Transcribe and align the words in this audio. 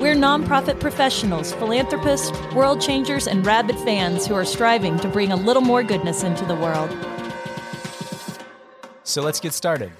We're 0.00 0.14
nonprofit 0.14 0.80
professionals, 0.80 1.52
philanthropists, 1.52 2.32
world 2.54 2.80
changers, 2.80 3.28
and 3.28 3.44
rabid 3.44 3.76
fans 3.80 4.26
who 4.26 4.32
are 4.32 4.46
striving 4.46 4.98
to 5.00 5.08
bring 5.08 5.30
a 5.30 5.36
little 5.36 5.60
more 5.60 5.82
goodness 5.82 6.22
into 6.22 6.42
the 6.46 6.54
world. 6.54 6.90
So 9.02 9.20
let's 9.20 9.40
get 9.40 9.52
started. 9.52 9.92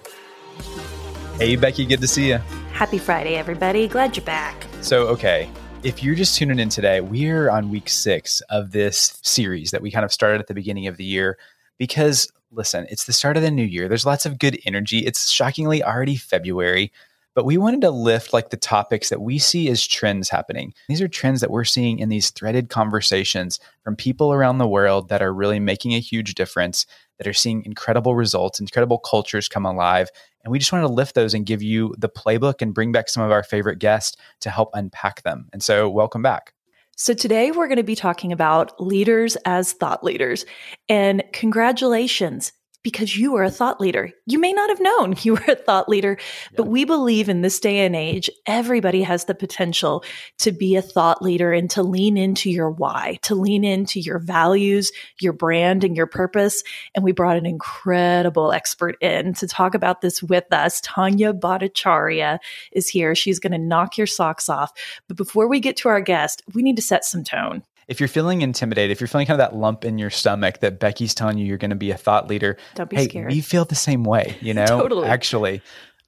Hey, 1.36 1.54
Becky, 1.54 1.84
good 1.84 2.00
to 2.00 2.06
see 2.06 2.30
you. 2.30 2.38
Happy 2.72 2.96
Friday, 2.96 3.36
everybody. 3.36 3.88
Glad 3.88 4.16
you're 4.16 4.24
back. 4.24 4.66
So, 4.80 5.06
okay, 5.08 5.50
if 5.82 6.02
you're 6.02 6.14
just 6.14 6.34
tuning 6.34 6.58
in 6.58 6.70
today, 6.70 7.02
we're 7.02 7.50
on 7.50 7.68
week 7.68 7.90
six 7.90 8.40
of 8.48 8.72
this 8.72 9.20
series 9.20 9.70
that 9.70 9.82
we 9.82 9.90
kind 9.90 10.06
of 10.06 10.12
started 10.14 10.40
at 10.40 10.46
the 10.46 10.54
beginning 10.54 10.86
of 10.86 10.96
the 10.96 11.04
year 11.04 11.36
because, 11.76 12.32
listen, 12.50 12.86
it's 12.88 13.04
the 13.04 13.12
start 13.12 13.36
of 13.36 13.42
the 13.42 13.50
new 13.50 13.66
year. 13.66 13.86
There's 13.86 14.06
lots 14.06 14.24
of 14.24 14.38
good 14.38 14.58
energy. 14.64 15.00
It's 15.00 15.30
shockingly 15.30 15.84
already 15.84 16.16
February, 16.16 16.90
but 17.34 17.44
we 17.44 17.56
wanted 17.56 17.80
to 17.82 17.90
lift 17.90 18.32
like 18.32 18.50
the 18.50 18.56
topics 18.56 19.08
that 19.08 19.20
we 19.20 19.38
see 19.38 19.68
as 19.68 19.86
trends 19.86 20.28
happening. 20.28 20.74
These 20.88 21.00
are 21.00 21.08
trends 21.08 21.40
that 21.40 21.50
we're 21.50 21.64
seeing 21.64 21.98
in 21.98 22.08
these 22.08 22.30
threaded 22.30 22.68
conversations 22.68 23.60
from 23.84 23.96
people 23.96 24.32
around 24.32 24.58
the 24.58 24.68
world 24.68 25.08
that 25.08 25.22
are 25.22 25.32
really 25.32 25.60
making 25.60 25.94
a 25.94 26.00
huge 26.00 26.34
difference, 26.34 26.86
that 27.18 27.26
are 27.26 27.32
seeing 27.32 27.64
incredible 27.64 28.14
results, 28.14 28.60
incredible 28.60 28.98
cultures 28.98 29.48
come 29.48 29.64
alive. 29.64 30.08
And 30.42 30.50
we 30.50 30.58
just 30.58 30.72
wanted 30.72 30.88
to 30.88 30.92
lift 30.92 31.14
those 31.14 31.34
and 31.34 31.46
give 31.46 31.62
you 31.62 31.94
the 31.98 32.08
playbook 32.08 32.62
and 32.62 32.74
bring 32.74 32.92
back 32.92 33.08
some 33.08 33.22
of 33.22 33.30
our 33.30 33.42
favorite 33.42 33.78
guests 33.78 34.16
to 34.40 34.50
help 34.50 34.70
unpack 34.74 35.22
them. 35.22 35.48
And 35.52 35.62
so, 35.62 35.88
welcome 35.88 36.22
back. 36.22 36.54
So, 36.96 37.14
today 37.14 37.50
we're 37.50 37.66
going 37.66 37.76
to 37.76 37.82
be 37.82 37.94
talking 37.94 38.32
about 38.32 38.78
leaders 38.80 39.36
as 39.44 39.72
thought 39.72 40.02
leaders. 40.02 40.44
And 40.88 41.22
congratulations, 41.32 42.52
because 42.82 43.16
you 43.16 43.36
are 43.36 43.44
a 43.44 43.50
thought 43.50 43.80
leader. 43.80 44.10
You 44.26 44.38
may 44.38 44.52
not 44.52 44.70
have 44.70 44.80
known 44.80 45.14
you 45.22 45.34
were 45.34 45.44
a 45.48 45.54
thought 45.54 45.88
leader, 45.88 46.18
but 46.56 46.66
we 46.66 46.84
believe 46.84 47.28
in 47.28 47.42
this 47.42 47.60
day 47.60 47.84
and 47.84 47.94
age, 47.94 48.30
everybody 48.46 49.02
has 49.02 49.24
the 49.24 49.34
potential 49.34 50.04
to 50.38 50.52
be 50.52 50.76
a 50.76 50.82
thought 50.82 51.22
leader 51.22 51.52
and 51.52 51.68
to 51.70 51.82
lean 51.82 52.16
into 52.16 52.50
your 52.50 52.70
why, 52.70 53.18
to 53.22 53.34
lean 53.34 53.64
into 53.64 54.00
your 54.00 54.18
values, 54.18 54.92
your 55.20 55.32
brand, 55.32 55.84
and 55.84 55.96
your 55.96 56.06
purpose. 56.06 56.62
And 56.94 57.04
we 57.04 57.12
brought 57.12 57.36
an 57.36 57.46
incredible 57.46 58.52
expert 58.52 58.96
in 59.00 59.34
to 59.34 59.46
talk 59.46 59.74
about 59.74 60.00
this 60.00 60.22
with 60.22 60.52
us. 60.52 60.80
Tanya 60.82 61.32
Bhattacharya 61.32 62.38
is 62.72 62.88
here. 62.88 63.14
She's 63.14 63.38
going 63.38 63.52
to 63.52 63.58
knock 63.58 63.98
your 63.98 64.06
socks 64.06 64.48
off. 64.48 64.72
But 65.08 65.16
before 65.16 65.48
we 65.48 65.60
get 65.60 65.76
to 65.78 65.88
our 65.88 66.00
guest, 66.00 66.42
we 66.54 66.62
need 66.62 66.76
to 66.76 66.82
set 66.82 67.04
some 67.04 67.24
tone. 67.24 67.62
If 67.90 67.98
you're 67.98 68.08
feeling 68.08 68.42
intimidated, 68.42 68.92
if 68.92 69.00
you're 69.00 69.08
feeling 69.08 69.26
kind 69.26 69.40
of 69.40 69.50
that 69.50 69.56
lump 69.58 69.84
in 69.84 69.98
your 69.98 70.10
stomach 70.10 70.60
that 70.60 70.78
Becky's 70.78 71.12
telling 71.12 71.38
you 71.38 71.44
you're 71.44 71.58
going 71.58 71.70
to 71.70 71.76
be 71.76 71.90
a 71.90 71.96
thought 71.96 72.28
leader, 72.28 72.56
Don't 72.76 72.88
be 72.88 72.94
hey, 72.96 73.08
scared. 73.08 73.30
we 73.32 73.40
feel 73.40 73.64
the 73.64 73.74
same 73.74 74.04
way, 74.04 74.36
you 74.40 74.54
know, 74.60 74.64
Totally. 74.66 75.08
actually. 75.08 75.60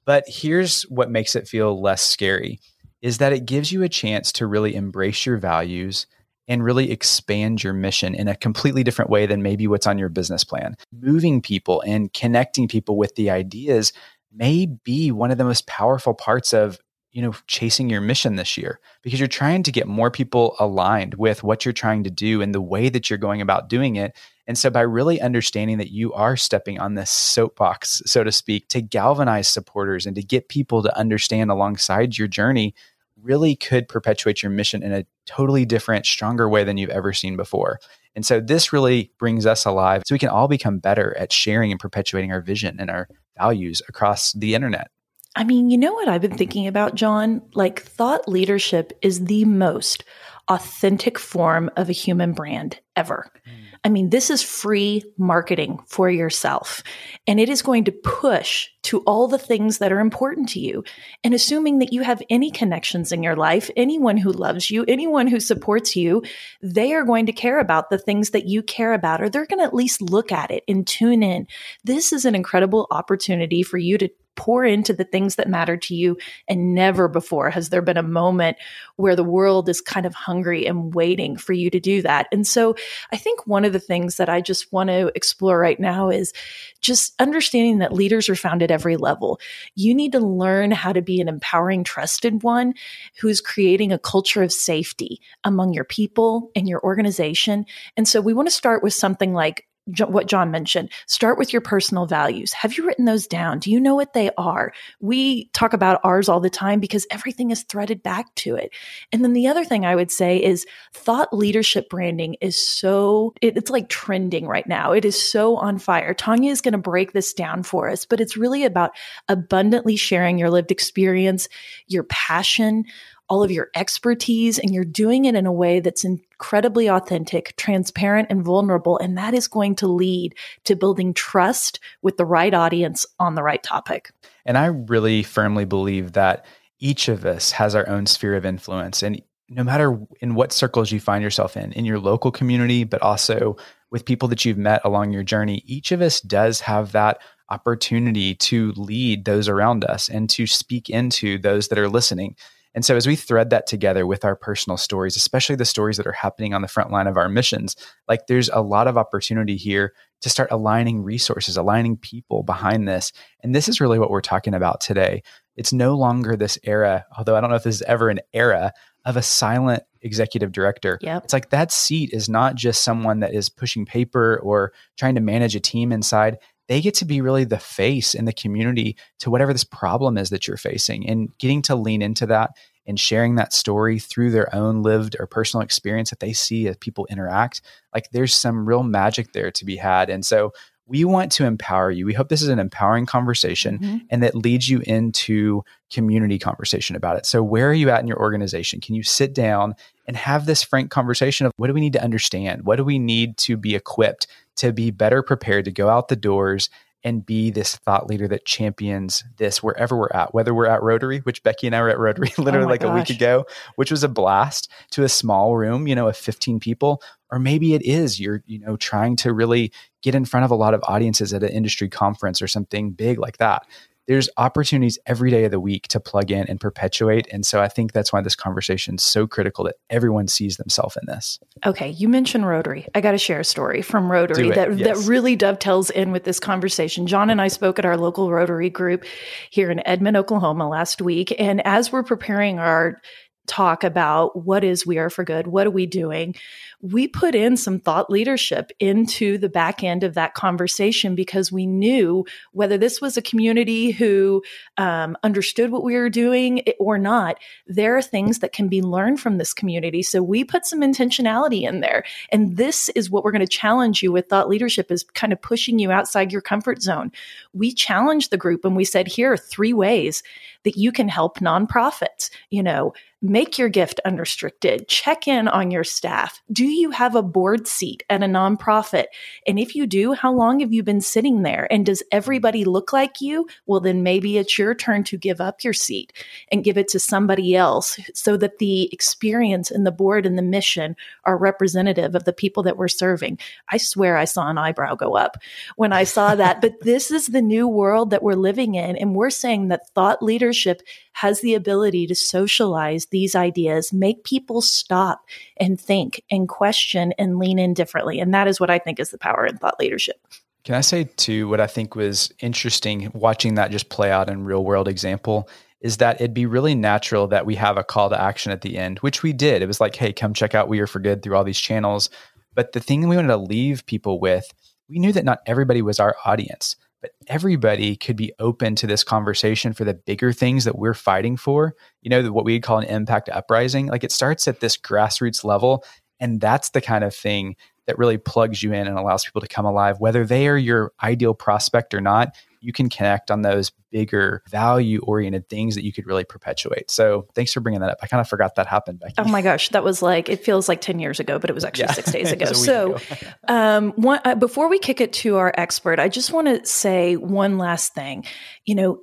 But 0.05 0.23
here's 0.27 0.83
what 0.83 1.11
makes 1.11 1.35
it 1.35 1.45
feel 1.47 1.79
less 1.81 2.01
scary 2.01 2.61
is 3.01 3.17
that 3.17 3.33
it 3.33 3.45
gives 3.45 3.69
you 3.73 3.83
a 3.83 3.89
chance 3.89 4.31
to 4.31 4.47
really 4.47 4.75
embrace 4.75 5.25
your 5.25 5.35
values 5.37 6.07
and 6.47 6.63
really 6.63 6.89
expand 6.89 7.61
your 7.61 7.73
mission 7.73 8.15
in 8.15 8.29
a 8.29 8.35
completely 8.35 8.83
different 8.83 9.11
way 9.11 9.25
than 9.25 9.43
maybe 9.43 9.67
what's 9.67 9.87
on 9.87 9.97
your 9.97 10.09
business 10.09 10.45
plan. 10.45 10.75
Moving 10.97 11.41
people 11.41 11.81
and 11.85 12.11
connecting 12.13 12.69
people 12.69 12.97
with 12.97 13.15
the 13.15 13.29
ideas 13.29 13.91
may 14.33 14.65
be 14.65 15.11
one 15.11 15.31
of 15.31 15.37
the 15.37 15.43
most 15.43 15.67
powerful 15.67 16.13
parts 16.13 16.53
of 16.53 16.79
you 17.13 17.21
know 17.21 17.33
chasing 17.47 17.89
your 17.89 18.01
mission 18.01 18.35
this 18.35 18.57
year 18.57 18.79
because 19.03 19.19
you're 19.19 19.27
trying 19.27 19.63
to 19.63 19.71
get 19.71 19.87
more 19.87 20.11
people 20.11 20.55
aligned 20.59 21.13
with 21.13 21.43
what 21.43 21.63
you're 21.63 21.71
trying 21.71 22.03
to 22.03 22.09
do 22.09 22.41
and 22.41 22.53
the 22.53 22.61
way 22.61 22.89
that 22.89 23.09
you're 23.09 23.17
going 23.17 23.39
about 23.39 23.69
doing 23.69 23.95
it. 23.95 24.17
And 24.45 24.57
so 24.57 24.69
by 24.69 24.81
really 24.81 25.21
understanding 25.21 25.77
that 25.77 25.91
you 25.91 26.11
are 26.13 26.35
stepping 26.35 26.79
on 26.79 26.95
this 26.95 27.11
soapbox 27.11 28.01
so 28.05 28.23
to 28.23 28.31
speak 28.31 28.67
to 28.69 28.81
galvanize 28.81 29.47
supporters 29.47 30.05
and 30.05 30.15
to 30.15 30.23
get 30.23 30.49
people 30.49 30.83
to 30.83 30.97
understand 30.97 31.49
alongside 31.49 32.17
your 32.17 32.27
journey 32.27 32.73
really 33.21 33.55
could 33.55 33.87
perpetuate 33.87 34.43
your 34.43 34.51
mission 34.51 34.83
in 34.83 34.91
a 34.91 35.05
totally 35.25 35.65
different 35.65 36.05
stronger 36.05 36.49
way 36.49 36.63
than 36.63 36.77
you've 36.77 36.89
ever 36.89 37.13
seen 37.13 37.37
before. 37.37 37.79
And 38.15 38.25
so 38.25 38.41
this 38.41 38.73
really 38.73 39.11
brings 39.17 39.45
us 39.45 39.65
alive 39.65 40.03
so 40.05 40.13
we 40.13 40.19
can 40.19 40.29
all 40.29 40.47
become 40.47 40.79
better 40.79 41.15
at 41.17 41.31
sharing 41.31 41.71
and 41.71 41.79
perpetuating 41.79 42.31
our 42.31 42.41
vision 42.41 42.77
and 42.79 42.89
our 42.89 43.07
values 43.37 43.81
across 43.87 44.33
the 44.33 44.55
internet 44.55 44.91
I 45.35 45.43
mean, 45.43 45.69
you 45.69 45.77
know 45.77 45.93
what 45.93 46.07
I've 46.07 46.21
been 46.21 46.37
thinking 46.37 46.67
about, 46.67 46.95
John? 46.95 47.41
Like, 47.53 47.81
thought 47.81 48.27
leadership 48.27 48.97
is 49.01 49.25
the 49.25 49.45
most 49.45 50.03
authentic 50.47 51.17
form 51.17 51.71
of 51.77 51.89
a 51.89 51.93
human 51.93 52.33
brand 52.33 52.79
ever. 52.95 53.31
Hmm. 53.45 53.51
I 53.85 53.89
mean, 53.89 54.11
this 54.11 54.29
is 54.29 54.41
free 54.41 55.03
marketing 55.17 55.79
for 55.87 56.09
yourself, 56.09 56.83
and 57.27 57.37
it 57.39 57.49
is 57.49 57.61
going 57.61 57.83
to 57.85 57.91
push 57.91 58.69
to 58.83 58.99
all 59.01 59.27
the 59.27 59.37
things 59.37 59.79
that 59.79 59.91
are 59.91 59.99
important 59.99 60.47
to 60.49 60.59
you. 60.59 60.85
And 61.23 61.33
assuming 61.33 61.79
that 61.79 61.91
you 61.91 62.01
have 62.01 62.21
any 62.29 62.49
connections 62.49 63.11
in 63.11 63.23
your 63.23 63.35
life, 63.35 63.69
anyone 63.75 64.15
who 64.15 64.31
loves 64.31 64.71
you, 64.71 64.85
anyone 64.87 65.27
who 65.27 65.41
supports 65.41 65.97
you, 65.97 66.23
they 66.61 66.93
are 66.93 67.03
going 67.03 67.25
to 67.25 67.33
care 67.33 67.59
about 67.59 67.89
the 67.89 67.97
things 67.97 68.29
that 68.29 68.45
you 68.45 68.63
care 68.63 68.93
about, 68.93 69.21
or 69.21 69.29
they're 69.29 69.47
going 69.47 69.59
to 69.59 69.65
at 69.65 69.73
least 69.73 70.01
look 70.01 70.31
at 70.31 70.51
it 70.51 70.63
and 70.67 70.87
tune 70.87 71.21
in. 71.21 71.47
This 71.83 72.13
is 72.13 72.23
an 72.23 72.35
incredible 72.35 72.87
opportunity 72.89 73.63
for 73.63 73.77
you 73.77 73.97
to 73.97 74.09
pour 74.35 74.65
into 74.65 74.93
the 74.93 75.03
things 75.03 75.35
that 75.35 75.49
matter 75.49 75.77
to 75.77 75.95
you. 75.95 76.17
And 76.47 76.73
never 76.73 77.07
before 77.07 77.49
has 77.49 77.69
there 77.69 77.81
been 77.81 77.97
a 77.97 78.03
moment 78.03 78.57
where 78.95 79.15
the 79.15 79.23
world 79.23 79.69
is 79.69 79.81
kind 79.81 80.05
of 80.05 80.13
hungry 80.13 80.65
and 80.65 80.93
waiting 80.93 81.37
for 81.37 81.53
you 81.53 81.69
to 81.69 81.79
do 81.79 82.01
that. 82.01 82.27
And 82.31 82.45
so 82.45 82.75
I 83.11 83.17
think 83.17 83.45
one 83.45 83.65
of 83.65 83.73
the 83.73 83.79
things 83.79 84.17
that 84.17 84.29
I 84.29 84.41
just 84.41 84.71
want 84.71 84.89
to 84.89 85.11
explore 85.15 85.59
right 85.59 85.79
now 85.79 86.09
is 86.09 86.33
just 86.81 87.13
understanding 87.19 87.79
that 87.79 87.93
leaders 87.93 88.29
are 88.29 88.35
found 88.35 88.61
at 88.61 88.71
every 88.71 88.97
level. 88.97 89.39
You 89.75 89.93
need 89.95 90.11
to 90.13 90.19
learn 90.19 90.71
how 90.71 90.93
to 90.93 91.01
be 91.01 91.21
an 91.21 91.27
empowering, 91.27 91.83
trusted 91.83 92.43
one 92.43 92.73
who's 93.19 93.41
creating 93.41 93.91
a 93.91 93.99
culture 93.99 94.43
of 94.43 94.51
safety 94.51 95.21
among 95.43 95.73
your 95.73 95.85
people 95.85 96.51
and 96.55 96.67
your 96.67 96.81
organization. 96.81 97.65
And 97.95 98.07
so 98.07 98.21
we 98.21 98.33
want 98.33 98.47
to 98.47 98.53
start 98.53 98.83
with 98.83 98.93
something 98.93 99.33
like 99.33 99.67
what 99.85 100.27
John 100.27 100.49
mentioned. 100.49 100.91
Start 101.07 101.37
with 101.37 101.51
your 101.51 101.61
personal 101.61 102.05
values. 102.05 102.53
Have 102.53 102.77
you 102.77 102.85
written 102.87 103.05
those 103.05 103.27
down? 103.27 103.59
Do 103.59 103.69
you 103.69 103.79
know 103.79 103.95
what 103.95 104.13
they 104.13 104.29
are? 104.37 104.71
We 105.01 105.45
talk 105.49 105.73
about 105.73 105.99
ours 106.03 106.29
all 106.29 106.39
the 106.39 106.49
time 106.49 106.79
because 106.79 107.05
everything 107.11 107.51
is 107.51 107.63
threaded 107.63 108.01
back 108.01 108.33
to 108.35 108.55
it. 108.55 108.71
And 109.11 109.23
then 109.23 109.33
the 109.33 109.47
other 109.47 109.65
thing 109.65 109.85
I 109.85 109.95
would 109.95 110.11
say 110.11 110.41
is 110.41 110.65
thought 110.93 111.33
leadership 111.33 111.89
branding 111.89 112.35
is 112.39 112.57
so, 112.57 113.33
it- 113.41 113.57
it's 113.57 113.69
like 113.69 113.89
trending 113.89 114.47
right 114.47 114.67
now. 114.67 114.93
It 114.93 115.03
is 115.03 115.21
so 115.21 115.57
on 115.57 115.79
fire. 115.79 116.13
Tanya 116.13 116.51
is 116.51 116.61
going 116.61 116.71
to 116.71 116.77
break 116.77 117.11
this 117.11 117.33
down 117.33 117.63
for 117.63 117.89
us, 117.89 118.05
but 118.05 118.21
it's 118.21 118.37
really 118.37 118.63
about 118.63 118.91
abundantly 119.27 119.97
sharing 119.97 120.37
your 120.37 120.49
lived 120.49 120.71
experience, 120.71 121.49
your 121.87 122.03
passion, 122.03 122.85
all 123.29 123.43
of 123.43 123.51
your 123.51 123.69
expertise, 123.75 124.59
and 124.59 124.73
you're 124.73 124.83
doing 124.83 125.25
it 125.25 125.35
in 125.35 125.45
a 125.45 125.51
way 125.51 125.79
that's 125.79 126.03
incredibly 126.03 126.89
authentic, 126.89 127.55
transparent, 127.57 128.27
and 128.29 128.43
vulnerable. 128.43 128.97
And 128.97 129.17
that 129.17 129.33
is 129.33 129.47
going 129.47 129.75
to 129.77 129.87
lead 129.87 130.35
to 130.65 130.75
building 130.75 131.13
trust 131.13 131.79
with 132.01 132.17
the 132.17 132.25
right 132.25 132.53
audience 132.53 133.05
on 133.19 133.35
the 133.35 133.43
right 133.43 133.63
topic. 133.63 134.11
And 134.45 134.57
I 134.57 134.65
really 134.65 135.23
firmly 135.23 135.65
believe 135.65 136.13
that 136.13 136.45
each 136.79 137.07
of 137.07 137.25
us 137.25 137.51
has 137.51 137.75
our 137.75 137.87
own 137.87 138.05
sphere 138.05 138.35
of 138.35 138.45
influence. 138.45 139.03
And 139.03 139.21
no 139.49 139.63
matter 139.63 139.97
in 140.19 140.35
what 140.35 140.51
circles 140.51 140.91
you 140.91 140.99
find 140.99 141.23
yourself 141.23 141.55
in, 141.55 141.71
in 141.73 141.85
your 141.85 141.99
local 141.99 142.31
community, 142.31 142.83
but 142.83 143.01
also 143.01 143.55
with 143.91 144.05
people 144.05 144.27
that 144.27 144.43
you've 144.43 144.57
met 144.57 144.81
along 144.83 145.13
your 145.13 145.23
journey, 145.23 145.63
each 145.65 145.91
of 145.91 146.01
us 146.01 146.19
does 146.21 146.61
have 146.61 146.91
that 146.91 147.19
opportunity 147.49 148.35
to 148.35 148.71
lead 148.75 149.25
those 149.25 149.47
around 149.47 149.85
us 149.85 150.09
and 150.09 150.29
to 150.31 150.47
speak 150.47 150.89
into 150.89 151.37
those 151.37 151.67
that 151.67 151.77
are 151.77 151.89
listening. 151.89 152.35
And 152.75 152.83
so, 152.83 152.95
as 152.95 153.05
we 153.05 153.15
thread 153.15 153.49
that 153.51 153.67
together 153.67 154.07
with 154.07 154.25
our 154.25 154.35
personal 154.35 154.77
stories, 154.77 155.15
especially 155.15 155.55
the 155.55 155.65
stories 155.65 155.97
that 155.97 156.07
are 156.07 156.11
happening 156.11 156.53
on 156.53 156.61
the 156.61 156.67
front 156.67 156.91
line 156.91 157.07
of 157.07 157.17
our 157.17 157.29
missions, 157.29 157.75
like 158.07 158.27
there's 158.27 158.49
a 158.49 158.61
lot 158.61 158.87
of 158.87 158.97
opportunity 158.97 159.57
here 159.57 159.93
to 160.21 160.29
start 160.29 160.51
aligning 160.51 161.03
resources, 161.03 161.57
aligning 161.57 161.97
people 161.97 162.43
behind 162.43 162.87
this. 162.87 163.11
And 163.41 163.53
this 163.53 163.67
is 163.67 163.81
really 163.81 163.99
what 163.99 164.09
we're 164.09 164.21
talking 164.21 164.53
about 164.53 164.81
today. 164.81 165.21
It's 165.55 165.73
no 165.73 165.95
longer 165.95 166.35
this 166.35 166.57
era, 166.63 167.05
although 167.15 167.35
I 167.35 167.41
don't 167.41 167.49
know 167.49 167.57
if 167.57 167.63
this 167.63 167.75
is 167.75 167.81
ever 167.83 168.09
an 168.09 168.21
era 168.33 168.73
of 169.05 169.17
a 169.17 169.21
silent 169.21 169.83
executive 170.01 170.51
director. 170.51 170.97
Yep. 171.01 171.25
It's 171.25 171.33
like 171.33 171.49
that 171.49 171.71
seat 171.71 172.11
is 172.13 172.29
not 172.29 172.55
just 172.55 172.83
someone 172.83 173.19
that 173.19 173.33
is 173.33 173.49
pushing 173.49 173.85
paper 173.85 174.39
or 174.41 174.73
trying 174.97 175.15
to 175.15 175.21
manage 175.21 175.55
a 175.55 175.59
team 175.59 175.91
inside. 175.91 176.37
They 176.67 176.81
get 176.81 176.95
to 176.95 177.05
be 177.05 177.21
really 177.21 177.43
the 177.43 177.59
face 177.59 178.15
in 178.15 178.25
the 178.25 178.33
community 178.33 178.95
to 179.19 179.29
whatever 179.29 179.53
this 179.53 179.63
problem 179.63 180.17
is 180.17 180.29
that 180.29 180.47
you're 180.47 180.57
facing 180.57 181.07
and 181.09 181.29
getting 181.37 181.61
to 181.63 181.75
lean 181.75 182.01
into 182.01 182.25
that 182.27 182.51
and 182.85 182.99
sharing 182.99 183.35
that 183.35 183.53
story 183.53 183.99
through 183.99 184.31
their 184.31 184.53
own 184.53 184.81
lived 184.81 185.15
or 185.19 185.27
personal 185.27 185.63
experience 185.63 186.09
that 186.09 186.19
they 186.19 186.33
see 186.33 186.67
as 186.67 186.77
people 186.77 187.07
interact, 187.09 187.61
like 187.93 188.09
there's 188.11 188.33
some 188.33 188.65
real 188.65 188.83
magic 188.83 189.31
there 189.33 189.51
to 189.51 189.65
be 189.65 189.77
had. 189.77 190.09
And 190.09 190.25
so 190.25 190.53
we 190.85 191.05
want 191.05 191.31
to 191.33 191.45
empower 191.45 191.91
you. 191.91 192.05
We 192.05 192.13
hope 192.13 192.27
this 192.27 192.41
is 192.41 192.49
an 192.49 192.59
empowering 192.59 193.05
conversation 193.05 193.79
mm-hmm. 193.79 193.97
and 194.09 194.21
that 194.21 194.35
leads 194.35 194.67
you 194.67 194.81
into 194.85 195.63
community 195.91 196.37
conversation 196.37 196.95
about 196.95 197.17
it. 197.17 197.25
So, 197.25 197.41
where 197.41 197.69
are 197.69 197.73
you 197.73 197.89
at 197.89 198.01
in 198.01 198.07
your 198.07 198.19
organization? 198.19 198.81
Can 198.81 198.95
you 198.95 199.03
sit 199.03 199.33
down 199.33 199.75
and 200.07 200.17
have 200.17 200.45
this 200.45 200.61
frank 200.61 200.91
conversation 200.91 201.45
of 201.45 201.53
what 201.55 201.67
do 201.67 201.73
we 201.73 201.79
need 201.79 201.93
to 201.93 202.03
understand? 202.03 202.65
What 202.65 202.75
do 202.75 202.83
we 202.83 202.99
need 202.99 203.37
to 203.37 203.55
be 203.55 203.75
equipped 203.75 204.27
to 204.57 204.71
be 204.71 204.91
better 204.91 205.21
prepared 205.23 205.65
to 205.65 205.71
go 205.71 205.89
out 205.89 206.07
the 206.07 206.15
doors 206.15 206.69
and 207.03 207.25
be 207.25 207.51
this 207.51 207.75
thought 207.75 208.07
leader 208.07 208.27
that 208.29 208.45
champions 208.45 209.23
this 209.37 209.61
wherever 209.61 209.97
we're 209.97 210.09
at, 210.13 210.33
whether 210.33 210.53
we're 210.53 210.67
at 210.67 210.81
Rotary, 210.81 211.19
which 211.19 211.43
Becky 211.43 211.67
and 211.67 211.75
I 211.75 211.81
were 211.81 211.89
at 211.89 211.99
Rotary 211.99 212.31
literally 212.37 212.65
oh 212.65 212.69
like 212.69 212.81
gosh. 212.81 212.91
a 212.91 212.95
week 212.95 213.09
ago, 213.09 213.45
which 213.75 213.91
was 213.91 214.03
a 214.03 214.09
blast 214.09 214.71
to 214.91 215.03
a 215.03 215.09
small 215.09 215.57
room, 215.57 215.85
you 215.87 215.95
know, 215.95 216.07
of 216.07 216.15
15 216.15 216.59
people, 216.59 217.01
or 217.29 217.39
maybe 217.39 217.73
it 217.73 217.81
is 217.81 218.19
you're, 218.19 218.41
you 218.45 218.59
know, 218.59 218.77
trying 218.77 219.17
to 219.17 219.33
really 219.33 219.71
get 220.01 220.15
in 220.15 220.23
front 220.23 220.45
of 220.45 220.51
a 220.51 220.55
lot 220.55 220.73
of 220.73 220.83
audiences 220.83 221.33
at 221.33 221.43
an 221.43 221.49
industry 221.49 221.89
conference 221.89 222.41
or 222.41 222.47
something 222.47 222.91
big 222.91 223.19
like 223.19 223.37
that 223.37 223.63
there's 224.07 224.29
opportunities 224.37 224.99
every 225.05 225.31
day 225.31 225.45
of 225.45 225.51
the 225.51 225.59
week 225.59 225.87
to 225.89 225.99
plug 225.99 226.31
in 226.31 226.47
and 226.47 226.59
perpetuate. 226.59 227.27
And 227.31 227.45
so 227.45 227.61
I 227.61 227.67
think 227.67 227.93
that's 227.93 228.11
why 228.11 228.21
this 228.21 228.35
conversation 228.35 228.95
is 228.95 229.03
so 229.03 229.27
critical 229.27 229.63
that 229.65 229.75
everyone 229.89 230.27
sees 230.27 230.57
themselves 230.57 230.97
in 230.97 231.05
this. 231.07 231.39
Okay. 231.65 231.89
You 231.89 232.09
mentioned 232.09 232.45
Rotary. 232.45 232.87
I 232.93 233.01
got 233.01 233.11
to 233.11 233.17
share 233.17 233.39
a 233.39 233.45
story 233.45 233.81
from 233.81 234.11
Rotary 234.11 234.49
that, 234.51 234.77
yes. 234.77 234.97
that 234.99 235.09
really 235.09 235.35
dovetails 235.35 235.89
in 235.89 236.11
with 236.11 236.25
this 236.25 236.39
conversation. 236.39 237.07
John 237.07 237.29
and 237.29 237.41
I 237.41 237.47
spoke 237.47 237.79
at 237.79 237.85
our 237.85 237.97
local 237.97 238.31
Rotary 238.31 238.69
group 238.69 239.05
here 239.49 239.71
in 239.71 239.85
Edmond, 239.87 240.17
Oklahoma 240.17 240.67
last 240.67 241.01
week. 241.01 241.33
And 241.39 241.65
as 241.65 241.91
we're 241.91 242.03
preparing 242.03 242.59
our 242.59 243.01
talk 243.47 243.83
about 243.83 244.45
what 244.45 244.63
is 244.63 244.85
We 244.85 244.97
Are 244.97 245.09
for 245.09 245.23
Good, 245.23 245.47
what 245.47 245.67
are 245.67 245.71
we 245.71 245.85
doing, 245.85 246.35
we 246.83 247.07
put 247.07 247.33
in 247.33 247.55
some 247.55 247.79
thought 247.79 248.09
leadership 248.09 248.69
into 248.77 249.37
the 249.37 249.47
back 249.47 249.85
end 249.85 250.03
of 250.03 250.15
that 250.15 250.33
conversation 250.33 251.15
because 251.15 251.49
we 251.49 251.65
knew 251.65 252.25
whether 252.51 252.77
this 252.77 252.99
was 252.99 253.15
a 253.15 253.21
community 253.21 253.91
who 253.91 254.43
um, 254.77 255.15
understood 255.23 255.71
what 255.71 255.85
we 255.85 255.95
were 255.95 256.09
doing 256.09 256.61
or 256.79 256.97
not, 256.97 257.37
there 257.67 257.95
are 257.95 258.01
things 258.01 258.39
that 258.39 258.51
can 258.51 258.67
be 258.67 258.81
learned 258.81 259.21
from 259.21 259.37
this 259.37 259.53
community. 259.53 260.03
So 260.03 260.21
we 260.21 260.43
put 260.43 260.65
some 260.65 260.81
intentionality 260.81 261.61
in 261.61 261.79
there. 261.79 262.03
And 262.33 262.57
this 262.57 262.89
is 262.89 263.09
what 263.09 263.23
we're 263.23 263.31
going 263.31 263.39
to 263.39 263.47
challenge 263.47 264.03
you 264.03 264.11
with 264.11 264.27
thought 264.27 264.49
leadership 264.49 264.91
is 264.91 265.05
kind 265.13 265.31
of 265.31 265.41
pushing 265.41 265.79
you 265.79 265.89
outside 265.89 266.33
your 266.33 266.41
comfort 266.41 266.81
zone. 266.81 267.13
We 267.53 267.73
challenged 267.73 268.29
the 268.29 268.37
group 268.37 268.65
and 268.65 268.75
we 268.75 268.83
said, 268.83 269.07
here 269.07 269.31
are 269.31 269.37
three 269.37 269.71
ways 269.71 270.21
that 270.63 270.77
you 270.77 270.91
can 270.91 271.07
help 271.07 271.39
nonprofits, 271.39 272.29
you 272.49 272.63
know, 272.63 272.93
make 273.21 273.57
your 273.57 273.69
gift 273.69 274.01
unrestricted, 274.03 274.87
check 274.89 275.27
in 275.27 275.47
on 275.47 275.71
your 275.71 275.85
staff. 275.85 276.41
Do 276.51 276.65
you 276.75 276.91
have 276.91 277.15
a 277.15 277.23
board 277.23 277.67
seat 277.67 278.03
at 278.09 278.23
a 278.23 278.27
nonprofit? 278.27 279.05
And 279.47 279.59
if 279.59 279.75
you 279.75 279.85
do, 279.85 280.13
how 280.13 280.31
long 280.31 280.59
have 280.59 280.73
you 280.73 280.83
been 280.83 281.01
sitting 281.01 281.43
there? 281.43 281.67
And 281.71 281.85
does 281.85 282.03
everybody 282.11 282.65
look 282.65 282.93
like 282.93 283.21
you? 283.21 283.47
Well, 283.65 283.79
then 283.79 284.03
maybe 284.03 284.37
it's 284.37 284.57
your 284.57 284.75
turn 284.75 285.03
to 285.05 285.17
give 285.17 285.41
up 285.41 285.63
your 285.63 285.73
seat 285.73 286.13
and 286.51 286.63
give 286.63 286.77
it 286.77 286.87
to 286.89 286.99
somebody 286.99 287.55
else 287.55 287.99
so 288.13 288.37
that 288.37 288.59
the 288.59 288.89
experience 288.93 289.71
and 289.71 289.85
the 289.85 289.91
board 289.91 290.25
and 290.25 290.37
the 290.37 290.43
mission 290.43 290.95
are 291.25 291.37
representative 291.37 292.15
of 292.15 292.25
the 292.25 292.33
people 292.33 292.63
that 292.63 292.77
we're 292.77 292.87
serving. 292.87 293.39
I 293.69 293.77
swear 293.77 294.17
I 294.17 294.25
saw 294.25 294.49
an 294.49 294.57
eyebrow 294.57 294.95
go 294.95 295.15
up 295.15 295.37
when 295.75 295.93
I 295.93 296.03
saw 296.03 296.35
that. 296.35 296.61
but 296.61 296.79
this 296.81 297.11
is 297.11 297.27
the 297.27 297.41
new 297.41 297.67
world 297.67 298.09
that 298.09 298.23
we're 298.23 298.33
living 298.33 298.75
in. 298.75 298.95
And 298.97 299.15
we're 299.15 299.29
saying 299.29 299.67
that 299.67 299.89
thought 299.89 300.21
leadership 300.23 300.81
has 301.13 301.41
the 301.41 301.53
ability 301.53 302.07
to 302.07 302.15
socialize 302.15 303.07
these 303.07 303.35
ideas, 303.35 303.93
make 303.93 304.23
people 304.23 304.61
stop 304.61 305.21
and 305.57 305.79
think 305.79 306.23
and 306.29 306.49
question 306.49 307.13
and 307.17 307.37
lean 307.37 307.59
in 307.59 307.73
differently. 307.73 308.19
And 308.19 308.33
that 308.33 308.47
is 308.47 308.59
what 308.59 308.69
I 308.69 308.79
think 308.79 308.99
is 308.99 309.11
the 309.11 309.17
power 309.17 309.45
in 309.45 309.57
thought 309.57 309.79
leadership. 309.79 310.17
Can 310.63 310.75
I 310.75 310.81
say 310.81 311.03
too 311.03 311.49
what 311.49 311.59
I 311.59 311.67
think 311.67 311.95
was 311.95 312.31
interesting 312.39 313.11
watching 313.13 313.55
that 313.55 313.71
just 313.71 313.89
play 313.89 314.11
out 314.11 314.29
in 314.29 314.45
real 314.45 314.63
world 314.63 314.87
example 314.87 315.49
is 315.81 315.97
that 315.97 316.15
it'd 316.15 316.33
be 316.33 316.45
really 316.45 316.73
natural 316.73 317.27
that 317.27 317.45
we 317.45 317.55
have 317.55 317.77
a 317.77 317.83
call 317.83 318.09
to 318.09 318.19
action 318.19 318.51
at 318.53 318.61
the 318.61 318.77
end, 318.77 318.99
which 318.99 319.21
we 319.21 319.33
did. 319.33 319.61
It 319.61 319.67
was 319.67 319.81
like, 319.81 319.95
hey, 319.95 320.13
come 320.13 320.33
check 320.33 320.55
out 320.55 320.69
We 320.69 320.79
Are 320.79 320.87
for 320.87 320.99
Good 320.99 321.21
through 321.21 321.35
all 321.35 321.43
these 321.43 321.59
channels. 321.59 322.09
But 322.55 322.71
the 322.71 322.79
thing 322.79 323.07
we 323.07 323.17
wanted 323.17 323.27
to 323.27 323.37
leave 323.37 323.85
people 323.85 324.19
with, 324.19 324.53
we 324.87 324.99
knew 324.99 325.11
that 325.11 325.25
not 325.25 325.39
everybody 325.45 325.81
was 325.81 325.99
our 325.99 326.15
audience 326.25 326.77
but 327.03 327.11
everybody 327.27 327.97
could 327.97 328.15
be 328.15 328.31
open 328.39 328.75
to 328.75 328.87
this 328.87 329.03
conversation 329.03 329.73
for 329.73 329.83
the 329.83 329.93
bigger 329.93 330.31
things 330.31 330.63
that 330.63 330.77
we're 330.77 330.93
fighting 330.93 331.35
for. 331.35 331.75
You 332.01 332.09
know, 332.09 332.31
what 332.31 332.45
we'd 332.45 332.63
call 332.63 332.77
an 332.77 332.85
impact 332.85 333.27
uprising. 333.27 333.87
Like 333.87 334.05
it 334.05 334.11
starts 334.13 334.47
at 334.47 334.61
this 334.61 334.77
grassroots 334.77 335.43
level. 335.43 335.83
And 336.21 336.39
that's 336.39 336.69
the 336.69 336.79
kind 336.79 337.03
of 337.03 337.13
thing 337.13 337.57
that 337.87 337.97
really 337.97 338.17
plugs 338.17 338.63
you 338.63 338.71
in 338.71 338.87
and 338.87 338.97
allows 338.97 339.25
people 339.25 339.41
to 339.41 339.49
come 339.49 339.65
alive, 339.65 339.99
whether 339.99 340.25
they 340.25 340.47
are 340.47 340.55
your 340.55 340.93
ideal 341.03 341.33
prospect 341.33 341.93
or 341.93 341.99
not 341.99 342.29
you 342.63 342.71
can 342.71 342.89
connect 342.89 343.29
on 343.29 343.41
those 343.41 343.71
bigger 343.91 344.41
value 344.49 345.01
oriented 345.03 345.49
things 345.49 345.75
that 345.75 345.83
you 345.83 345.91
could 345.91 346.07
really 346.07 346.23
perpetuate. 346.23 346.89
So 346.89 347.27
thanks 347.35 347.51
for 347.51 347.59
bringing 347.59 347.81
that 347.81 347.89
up. 347.89 347.97
I 348.01 348.07
kind 348.07 348.21
of 348.21 348.27
forgot 348.27 348.55
that 348.55 348.67
happened. 348.67 348.99
Becky. 348.99 349.15
Oh 349.17 349.27
my 349.27 349.41
gosh, 349.41 349.69
that 349.69 349.83
was 349.83 350.01
like 350.01 350.29
it 350.29 350.43
feels 350.43 350.69
like 350.69 350.81
ten 350.81 350.99
years 350.99 351.19
ago, 351.19 351.39
but 351.39 351.49
it 351.49 351.53
was 351.53 351.65
actually 351.65 351.85
yeah. 351.85 351.93
six 351.93 352.11
days 352.11 352.31
ago. 352.31 352.53
so, 352.53 352.95
ago. 352.95 353.03
um, 353.47 353.91
one, 353.91 354.21
uh, 354.23 354.35
before 354.35 354.69
we 354.69 354.79
kick 354.79 355.01
it 355.01 355.11
to 355.13 355.35
our 355.37 355.53
expert, 355.57 355.99
I 355.99 356.07
just 356.07 356.31
want 356.31 356.47
to 356.47 356.65
say 356.65 357.17
one 357.17 357.57
last 357.57 357.93
thing. 357.93 358.25
You 358.65 358.75
know, 358.75 358.99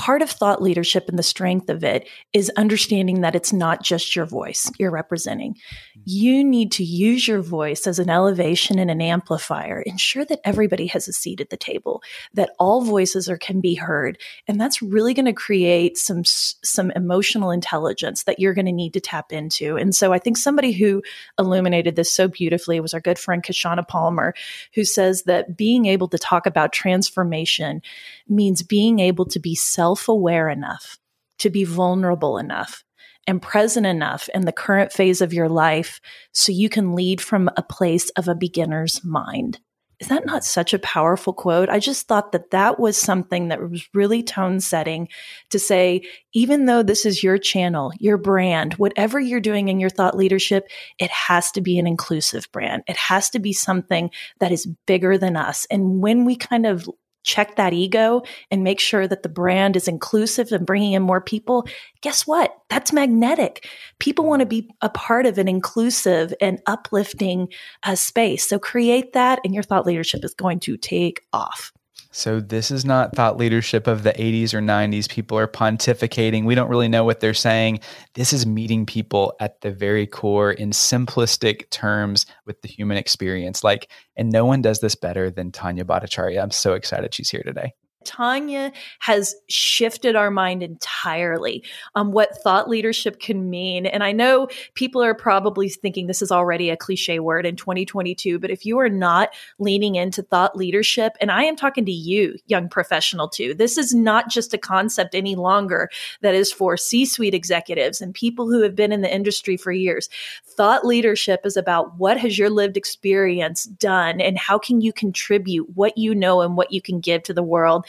part 0.00 0.22
of 0.22 0.30
thought 0.30 0.62
leadership 0.62 1.10
and 1.10 1.18
the 1.18 1.22
strength 1.22 1.68
of 1.68 1.84
it 1.84 2.08
is 2.32 2.50
understanding 2.56 3.20
that 3.20 3.34
it's 3.34 3.52
not 3.52 3.82
just 3.82 4.16
your 4.16 4.24
voice 4.24 4.70
you're 4.78 4.90
representing. 4.90 5.52
Mm-hmm. 5.52 6.00
You 6.06 6.42
need 6.42 6.72
to 6.72 6.84
use 6.84 7.28
your 7.28 7.42
voice 7.42 7.86
as 7.86 7.98
an 7.98 8.08
elevation 8.08 8.78
and 8.78 8.90
an 8.90 9.02
amplifier. 9.02 9.82
Ensure 9.82 10.24
that 10.24 10.40
everybody 10.42 10.86
has 10.86 11.06
a 11.06 11.12
seat 11.12 11.42
at 11.42 11.50
the 11.50 11.58
table, 11.58 12.02
that 12.32 12.52
all 12.58 12.80
voices 12.80 13.28
are 13.28 13.36
can 13.36 13.60
be 13.60 13.74
heard, 13.74 14.16
and 14.48 14.58
that's 14.58 14.80
really 14.80 15.12
going 15.12 15.26
to 15.26 15.34
create 15.34 15.98
some 15.98 16.24
some 16.24 16.90
emotional 16.92 17.50
intelligence 17.50 18.22
that 18.22 18.38
you're 18.38 18.54
going 18.54 18.64
to 18.64 18.72
need 18.72 18.94
to 18.94 19.00
tap 19.00 19.34
into. 19.34 19.76
And 19.76 19.94
so 19.94 20.14
I 20.14 20.18
think 20.18 20.38
somebody 20.38 20.72
who 20.72 21.02
illuminated 21.38 21.96
this 21.96 22.10
so 22.10 22.26
beautifully 22.26 22.80
was 22.80 22.94
our 22.94 23.00
good 23.00 23.18
friend 23.18 23.42
Kishana 23.42 23.86
Palmer, 23.86 24.32
who 24.72 24.86
says 24.86 25.24
that 25.24 25.58
being 25.58 25.84
able 25.84 26.08
to 26.08 26.16
talk 26.16 26.46
about 26.46 26.72
transformation 26.72 27.82
means 28.30 28.62
being 28.62 28.98
able 29.00 29.26
to 29.26 29.38
be 29.38 29.54
self 29.54 29.89
aware 30.08 30.48
enough 30.48 30.98
to 31.38 31.50
be 31.50 31.64
vulnerable 31.64 32.38
enough 32.38 32.84
and 33.26 33.42
present 33.42 33.86
enough 33.86 34.28
in 34.34 34.42
the 34.42 34.52
current 34.52 34.92
phase 34.92 35.20
of 35.20 35.32
your 35.32 35.48
life 35.48 36.00
so 36.32 36.52
you 36.52 36.68
can 36.68 36.94
lead 36.94 37.20
from 37.20 37.48
a 37.56 37.62
place 37.62 38.10
of 38.10 38.28
a 38.28 38.34
beginner's 38.34 39.04
mind. 39.04 39.60
Is 40.00 40.08
that 40.08 40.24
not 40.24 40.44
such 40.44 40.72
a 40.72 40.78
powerful 40.78 41.34
quote? 41.34 41.68
I 41.68 41.78
just 41.78 42.08
thought 42.08 42.32
that 42.32 42.52
that 42.52 42.80
was 42.80 42.96
something 42.96 43.48
that 43.48 43.60
was 43.60 43.86
really 43.92 44.22
tone 44.22 44.58
setting 44.58 45.08
to 45.50 45.58
say, 45.58 46.00
even 46.32 46.64
though 46.64 46.82
this 46.82 47.04
is 47.04 47.22
your 47.22 47.36
channel, 47.36 47.92
your 47.98 48.16
brand, 48.16 48.72
whatever 48.74 49.20
you're 49.20 49.40
doing 49.40 49.68
in 49.68 49.78
your 49.78 49.90
thought 49.90 50.16
leadership, 50.16 50.66
it 50.98 51.10
has 51.10 51.52
to 51.52 51.60
be 51.60 51.78
an 51.78 51.86
inclusive 51.86 52.48
brand. 52.50 52.82
It 52.88 52.96
has 52.96 53.28
to 53.30 53.38
be 53.38 53.52
something 53.52 54.10
that 54.38 54.52
is 54.52 54.66
bigger 54.86 55.18
than 55.18 55.36
us. 55.36 55.66
And 55.70 56.00
when 56.00 56.24
we 56.24 56.34
kind 56.34 56.64
of 56.64 56.88
check 57.22 57.56
that 57.56 57.72
ego 57.72 58.22
and 58.50 58.64
make 58.64 58.80
sure 58.80 59.06
that 59.06 59.22
the 59.22 59.28
brand 59.28 59.76
is 59.76 59.88
inclusive 59.88 60.52
and 60.52 60.66
bringing 60.66 60.92
in 60.92 61.02
more 61.02 61.20
people, 61.20 61.66
guess 62.00 62.26
what? 62.26 62.56
That's 62.68 62.92
magnetic. 62.92 63.68
People 63.98 64.24
want 64.24 64.40
to 64.40 64.46
be 64.46 64.70
a 64.80 64.88
part 64.88 65.26
of 65.26 65.38
an 65.38 65.48
inclusive 65.48 66.32
and 66.40 66.60
uplifting 66.66 67.48
uh, 67.82 67.94
space. 67.94 68.48
So 68.48 68.58
create 68.58 69.12
that, 69.12 69.40
and 69.44 69.54
your 69.54 69.62
thought 69.62 69.86
leadership 69.86 70.24
is 70.24 70.34
going 70.34 70.60
to 70.60 70.76
take 70.76 71.22
off. 71.32 71.72
So 72.12 72.40
this 72.40 72.70
is 72.70 72.84
not 72.84 73.14
thought 73.14 73.36
leadership 73.36 73.86
of 73.86 74.02
the 74.02 74.12
80s 74.12 74.52
or 74.52 74.60
90s. 74.60 75.08
People 75.08 75.38
are 75.38 75.46
pontificating. 75.46 76.44
We 76.44 76.54
don't 76.54 76.68
really 76.68 76.88
know 76.88 77.04
what 77.04 77.20
they're 77.20 77.34
saying. 77.34 77.80
This 78.14 78.32
is 78.32 78.46
meeting 78.46 78.86
people 78.86 79.34
at 79.40 79.60
the 79.60 79.70
very 79.70 80.06
core 80.06 80.52
in 80.52 80.70
simplistic 80.70 81.70
terms 81.70 82.26
with 82.46 82.60
the 82.62 82.68
human 82.68 82.96
experience. 82.96 83.62
Like, 83.62 83.90
and 84.16 84.30
no 84.30 84.44
one 84.44 84.62
does 84.62 84.80
this 84.80 84.94
better 84.94 85.30
than 85.30 85.52
Tanya 85.52 85.84
Bhattacharya. 85.84 86.42
I'm 86.42 86.50
so 86.50 86.74
excited 86.74 87.14
she's 87.14 87.30
here 87.30 87.42
today. 87.42 87.72
Tanya 88.04 88.72
has 89.00 89.34
shifted 89.48 90.16
our 90.16 90.30
mind 90.30 90.62
entirely 90.62 91.62
on 91.94 92.12
what 92.12 92.36
thought 92.42 92.68
leadership 92.68 93.20
can 93.20 93.50
mean. 93.50 93.86
And 93.86 94.02
I 94.02 94.12
know 94.12 94.48
people 94.74 95.02
are 95.02 95.14
probably 95.14 95.68
thinking 95.68 96.06
this 96.06 96.22
is 96.22 96.32
already 96.32 96.70
a 96.70 96.76
cliche 96.76 97.20
word 97.20 97.44
in 97.44 97.56
2022, 97.56 98.38
but 98.38 98.50
if 98.50 98.64
you 98.64 98.78
are 98.78 98.88
not 98.88 99.30
leaning 99.58 99.96
into 99.96 100.22
thought 100.22 100.56
leadership, 100.56 101.16
and 101.20 101.30
I 101.30 101.44
am 101.44 101.56
talking 101.56 101.84
to 101.84 101.92
you, 101.92 102.36
young 102.46 102.68
professional 102.68 103.28
too, 103.28 103.54
this 103.54 103.76
is 103.76 103.94
not 103.94 104.30
just 104.30 104.54
a 104.54 104.58
concept 104.58 105.14
any 105.14 105.36
longer 105.36 105.90
that 106.22 106.34
is 106.34 106.50
for 106.50 106.76
C 106.76 107.04
suite 107.04 107.34
executives 107.34 108.00
and 108.00 108.14
people 108.14 108.50
who 108.50 108.62
have 108.62 108.74
been 108.74 108.92
in 108.92 109.02
the 109.02 109.14
industry 109.14 109.56
for 109.56 109.72
years. 109.72 110.08
Thought 110.44 110.86
leadership 110.86 111.40
is 111.44 111.56
about 111.56 111.98
what 111.98 112.18
has 112.18 112.38
your 112.38 112.50
lived 112.50 112.76
experience 112.76 113.64
done 113.64 114.20
and 114.20 114.38
how 114.38 114.58
can 114.58 114.80
you 114.80 114.92
contribute 114.92 115.68
what 115.74 115.98
you 115.98 116.14
know 116.14 116.40
and 116.40 116.56
what 116.56 116.72
you 116.72 116.80
can 116.80 117.00
give 117.00 117.22
to 117.24 117.34
the 117.34 117.42
world 117.42 117.86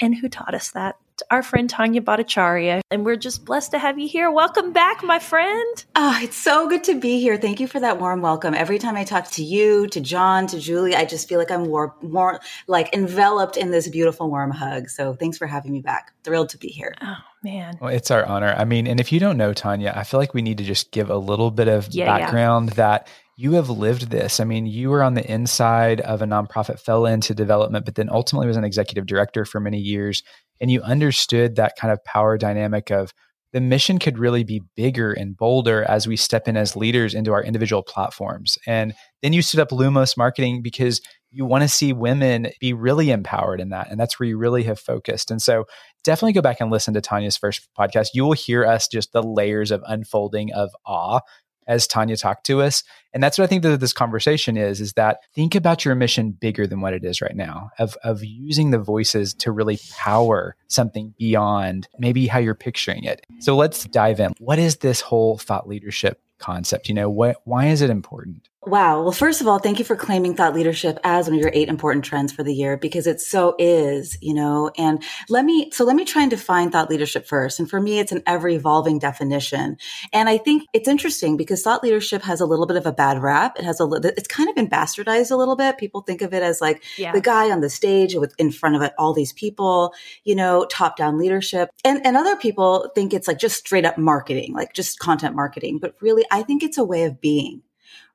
and 0.00 0.14
who 0.14 0.28
taught 0.28 0.54
us 0.54 0.70
that? 0.72 0.96
our 1.30 1.42
friend 1.42 1.68
Tanya 1.68 2.00
Bhattacharya, 2.00 2.80
and 2.90 3.04
we're 3.04 3.16
just 3.16 3.44
blessed 3.44 3.72
to 3.72 3.78
have 3.78 3.98
you 3.98 4.08
here. 4.08 4.30
Welcome 4.30 4.72
back, 4.72 5.02
my 5.02 5.18
friend. 5.18 5.84
Oh, 5.96 6.18
it's 6.22 6.36
so 6.36 6.68
good 6.68 6.84
to 6.84 6.98
be 6.98 7.20
here. 7.20 7.36
Thank 7.36 7.60
you 7.60 7.66
for 7.66 7.80
that 7.80 8.00
warm 8.00 8.22
welcome. 8.22 8.54
Every 8.54 8.78
time 8.78 8.96
I 8.96 9.04
talk 9.04 9.30
to 9.32 9.42
you, 9.42 9.86
to 9.88 10.00
John, 10.00 10.46
to 10.48 10.58
Julie, 10.58 10.94
I 10.94 11.04
just 11.04 11.28
feel 11.28 11.38
like 11.38 11.50
I'm 11.50 11.68
more, 11.68 11.94
more 12.02 12.40
like 12.66 12.94
enveloped 12.94 13.56
in 13.56 13.70
this 13.70 13.88
beautiful 13.88 14.30
warm 14.30 14.50
hug. 14.50 14.88
So 14.88 15.14
thanks 15.14 15.38
for 15.38 15.46
having 15.46 15.72
me 15.72 15.80
back. 15.80 16.12
Thrilled 16.24 16.50
to 16.50 16.58
be 16.58 16.68
here. 16.68 16.94
Oh 17.02 17.16
man. 17.42 17.78
Well, 17.80 17.92
it's 17.92 18.10
our 18.10 18.24
honor. 18.24 18.54
I 18.56 18.64
mean, 18.64 18.86
and 18.86 19.00
if 19.00 19.12
you 19.12 19.20
don't 19.20 19.36
know 19.36 19.52
Tanya, 19.52 19.92
I 19.94 20.04
feel 20.04 20.20
like 20.20 20.34
we 20.34 20.42
need 20.42 20.58
to 20.58 20.64
just 20.64 20.90
give 20.92 21.10
a 21.10 21.16
little 21.16 21.50
bit 21.50 21.68
of 21.68 21.88
Yeah, 21.92 22.04
yeah. 22.06 22.18
background 22.18 22.70
that 22.70 23.08
you 23.40 23.52
have 23.52 23.70
lived 23.70 24.10
this. 24.10 24.40
I 24.40 24.44
mean, 24.44 24.66
you 24.66 24.90
were 24.90 25.00
on 25.00 25.14
the 25.14 25.24
inside 25.30 26.00
of 26.00 26.22
a 26.22 26.26
nonprofit, 26.26 26.80
fell 26.80 27.06
into 27.06 27.36
development, 27.36 27.84
but 27.84 27.94
then 27.94 28.10
ultimately 28.10 28.48
was 28.48 28.56
an 28.56 28.64
executive 28.64 29.06
director 29.06 29.44
for 29.44 29.60
many 29.60 29.78
years. 29.78 30.24
And 30.60 30.72
you 30.72 30.82
understood 30.82 31.54
that 31.54 31.76
kind 31.76 31.92
of 31.92 32.04
power 32.04 32.36
dynamic 32.36 32.90
of 32.90 33.14
the 33.52 33.60
mission 33.60 34.00
could 34.00 34.18
really 34.18 34.42
be 34.42 34.62
bigger 34.74 35.12
and 35.12 35.36
bolder 35.36 35.84
as 35.84 36.08
we 36.08 36.16
step 36.16 36.48
in 36.48 36.56
as 36.56 36.74
leaders 36.74 37.14
into 37.14 37.32
our 37.32 37.42
individual 37.42 37.84
platforms. 37.84 38.58
And 38.66 38.92
then 39.22 39.32
you 39.32 39.40
stood 39.40 39.60
up 39.60 39.70
Lumos 39.70 40.16
Marketing 40.16 40.60
because 40.60 41.00
you 41.30 41.44
want 41.44 41.62
to 41.62 41.68
see 41.68 41.92
women 41.92 42.48
be 42.58 42.72
really 42.72 43.12
empowered 43.12 43.60
in 43.60 43.68
that. 43.68 43.88
And 43.88 44.00
that's 44.00 44.18
where 44.18 44.28
you 44.28 44.36
really 44.36 44.64
have 44.64 44.80
focused. 44.80 45.30
And 45.30 45.40
so 45.40 45.66
definitely 46.02 46.32
go 46.32 46.42
back 46.42 46.60
and 46.60 46.72
listen 46.72 46.92
to 46.94 47.00
Tanya's 47.00 47.36
first 47.36 47.68
podcast. 47.78 48.08
You 48.14 48.24
will 48.24 48.32
hear 48.32 48.66
us 48.66 48.88
just 48.88 49.12
the 49.12 49.22
layers 49.22 49.70
of 49.70 49.84
unfolding 49.86 50.52
of 50.52 50.70
awe 50.84 51.20
as 51.68 51.86
Tanya 51.86 52.16
talked 52.16 52.44
to 52.46 52.62
us. 52.62 52.82
And 53.12 53.22
that's 53.22 53.38
what 53.38 53.44
I 53.44 53.46
think 53.46 53.62
that 53.62 53.78
this 53.78 53.92
conversation 53.92 54.56
is, 54.56 54.80
is 54.80 54.94
that 54.94 55.20
think 55.34 55.54
about 55.54 55.84
your 55.84 55.94
mission 55.94 56.32
bigger 56.32 56.66
than 56.66 56.80
what 56.80 56.94
it 56.94 57.04
is 57.04 57.20
right 57.20 57.36
now, 57.36 57.70
of, 57.78 57.96
of 58.02 58.24
using 58.24 58.70
the 58.70 58.78
voices 58.78 59.34
to 59.34 59.52
really 59.52 59.78
power 59.96 60.56
something 60.66 61.14
beyond 61.18 61.88
maybe 61.98 62.26
how 62.26 62.38
you're 62.38 62.54
picturing 62.54 63.04
it. 63.04 63.24
So 63.40 63.54
let's 63.54 63.84
dive 63.84 64.18
in. 64.18 64.32
What 64.38 64.58
is 64.58 64.78
this 64.78 65.00
whole 65.00 65.38
thought 65.38 65.68
leadership 65.68 66.20
concept? 66.38 66.88
You 66.88 66.94
know, 66.94 67.10
what, 67.10 67.36
why 67.44 67.66
is 67.66 67.82
it 67.82 67.90
important? 67.90 68.48
Wow. 68.66 69.02
Well, 69.02 69.12
first 69.12 69.40
of 69.40 69.46
all, 69.46 69.60
thank 69.60 69.78
you 69.78 69.84
for 69.84 69.94
claiming 69.94 70.34
thought 70.34 70.52
leadership 70.52 70.98
as 71.04 71.28
one 71.28 71.36
of 71.36 71.40
your 71.40 71.52
eight 71.54 71.68
important 71.68 72.04
trends 72.04 72.32
for 72.32 72.42
the 72.42 72.52
year 72.52 72.76
because 72.76 73.06
it 73.06 73.20
so 73.20 73.54
is, 73.56 74.18
you 74.20 74.34
know, 74.34 74.72
and 74.76 75.02
let 75.28 75.44
me, 75.44 75.70
so 75.70 75.84
let 75.84 75.94
me 75.94 76.04
try 76.04 76.22
and 76.22 76.30
define 76.30 76.72
thought 76.72 76.90
leadership 76.90 77.24
first. 77.24 77.60
And 77.60 77.70
for 77.70 77.80
me, 77.80 78.00
it's 78.00 78.10
an 78.10 78.22
ever 78.26 78.48
evolving 78.48 78.98
definition. 78.98 79.76
And 80.12 80.28
I 80.28 80.38
think 80.38 80.64
it's 80.72 80.88
interesting 80.88 81.36
because 81.36 81.62
thought 81.62 81.84
leadership 81.84 82.22
has 82.22 82.40
a 82.40 82.46
little 82.46 82.66
bit 82.66 82.76
of 82.76 82.84
a 82.84 82.92
bad 82.92 83.22
rap. 83.22 83.56
It 83.60 83.64
has 83.64 83.78
a 83.78 83.84
little, 83.84 84.10
it's 84.16 84.26
kind 84.26 84.48
of 84.48 84.56
been 84.56 84.68
bastardized 84.68 85.30
a 85.30 85.36
little 85.36 85.56
bit. 85.56 85.78
People 85.78 86.00
think 86.00 86.20
of 86.20 86.34
it 86.34 86.42
as 86.42 86.60
like 86.60 86.82
Yeah. 86.98 87.12
the 87.12 87.20
guy 87.20 87.52
on 87.52 87.60
the 87.60 87.70
stage 87.70 88.16
with 88.16 88.34
in 88.38 88.50
front 88.50 88.74
of 88.74 88.82
it, 88.82 88.92
all 88.98 89.14
these 89.14 89.32
people, 89.32 89.94
you 90.24 90.34
know, 90.34 90.66
top 90.68 90.96
down 90.96 91.16
leadership. 91.16 91.70
And, 91.84 92.04
and 92.04 92.16
other 92.16 92.34
people 92.34 92.90
think 92.92 93.14
it's 93.14 93.28
like 93.28 93.38
just 93.38 93.56
straight 93.56 93.84
up 93.84 93.98
marketing, 93.98 94.52
like 94.52 94.72
just 94.72 94.98
content 94.98 95.36
marketing. 95.36 95.78
But 95.80 95.94
really, 96.00 96.24
I 96.32 96.42
think 96.42 96.64
it's 96.64 96.76
a 96.76 96.84
way 96.84 97.04
of 97.04 97.20
being 97.20 97.62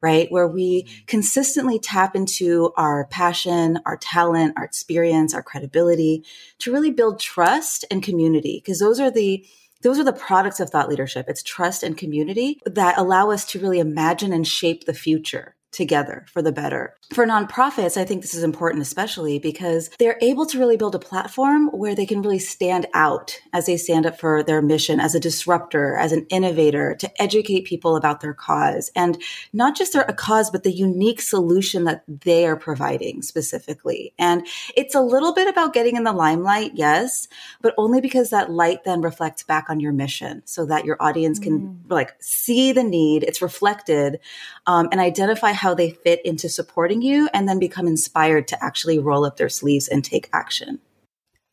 right? 0.03 0.29
Where 0.29 0.47
we 0.47 0.85
consistently 1.07 1.79
tap 1.79 2.15
into 2.15 2.73
our 2.75 3.07
passion, 3.07 3.79
our 3.85 3.97
talent, 3.97 4.53
our 4.57 4.65
experience, 4.65 5.33
our 5.33 5.41
credibility 5.41 6.25
to 6.59 6.71
really 6.71 6.91
build 6.91 7.19
trust 7.19 7.85
and 7.89 8.03
community. 8.03 8.61
Because 8.63 8.79
those 8.79 8.99
are 8.99 9.09
the 9.09 9.45
those 9.81 9.99
are 9.99 10.03
the 10.03 10.13
products 10.13 10.59
of 10.59 10.69
thought 10.69 10.87
leadership. 10.89 11.25
It's 11.27 11.43
trust 11.43 11.83
and 11.83 11.97
community 11.97 12.59
that 12.65 12.97
allow 12.97 13.31
us 13.31 13.43
to 13.47 13.59
really 13.59 13.79
imagine 13.79 14.31
and 14.31 14.47
shape 14.47 14.85
the 14.85 14.93
future 14.93 15.55
together 15.73 16.25
for 16.31 16.41
the 16.41 16.51
better. 16.51 16.95
For 17.11 17.25
nonprofits, 17.25 17.97
I 17.97 18.05
think 18.05 18.21
this 18.21 18.33
is 18.33 18.43
important, 18.43 18.81
especially 18.81 19.39
because 19.39 19.89
they're 19.99 20.17
able 20.21 20.45
to 20.47 20.59
really 20.59 20.77
build 20.77 20.95
a 20.95 20.99
platform 20.99 21.67
where 21.67 21.95
they 21.95 22.05
can 22.05 22.21
really 22.21 22.39
stand 22.39 22.87
out 22.93 23.39
as 23.51 23.65
they 23.65 23.77
stand 23.77 24.05
up 24.05 24.19
for 24.19 24.43
their 24.43 24.61
mission 24.61 24.99
as 24.99 25.15
a 25.15 25.19
disruptor, 25.19 25.95
as 25.97 26.11
an 26.11 26.25
innovator, 26.29 26.95
to 26.95 27.21
educate 27.21 27.65
people 27.65 27.95
about 27.95 28.21
their 28.21 28.33
cause 28.33 28.91
and 28.95 29.21
not 29.51 29.75
just 29.75 29.93
their 29.93 30.03
a 30.03 30.13
cause, 30.13 30.49
but 30.49 30.63
the 30.63 30.71
unique 30.71 31.21
solution 31.21 31.83
that 31.85 32.03
they 32.07 32.45
are 32.45 32.55
providing 32.55 33.21
specifically. 33.21 34.13
And 34.17 34.45
it's 34.75 34.95
a 34.95 35.01
little 35.01 35.33
bit 35.33 35.47
about 35.47 35.73
getting 35.73 35.95
in 35.95 36.03
the 36.03 36.13
limelight, 36.13 36.71
yes, 36.75 37.27
but 37.61 37.73
only 37.77 38.01
because 38.01 38.29
that 38.29 38.51
light 38.51 38.83
then 38.83 39.01
reflects 39.01 39.43
back 39.43 39.69
on 39.69 39.79
your 39.79 39.93
mission 39.93 40.41
so 40.45 40.65
that 40.65 40.85
your 40.85 40.97
audience 41.01 41.39
can 41.39 41.81
like 41.89 42.15
see 42.21 42.71
the 42.71 42.83
need, 42.83 43.23
it's 43.23 43.41
reflected, 43.41 44.19
um, 44.67 44.89
and 44.91 44.99
identify 44.99 45.51
how 45.63 45.73
they 45.73 45.91
fit 45.91 46.19
into 46.25 46.49
supporting 46.49 47.01
you 47.01 47.29
and 47.33 47.47
then 47.47 47.57
become 47.57 47.87
inspired 47.87 48.49
to 48.49 48.61
actually 48.61 48.99
roll 48.99 49.23
up 49.23 49.37
their 49.37 49.47
sleeves 49.47 49.87
and 49.87 50.03
take 50.03 50.29
action. 50.33 50.77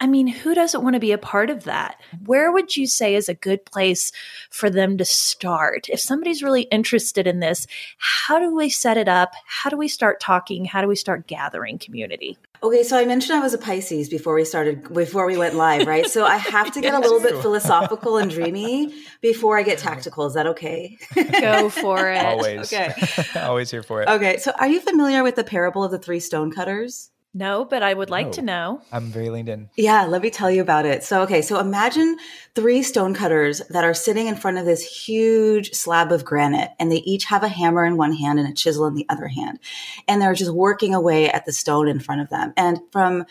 I 0.00 0.08
mean, 0.08 0.26
who 0.26 0.52
doesn't 0.52 0.82
want 0.82 0.94
to 0.94 1.00
be 1.00 1.12
a 1.12 1.18
part 1.18 1.48
of 1.48 1.62
that? 1.62 2.00
Where 2.26 2.50
would 2.50 2.76
you 2.76 2.88
say 2.88 3.14
is 3.14 3.28
a 3.28 3.34
good 3.34 3.64
place 3.64 4.10
for 4.50 4.68
them 4.68 4.98
to 4.98 5.04
start? 5.04 5.88
If 5.88 6.00
somebody's 6.00 6.42
really 6.42 6.62
interested 6.62 7.28
in 7.28 7.38
this, 7.38 7.68
how 7.98 8.40
do 8.40 8.52
we 8.52 8.68
set 8.68 8.96
it 8.96 9.08
up? 9.08 9.32
How 9.46 9.70
do 9.70 9.76
we 9.76 9.86
start 9.86 10.18
talking? 10.18 10.64
How 10.64 10.82
do 10.82 10.88
we 10.88 10.96
start 10.96 11.28
gathering 11.28 11.78
community? 11.78 12.36
Okay, 12.62 12.82
so 12.82 12.98
I 12.98 13.06
mentioned 13.06 13.38
I 13.38 13.40
was 13.40 13.54
a 13.54 13.58
Pisces 13.58 14.10
before 14.10 14.34
we 14.34 14.44
started, 14.44 14.92
before 14.92 15.26
we 15.26 15.38
went 15.38 15.54
live, 15.54 15.86
right? 15.86 16.06
So 16.06 16.26
I 16.26 16.36
have 16.36 16.70
to 16.72 16.80
get 16.82 16.92
a 16.92 16.98
little 17.00 17.20
bit 17.20 17.40
philosophical 17.40 18.18
and 18.18 18.30
dreamy 18.30 18.94
before 19.22 19.58
I 19.58 19.62
get 19.62 19.78
tactical. 19.78 20.26
Is 20.26 20.34
that 20.34 20.46
okay? 20.46 20.98
Go 21.14 21.70
for 21.70 22.10
it. 22.10 22.24
Always. 22.24 22.70
Okay. 22.72 22.92
Always 23.40 23.70
here 23.70 23.82
for 23.82 24.02
it. 24.02 24.08
Okay, 24.08 24.36
so 24.36 24.52
are 24.58 24.68
you 24.68 24.80
familiar 24.80 25.22
with 25.22 25.36
the 25.36 25.44
parable 25.44 25.82
of 25.82 25.90
the 25.90 25.98
three 25.98 26.20
stonecutters? 26.20 27.10
No, 27.32 27.64
but 27.64 27.82
I 27.82 27.94
would 27.94 28.10
like 28.10 28.26
No. 28.26 28.32
to 28.32 28.42
know. 28.42 28.82
I'm 28.90 29.06
very 29.12 29.30
leaned 29.30 29.48
in. 29.48 29.70
Yeah, 29.76 30.04
let 30.06 30.20
me 30.20 30.30
tell 30.30 30.50
you 30.50 30.62
about 30.62 30.84
it. 30.84 31.04
So, 31.04 31.22
okay, 31.22 31.42
so 31.42 31.60
imagine 31.60 32.16
three 32.56 32.82
stonecutters 32.82 33.62
that 33.70 33.84
are 33.84 33.94
sitting 33.94 34.26
in 34.26 34.34
front 34.34 34.58
of 34.58 34.64
this 34.64 34.82
huge 35.06 35.72
slab 35.72 36.10
of 36.10 36.24
granite, 36.24 36.70
and 36.80 36.90
they 36.90 36.96
each 36.96 37.26
have 37.26 37.44
a 37.44 37.48
hammer 37.48 37.84
in 37.84 37.96
one 37.96 38.14
hand 38.14 38.40
and 38.40 38.48
a 38.48 38.52
chisel 38.52 38.86
in 38.86 38.94
the 38.94 39.06
other 39.08 39.28
hand. 39.28 39.60
And 40.08 40.20
they're 40.20 40.34
just 40.34 40.50
working 40.52 40.92
away 40.92 41.30
at 41.30 41.46
the 41.46 41.52
stone 41.52 41.86
in 41.86 42.00
front 42.00 42.20
of 42.20 42.30
them. 42.30 42.52
And 42.56 42.80
from 42.90 43.26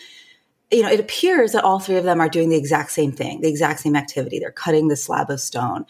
you 0.72 0.84
know, 0.84 0.92
it 0.92 1.00
appears 1.00 1.54
that 1.54 1.64
all 1.64 1.80
three 1.80 1.96
of 1.96 2.04
them 2.04 2.22
are 2.22 2.30
doing 2.30 2.50
the 2.50 2.56
exact 2.56 2.92
same 2.92 3.12
thing, 3.12 3.42
the 3.42 3.50
exact 3.50 3.80
same 3.80 3.96
activity. 3.96 4.38
They're 4.38 4.52
cutting 4.52 4.88
the 4.88 4.96
slab 4.96 5.32
of 5.32 5.42
stone. 5.42 5.86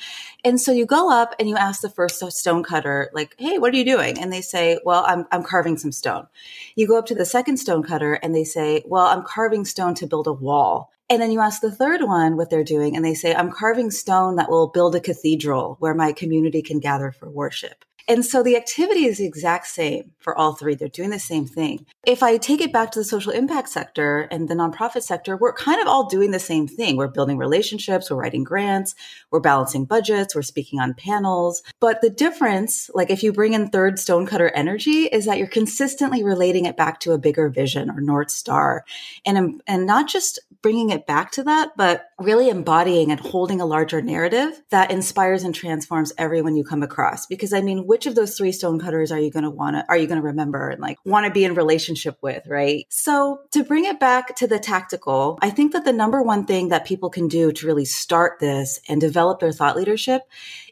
And 0.46 0.60
so 0.60 0.72
you 0.72 0.86
go 0.86 1.12
up 1.12 1.36
and 1.38 1.50
you 1.50 1.58
ask 1.58 1.82
the 1.82 1.90
first 1.90 2.24
stone 2.38 2.64
cutter, 2.64 3.10
like, 3.14 3.36
hey, 3.38 3.58
what 3.58 3.74
are 3.74 3.78
you 3.78 3.84
doing? 3.84 4.18
And 4.18 4.32
they 4.32 4.42
say, 4.42 4.80
well, 4.86 5.04
I'm, 5.06 5.26
I'm 5.32 5.44
carving 5.44 5.78
some 5.78 5.92
stone. 5.92 6.28
You 6.76 6.88
go 6.88 6.98
up 6.98 7.08
to 7.08 7.16
the 7.16 7.26
second 7.26 7.58
stone 7.58 7.84
cutter 7.84 8.14
and 8.14 8.34
they 8.34 8.46
say, 8.46 8.84
well, 8.86 9.08
I'm 9.08 9.24
carving 9.24 9.66
stone 9.66 9.96
to 9.96 10.08
build 10.08 10.28
a 10.28 10.34
wall. 10.34 10.92
And 11.10 11.22
then 11.22 11.32
you 11.32 11.42
ask 11.42 11.60
the 11.60 11.72
third 11.72 12.04
one 12.04 12.38
what 12.38 12.52
they're 12.52 12.64
doing, 12.64 12.96
and 12.96 13.04
they 13.04 13.16
say, 13.16 13.34
I'm 13.34 13.52
carving 13.52 13.90
stone 13.90 14.36
that 14.36 14.48
will 14.48 14.68
build 14.68 14.96
a 14.96 15.00
cathedral 15.00 15.76
where 15.80 15.96
my 15.96 16.12
community 16.12 16.62
can 16.62 16.80
gather 16.80 17.12
for 17.12 17.28
worship. 17.28 17.84
And 18.10 18.26
so 18.26 18.42
the 18.42 18.58
activity 18.58 19.06
is 19.06 19.20
the 19.20 19.28
exact 19.28 19.68
same 19.68 20.14
for 20.18 20.36
all 20.36 20.54
three. 20.54 20.74
They're 20.74 20.88
doing 20.88 21.12
the 21.12 21.20
same 21.20 21.46
thing. 21.46 21.86
If 22.04 22.24
I 22.24 22.38
take 22.38 22.60
it 22.60 22.74
back 22.74 22.90
to 22.92 23.00
the 23.00 23.06
social 23.06 23.32
impact 23.32 23.70
sector 23.70 24.22
and 24.32 24.50
the 24.50 24.56
nonprofit 24.56 25.04
sector, 25.04 25.38
we're 25.38 25.54
kind 25.54 25.80
of 25.80 25.88
all 25.88 26.10
doing 26.10 26.32
the 26.32 26.40
same 26.40 26.68
thing. 26.68 26.98
We're 26.98 27.08
building 27.08 27.38
relationships, 27.38 28.10
we're 28.10 28.18
writing 28.18 28.44
grants, 28.44 28.96
we're 29.30 29.42
balancing 29.42 29.86
budgets, 29.86 30.34
we're 30.34 30.42
speaking 30.42 30.80
on 30.80 30.96
panels. 30.96 31.62
But 31.80 32.02
the 32.02 32.10
difference, 32.10 32.90
like 32.96 33.12
if 33.12 33.22
you 33.22 33.32
bring 33.32 33.54
in 33.54 33.70
third 33.70 34.00
stonecutter 34.00 34.50
energy, 34.50 35.04
is 35.04 35.26
that 35.26 35.38
you're 35.38 35.46
consistently 35.48 36.24
relating 36.24 36.66
it 36.66 36.76
back 36.76 37.00
to 37.02 37.12
a 37.12 37.20
bigger 37.20 37.48
vision 37.48 37.92
or 37.92 38.02
North 38.02 38.32
Star. 38.32 38.86
And, 39.24 39.62
and 39.68 39.86
not 39.86 40.10
just 40.10 40.40
bringing 40.62 40.90
it 40.90 41.08
back 41.08 41.32
to 41.32 41.44
that, 41.44 41.72
but 41.78 42.06
really 42.20 42.50
embodying 42.50 43.12
and 43.12 43.20
holding 43.20 43.62
a 43.62 43.66
larger 43.66 44.02
narrative 44.02 44.62
that 44.72 44.92
inspires 44.92 45.44
and 45.44 45.56
transforms 45.56 46.12
everyone 46.18 46.56
you 46.56 46.64
come 46.64 46.84
across. 46.84 47.26
Because 47.26 47.54
I 47.54 47.62
mean, 47.62 47.88
which 47.88 48.06
of 48.06 48.16
those 48.16 48.38
three 48.38 48.52
stonecutters 48.52 49.12
are 49.12 49.20
you 49.20 49.32
going 49.32 49.44
to 49.44 49.50
want 49.50 49.76
to, 49.76 49.86
are 49.88 49.98
you 49.98 50.08
going 50.08 50.20
to 50.20 50.28
remember 50.28 50.70
and 50.70 50.82
like 50.82 50.98
want 51.06 51.26
to 51.26 51.32
be 51.32 51.46
in 51.46 51.54
relationship 51.54 52.18
with, 52.22 52.46
right? 52.48 52.86
So 52.90 53.42
to 53.52 53.64
bring 53.64 53.86
it 53.86 54.00
back 54.00 54.36
to 54.38 54.48
the 54.48 54.60
tactical, 54.60 55.40
I 55.42 55.50
think 55.50 55.74
that 55.74 55.86
the 55.86 55.94
number 55.94 56.22
one 56.22 56.46
thing 56.46 56.70
that 56.70 56.86
people 56.86 57.10
can 57.10 57.28
do 57.28 57.52
to 57.52 57.68
really 57.68 57.86
start 57.86 58.40
this 58.40 58.80
and 58.90 59.00
develop 59.00 59.40
their 59.40 59.52
thought 59.52 59.78
leadership 59.78 60.24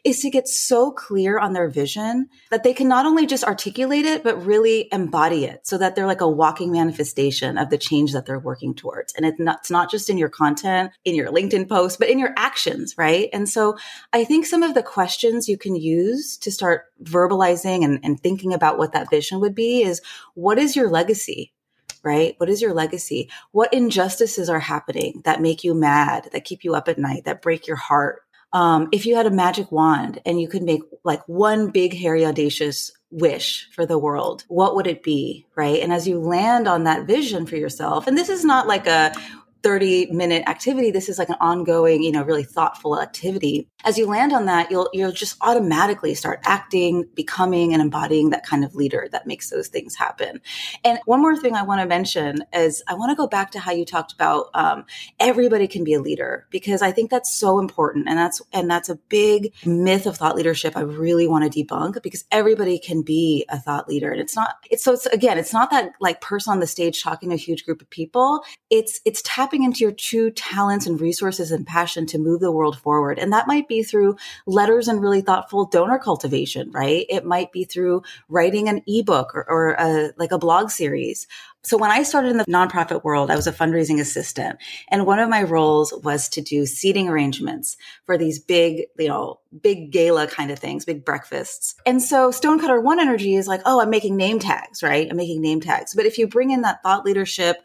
is 0.04 0.20
to 0.20 0.30
get 0.30 0.48
so 0.48 0.90
clear 0.90 1.38
on 1.38 1.52
their 1.52 1.68
vision 1.68 2.28
that 2.50 2.62
they 2.62 2.74
can 2.74 2.88
not 2.88 3.06
only 3.06 3.26
just 3.26 3.44
articulate 3.44 4.04
it, 4.04 4.22
but 4.22 4.44
really 4.44 4.88
embody 4.92 5.44
it 5.44 5.66
so 5.66 5.78
that 5.78 5.96
they're 5.96 6.06
like 6.06 6.20
a 6.20 6.28
walking 6.28 6.72
manifestation 6.72 7.56
of 7.58 7.70
the 7.70 7.78
change 7.78 8.12
that 8.12 8.26
they're 8.26 8.38
working 8.38 8.74
towards. 8.74 9.12
And 9.14 9.24
it's 9.24 9.38
not, 9.38 9.58
it's 9.60 9.70
not 9.70 9.77
just 9.86 10.10
in 10.10 10.18
your 10.18 10.28
content, 10.28 10.92
in 11.04 11.14
your 11.14 11.30
LinkedIn 11.30 11.68
post, 11.68 11.98
but 11.98 12.08
in 12.08 12.18
your 12.18 12.34
actions, 12.36 12.94
right? 12.98 13.28
And 13.32 13.48
so 13.48 13.76
I 14.12 14.24
think 14.24 14.46
some 14.46 14.62
of 14.62 14.74
the 14.74 14.82
questions 14.82 15.48
you 15.48 15.56
can 15.58 15.76
use 15.76 16.36
to 16.38 16.50
start 16.50 16.86
verbalizing 17.02 17.84
and, 17.84 18.00
and 18.02 18.20
thinking 18.20 18.52
about 18.52 18.78
what 18.78 18.92
that 18.92 19.10
vision 19.10 19.40
would 19.40 19.54
be 19.54 19.82
is 19.82 20.00
what 20.34 20.58
is 20.58 20.76
your 20.76 20.88
legacy? 20.90 21.52
Right? 22.04 22.34
What 22.38 22.48
is 22.48 22.62
your 22.62 22.74
legacy? 22.74 23.28
What 23.50 23.74
injustices 23.74 24.48
are 24.48 24.60
happening 24.60 25.20
that 25.24 25.42
make 25.42 25.64
you 25.64 25.74
mad, 25.74 26.28
that 26.32 26.44
keep 26.44 26.62
you 26.62 26.74
up 26.74 26.88
at 26.88 26.98
night, 26.98 27.24
that 27.24 27.42
break 27.42 27.66
your 27.66 27.76
heart? 27.76 28.22
Um, 28.52 28.88
if 28.92 29.04
you 29.04 29.16
had 29.16 29.26
a 29.26 29.30
magic 29.30 29.70
wand 29.70 30.20
and 30.24 30.40
you 30.40 30.48
could 30.48 30.62
make 30.62 30.80
like 31.04 31.26
one 31.28 31.70
big, 31.70 31.94
hairy, 31.94 32.24
audacious 32.24 32.92
wish 33.10 33.68
for 33.72 33.84
the 33.84 33.98
world, 33.98 34.44
what 34.48 34.74
would 34.74 34.86
it 34.86 35.02
be? 35.02 35.46
Right. 35.54 35.82
And 35.82 35.92
as 35.92 36.06
you 36.08 36.18
land 36.18 36.66
on 36.66 36.84
that 36.84 37.06
vision 37.06 37.46
for 37.46 37.56
yourself, 37.56 38.06
and 38.06 38.16
this 38.16 38.28
is 38.28 38.44
not 38.44 38.66
like 38.66 38.86
a, 38.86 39.12
30 39.62 40.12
minute 40.12 40.48
activity. 40.48 40.90
This 40.90 41.08
is 41.08 41.18
like 41.18 41.28
an 41.28 41.36
ongoing, 41.40 42.02
you 42.02 42.12
know, 42.12 42.22
really 42.22 42.44
thoughtful 42.44 43.00
activity. 43.00 43.68
As 43.84 43.98
you 43.98 44.06
land 44.06 44.32
on 44.32 44.46
that, 44.46 44.70
you'll, 44.70 44.88
you'll 44.92 45.12
just 45.12 45.36
automatically 45.40 46.14
start 46.14 46.40
acting, 46.44 47.04
becoming 47.14 47.72
and 47.72 47.82
embodying 47.82 48.30
that 48.30 48.44
kind 48.44 48.64
of 48.64 48.74
leader 48.74 49.08
that 49.12 49.26
makes 49.26 49.50
those 49.50 49.68
things 49.68 49.94
happen. 49.94 50.40
And 50.84 50.98
one 51.06 51.20
more 51.20 51.36
thing 51.36 51.54
I 51.54 51.62
want 51.62 51.80
to 51.80 51.86
mention 51.86 52.44
is 52.52 52.82
I 52.88 52.94
want 52.94 53.10
to 53.10 53.16
go 53.16 53.26
back 53.26 53.50
to 53.52 53.58
how 53.58 53.72
you 53.72 53.84
talked 53.84 54.12
about 54.12 54.50
um, 54.54 54.84
everybody 55.18 55.66
can 55.66 55.84
be 55.84 55.94
a 55.94 56.00
leader 56.00 56.46
because 56.50 56.82
I 56.82 56.92
think 56.92 57.10
that's 57.10 57.32
so 57.32 57.58
important. 57.58 58.08
And 58.08 58.18
that's, 58.18 58.40
and 58.52 58.70
that's 58.70 58.88
a 58.88 58.96
big 59.08 59.52
myth 59.64 60.06
of 60.06 60.16
thought 60.16 60.36
leadership 60.36 60.76
I 60.76 60.80
really 60.80 61.26
want 61.26 61.50
to 61.50 61.64
debunk 61.64 62.02
because 62.02 62.24
everybody 62.30 62.78
can 62.78 63.02
be 63.02 63.44
a 63.48 63.58
thought 63.58 63.88
leader. 63.88 64.10
And 64.10 64.20
it's 64.20 64.36
not, 64.36 64.56
it's 64.70 64.84
so 64.84 64.92
it's, 64.92 65.06
again, 65.06 65.38
it's 65.38 65.52
not 65.52 65.70
that 65.70 65.92
like 66.00 66.20
person 66.20 66.52
on 66.52 66.60
the 66.60 66.66
stage 66.66 67.02
talking 67.02 67.30
to 67.30 67.34
a 67.34 67.38
huge 67.38 67.64
group 67.64 67.80
of 67.80 67.90
people. 67.90 68.42
It's, 68.70 69.00
it's 69.04 69.22
tapping 69.22 69.47
into 69.52 69.80
your 69.80 69.92
true 69.92 70.30
talents 70.30 70.86
and 70.86 71.00
resources 71.00 71.50
and 71.50 71.66
passion 71.66 72.06
to 72.06 72.18
move 72.18 72.40
the 72.40 72.52
world 72.52 72.78
forward. 72.78 73.18
And 73.18 73.32
that 73.32 73.46
might 73.46 73.68
be 73.68 73.82
through 73.82 74.16
letters 74.46 74.88
and 74.88 75.00
really 75.00 75.20
thoughtful 75.20 75.66
donor 75.66 75.98
cultivation, 75.98 76.70
right? 76.70 77.06
It 77.08 77.24
might 77.24 77.52
be 77.52 77.64
through 77.64 78.02
writing 78.28 78.68
an 78.68 78.82
ebook 78.86 79.34
or, 79.34 79.48
or 79.48 79.70
a, 79.78 80.12
like 80.16 80.32
a 80.32 80.38
blog 80.38 80.70
series. 80.70 81.26
So 81.64 81.76
when 81.76 81.90
I 81.90 82.02
started 82.02 82.30
in 82.30 82.38
the 82.38 82.44
nonprofit 82.44 83.04
world, 83.04 83.30
I 83.30 83.36
was 83.36 83.46
a 83.46 83.52
fundraising 83.52 84.00
assistant. 84.00 84.58
And 84.88 85.06
one 85.06 85.18
of 85.18 85.28
my 85.28 85.42
roles 85.42 85.92
was 86.02 86.28
to 86.30 86.40
do 86.40 86.64
seating 86.66 87.08
arrangements 87.08 87.76
for 88.06 88.16
these 88.16 88.38
big, 88.38 88.84
you 88.98 89.08
know, 89.08 89.40
big 89.60 89.90
gala 89.90 90.28
kind 90.28 90.50
of 90.50 90.58
things, 90.58 90.84
big 90.84 91.04
breakfasts. 91.04 91.74
And 91.84 92.00
so 92.02 92.30
Stonecutter 92.30 92.80
One 92.80 93.00
Energy 93.00 93.34
is 93.34 93.48
like, 93.48 93.60
oh, 93.66 93.80
I'm 93.80 93.90
making 93.90 94.16
name 94.16 94.38
tags, 94.38 94.82
right? 94.82 95.08
I'm 95.10 95.16
making 95.16 95.42
name 95.42 95.60
tags. 95.60 95.94
But 95.94 96.06
if 96.06 96.16
you 96.16 96.26
bring 96.26 96.50
in 96.50 96.62
that 96.62 96.82
thought 96.82 97.04
leadership, 97.04 97.58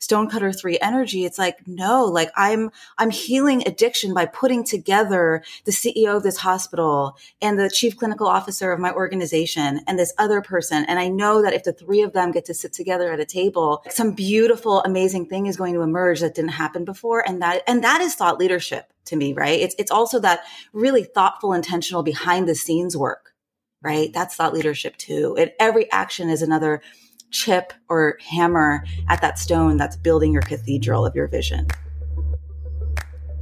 stonecutter 0.00 0.52
3 0.52 0.78
energy 0.80 1.24
it's 1.24 1.38
like 1.38 1.58
no 1.66 2.04
like 2.04 2.30
i'm 2.36 2.70
i'm 2.98 3.10
healing 3.10 3.62
addiction 3.66 4.12
by 4.12 4.26
putting 4.26 4.64
together 4.64 5.42
the 5.64 5.72
ceo 5.72 6.16
of 6.16 6.22
this 6.22 6.38
hospital 6.38 7.16
and 7.40 7.58
the 7.58 7.70
chief 7.70 7.96
clinical 7.96 8.26
officer 8.26 8.72
of 8.72 8.80
my 8.80 8.92
organization 8.92 9.80
and 9.86 9.98
this 9.98 10.12
other 10.18 10.40
person. 10.40 10.84
And 10.86 10.98
i 10.98 11.08
know 11.08 11.42
that 11.42 11.52
if 11.52 11.64
the 11.64 11.72
three 11.72 12.02
of 12.02 12.12
them 12.12 12.32
get 12.32 12.44
to 12.46 12.54
sit 12.54 12.72
together 12.72 13.12
at 13.12 13.20
a 13.20 13.24
table 13.24 13.82
some 13.90 14.12
beautiful 14.12 14.82
amazing 14.82 15.26
thing 15.26 15.46
is 15.46 15.56
going 15.56 15.74
to 15.74 15.82
emerge 15.82 16.20
that 16.20 16.34
didn't 16.34 16.50
happen 16.50 16.84
before. 16.84 17.26
And 17.26 17.42
that 17.42 17.62
and 17.66 17.84
that 17.84 18.00
is 18.00 18.14
thought 18.14 18.38
leadership 18.38 18.92
to 19.06 19.16
me 19.16 19.32
right? 19.32 19.60
It's 19.60 19.74
it's 19.78 19.90
also 19.90 20.20
that 20.20 20.40
really 20.72 21.04
thoughtful 21.04 21.52
intentional 21.52 22.02
behind 22.02 22.48
the 22.48 22.54
scenes 22.54 22.96
work 22.96 23.34
right? 23.82 24.12
That's 24.12 24.34
thought 24.34 24.52
leadership 24.52 24.98
too. 24.98 25.36
And 25.38 25.52
every 25.58 25.90
action 25.90 26.28
is 26.28 26.42
another 26.42 26.82
chip 27.30 27.72
or 27.88 28.18
hammer 28.20 28.84
at 29.08 29.20
that 29.22 29.38
stone 29.38 29.76
that's 29.76 29.96
building 29.96 30.32
your 30.32 30.42
cathedral 30.42 31.06
of 31.06 31.14
your 31.14 31.28
vision. 31.28 31.66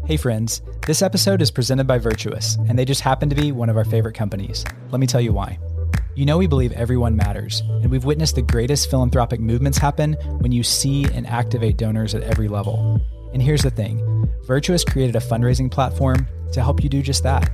Hey, 0.07 0.16
friends. 0.16 0.62
This 0.87 1.02
episode 1.02 1.42
is 1.42 1.50
presented 1.50 1.87
by 1.87 1.99
Virtuous, 1.99 2.57
and 2.66 2.78
they 2.78 2.87
just 2.87 3.02
happen 3.02 3.28
to 3.28 3.35
be 3.35 3.52
one 3.52 3.68
of 3.68 3.76
our 3.76 3.85
favorite 3.85 4.14
companies. 4.14 4.64
Let 4.90 5.00
me 5.00 5.07
tell 5.07 5.21
you 5.21 5.35
why. 5.35 5.59
You 6.14 6.25
know, 6.25 6.38
we 6.38 6.47
believe 6.47 6.73
everyone 6.73 7.14
matters, 7.14 7.61
and 7.61 7.90
we've 7.90 8.07
witnessed 8.07 8.35
the 8.35 8.42
greatest 8.42 8.90
philanthropic 8.90 9.38
movements 9.38 9.76
happen 9.76 10.14
when 10.38 10.50
you 10.50 10.62
see 10.62 11.04
and 11.12 11.26
activate 11.26 11.76
donors 11.76 12.14
at 12.14 12.23
every 12.23 12.49
level. 12.49 13.00
And 13.35 13.42
here's 13.42 13.62
the 13.62 13.71
thing 13.71 14.28
Virtuous 14.47 14.83
created 14.83 15.14
a 15.14 15.21
fundraising 15.21 15.71
platform 15.71 16.26
to 16.52 16.62
help 16.62 16.83
you 16.83 16.88
do 16.88 17.02
just 17.02 17.23
that. 17.25 17.50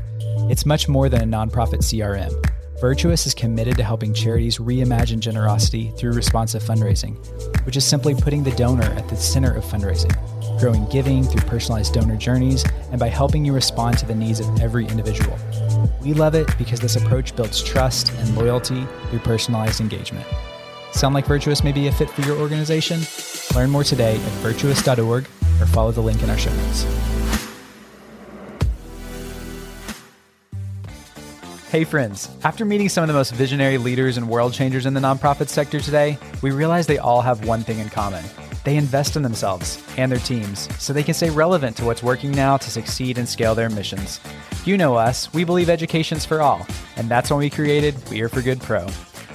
It's 0.49 0.65
much 0.65 0.89
more 0.89 1.09
than 1.09 1.23
a 1.23 1.37
nonprofit 1.37 1.81
CRM. 1.81 2.33
Virtuous 2.81 3.27
is 3.27 3.35
committed 3.35 3.77
to 3.77 3.85
helping 3.85 4.13
charities 4.13 4.59
reimagine 4.59 5.21
generosity 5.21 5.93
through 5.97 6.13
responsive 6.13 6.63
fundraising, 6.63 7.17
which 7.65 7.77
is 7.77 7.85
simply 7.85 8.15
putting 8.15 8.43
the 8.43 8.51
donor 8.53 8.83
at 8.83 9.09
the 9.09 9.17
center 9.17 9.55
of 9.55 9.65
fundraising, 9.65 10.13
growing 10.59 10.85
giving 10.87 11.23
through 11.23 11.43
personalized 11.43 11.95
donor 11.95 12.17
journeys, 12.17 12.65
and 12.91 12.99
by 12.99 13.09
helping 13.09 13.45
you 13.45 13.53
respond 13.53 13.97
to 13.97 14.07
the 14.07 14.15
needs 14.15 14.41
of 14.41 14.61
every 14.61 14.87
individual. 14.87 15.39
We 16.03 16.15
love 16.15 16.35
it 16.35 16.49
because 16.59 16.81
this 16.81 16.97
approach 16.97 17.35
builds 17.37 17.63
trust 17.63 18.13
and 18.15 18.37
loyalty 18.37 18.87
through 19.09 19.21
personalized 19.21 19.81
engagement. 19.81 20.27
Sound 20.93 21.15
like 21.15 21.27
Virtuous 21.27 21.63
may 21.63 21.73
be 21.73 21.87
a 21.87 21.93
fit 21.93 22.11
for 22.11 22.23
your 22.23 22.39
organization? 22.39 23.01
Learn 23.55 23.71
more 23.71 23.85
today 23.85 24.17
at 24.17 24.33
virtuous.org 24.43 25.25
or 25.61 25.67
follow 25.67 25.93
the 25.93 26.01
link 26.01 26.23
in 26.23 26.31
our 26.31 26.39
show 26.39 26.53
notes. 26.53 27.14
Hey, 31.75 31.83
friends. 31.83 32.31
After 32.45 32.65
meeting 32.65 32.89
some 32.89 33.03
of 33.03 33.09
the 33.09 33.15
most 33.15 33.33
visionary 33.33 33.79
leaders 33.79 34.17
and 34.17 34.29
world 34.29 34.55
changers 34.55 34.87
in 34.87 34.95
the 34.95 35.01
nonprofit 35.01 35.49
sector 35.49 35.81
today, 35.81 36.17
we 36.41 36.53
realize 36.53 36.87
they 36.87 36.99
all 36.99 37.21
have 37.21 37.49
one 37.49 37.65
thing 37.65 37.81
in 37.81 37.89
common. 37.89 38.25
They 38.63 38.77
invest 38.77 39.17
in 39.17 39.23
themselves 39.23 39.85
and 39.97 40.13
their 40.13 40.21
teams 40.21 40.69
so 40.81 40.93
they 40.93 41.03
can 41.03 41.15
stay 41.15 41.31
relevant 41.31 41.77
to 41.79 41.85
what's 41.85 42.01
working 42.01 42.31
now 42.31 42.59
to 42.59 42.71
succeed 42.71 43.19
and 43.19 43.29
scale 43.29 43.57
their 43.57 43.69
missions. 43.69 44.21
You 44.65 44.79
know 44.79 44.95
us, 44.95 45.35
we 45.35 45.43
believe 45.43 45.69
education's 45.69 46.25
for 46.25 46.41
all, 46.41 46.65
and 46.95 47.09
that's 47.09 47.29
when 47.29 47.41
we 47.41 47.51
created 47.51 47.97
We 48.09 48.21
Are 48.21 48.29
for 48.29 48.41
Good 48.41 48.61
Pro. 48.61 48.87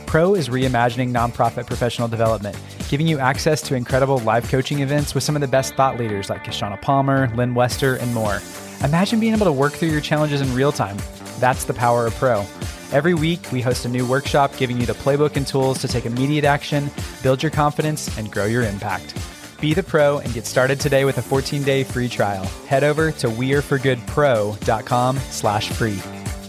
Pro 0.06 0.34
is 0.34 0.48
reimagining 0.48 1.12
nonprofit 1.12 1.68
professional 1.68 2.08
development, 2.08 2.58
giving 2.88 3.06
you 3.06 3.20
access 3.20 3.62
to 3.64 3.76
incredible 3.76 4.20
live 4.20 4.48
coaching 4.48 4.80
events 4.80 5.14
with 5.14 5.26
some 5.26 5.36
of 5.36 5.42
the 5.42 5.48
best 5.50 5.76
thought 5.76 6.00
leaders 6.00 6.30
like 6.30 6.46
Kishana 6.46 6.82
Palmer, 6.82 7.28
Lynne 7.36 7.54
Wester, 7.54 7.96
and 7.96 8.14
more. 8.14 8.40
Imagine 8.82 9.20
being 9.20 9.34
able 9.34 9.46
to 9.46 9.52
work 9.52 9.74
through 9.74 9.90
your 9.90 10.00
challenges 10.00 10.40
in 10.40 10.56
real 10.56 10.72
time 10.72 10.98
that's 11.40 11.66
the 11.66 11.74
power 11.74 12.06
of 12.06 12.16
Pro. 12.16 12.46
Every 12.92 13.14
week, 13.14 13.52
we 13.52 13.62
host 13.62 13.86
a 13.86 13.90
new 13.90 14.06
workshop 14.06 14.52
giving 14.58 14.80
you 14.80 14.86
the 14.86 14.94
playbook 14.94 15.36
and 15.36 15.46
tools 15.46 15.80
to 15.80 15.88
take 15.88 16.06
immediate 16.06 16.44
action, 16.44 16.90
build 17.22 17.44
your 17.44 17.52
confidence, 17.52 18.18
and 18.18 18.32
grow 18.32 18.46
your 18.46 18.64
impact. 18.64 19.16
Be 19.62 19.74
the 19.74 19.84
pro 19.84 20.20
and 20.20 20.34
get 20.34 20.46
started 20.46 20.80
today 20.80 21.06
with 21.06 21.18
a 21.18 21.22
14-day 21.22 21.84
free 21.84 22.08
trial. 22.08 22.46
Head 22.68 22.84
over 22.84 23.12
to 23.14 23.28
weareforgoodpro.com 23.28 25.18
slash 25.18 25.70
free. 25.70 26.00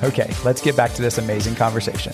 Okay, 0.03 0.33
let's 0.45 0.63
get 0.63 0.77
back 0.77 0.93
to 0.95 1.03
this 1.03 1.19
amazing 1.19 1.57
conversation. 1.57 2.13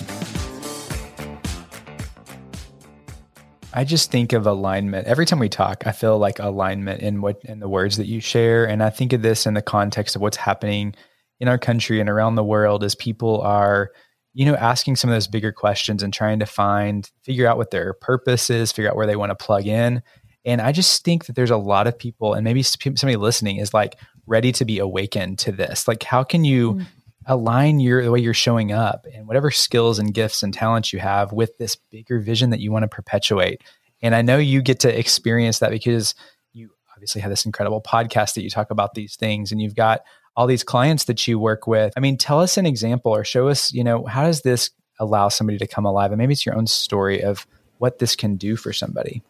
I 3.73 3.85
just 3.85 4.11
think 4.11 4.33
of 4.33 4.47
alignment. 4.47 5.07
Every 5.07 5.27
time 5.27 5.39
we 5.39 5.51
talk, 5.51 5.87
I 5.87 5.93
feel 5.93 6.19
like 6.19 6.39
alignment 6.39 7.03
in 7.03 7.21
what 7.21 7.45
in 7.45 7.61
the 7.61 7.69
words 7.69 7.99
that 7.99 8.07
you 8.07 8.21
share. 8.21 8.67
And 8.67 8.83
I 8.83 8.89
think 8.89 9.12
of 9.12 9.21
this 9.21 9.45
in 9.45 9.53
the 9.53 9.61
context 9.61 10.17
of 10.17 10.23
what's 10.23 10.39
happening 10.39 10.95
in 11.40 11.49
our 11.49 11.59
country 11.59 12.01
and 12.01 12.09
around 12.09 12.35
the 12.35 12.44
world 12.44 12.83
as 12.83 12.94
people 12.94 13.40
are 13.42 13.90
you 14.37 14.44
know 14.44 14.55
asking 14.55 14.96
some 14.96 15.09
of 15.11 15.16
those 15.16 15.27
bigger 15.27 15.51
questions 15.51 16.03
and 16.03 16.12
trying 16.12 16.38
to 16.38 16.46
find 16.46 17.11
figure 17.22 17.46
out 17.46 17.57
what 17.57 17.70
their 17.70 17.94
purpose 17.94 18.51
is 18.51 18.70
figure 18.70 18.90
out 18.90 18.96
where 18.96 19.07
they 19.07 19.16
want 19.16 19.31
to 19.31 19.44
plug 19.44 19.66
in. 19.66 20.03
And 20.44 20.61
i 20.61 20.72
just 20.72 21.05
think 21.05 21.27
that 21.27 21.35
there's 21.35 21.51
a 21.51 21.57
lot 21.57 21.87
of 21.87 21.99
people 21.99 22.35
and 22.35 22.44
maybe 22.44 22.62
somebody 22.62 23.16
listening 23.16 23.57
is 23.57 23.75
like 23.75 23.96
ready 24.27 24.53
to 24.53 24.64
be 24.64 24.79
awakened 24.79 25.38
to 25.40 25.53
this. 25.53 25.88
Like 25.88 26.03
how 26.03 26.22
can 26.22 26.44
you 26.44 26.75
mm. 26.75 26.87
align 27.25 27.81
your 27.81 28.03
the 28.05 28.11
way 28.11 28.20
you're 28.20 28.35
showing 28.35 28.72
up 28.72 29.07
and 29.12 29.27
whatever 29.27 29.51
skills 29.51 29.99
and 29.99 30.12
gifts 30.12 30.42
and 30.42 30.53
talents 30.53 30.92
you 30.92 30.99
have 30.99 31.33
with 31.33 31.57
this 31.59 31.77
bigger 31.77 32.20
vision 32.20 32.51
that 32.51 32.61
you 32.61 32.70
want 32.70 32.83
to 32.83 32.88
perpetuate? 32.88 33.62
And 34.03 34.14
i 34.14 34.20
know 34.20 34.37
you 34.37 34.61
get 34.61 34.81
to 34.81 34.99
experience 34.99 35.61
that 35.61 35.70
because 35.70 36.14
you 36.53 36.70
obviously 36.94 37.22
have 37.22 37.31
this 37.31 37.46
incredible 37.46 37.81
podcast 37.81 38.35
that 38.35 38.42
you 38.42 38.51
talk 38.51 38.70
about 38.70 38.94
these 38.94 39.16
things 39.16 39.51
and 39.51 39.62
you've 39.62 39.75
got 39.75 40.03
all 40.37 40.46
these 40.46 40.62
clients 40.62 41.05
that 41.05 41.27
you 41.27 41.38
work 41.38 41.66
with. 41.66 41.92
I 41.96 42.01
mean, 42.01 42.16
tell 42.16 42.40
us 42.40 42.57
an 42.57 42.66
example 42.66 43.12
or 43.12 43.25
show 43.25 43.49
us, 43.49 43.72
you 43.72 43.83
know, 43.83 44.05
how 44.05 44.22
does 44.22 44.42
this 44.42 44.70
allow 44.99 45.29
somebody 45.29 45.59
to 45.59 45.66
come 45.66 45.87
alive? 45.87 46.12
And 46.12 46.18
maybe 46.18 46.33
it's 46.33 46.44
your 46.44 46.57
own 46.57 46.66
story 46.66 47.22
of 47.22 47.46
what 47.79 47.99
this 47.99 48.16
can 48.16 48.37
do 48.37 48.57
for 48.57 48.72
somebody. 48.72 49.22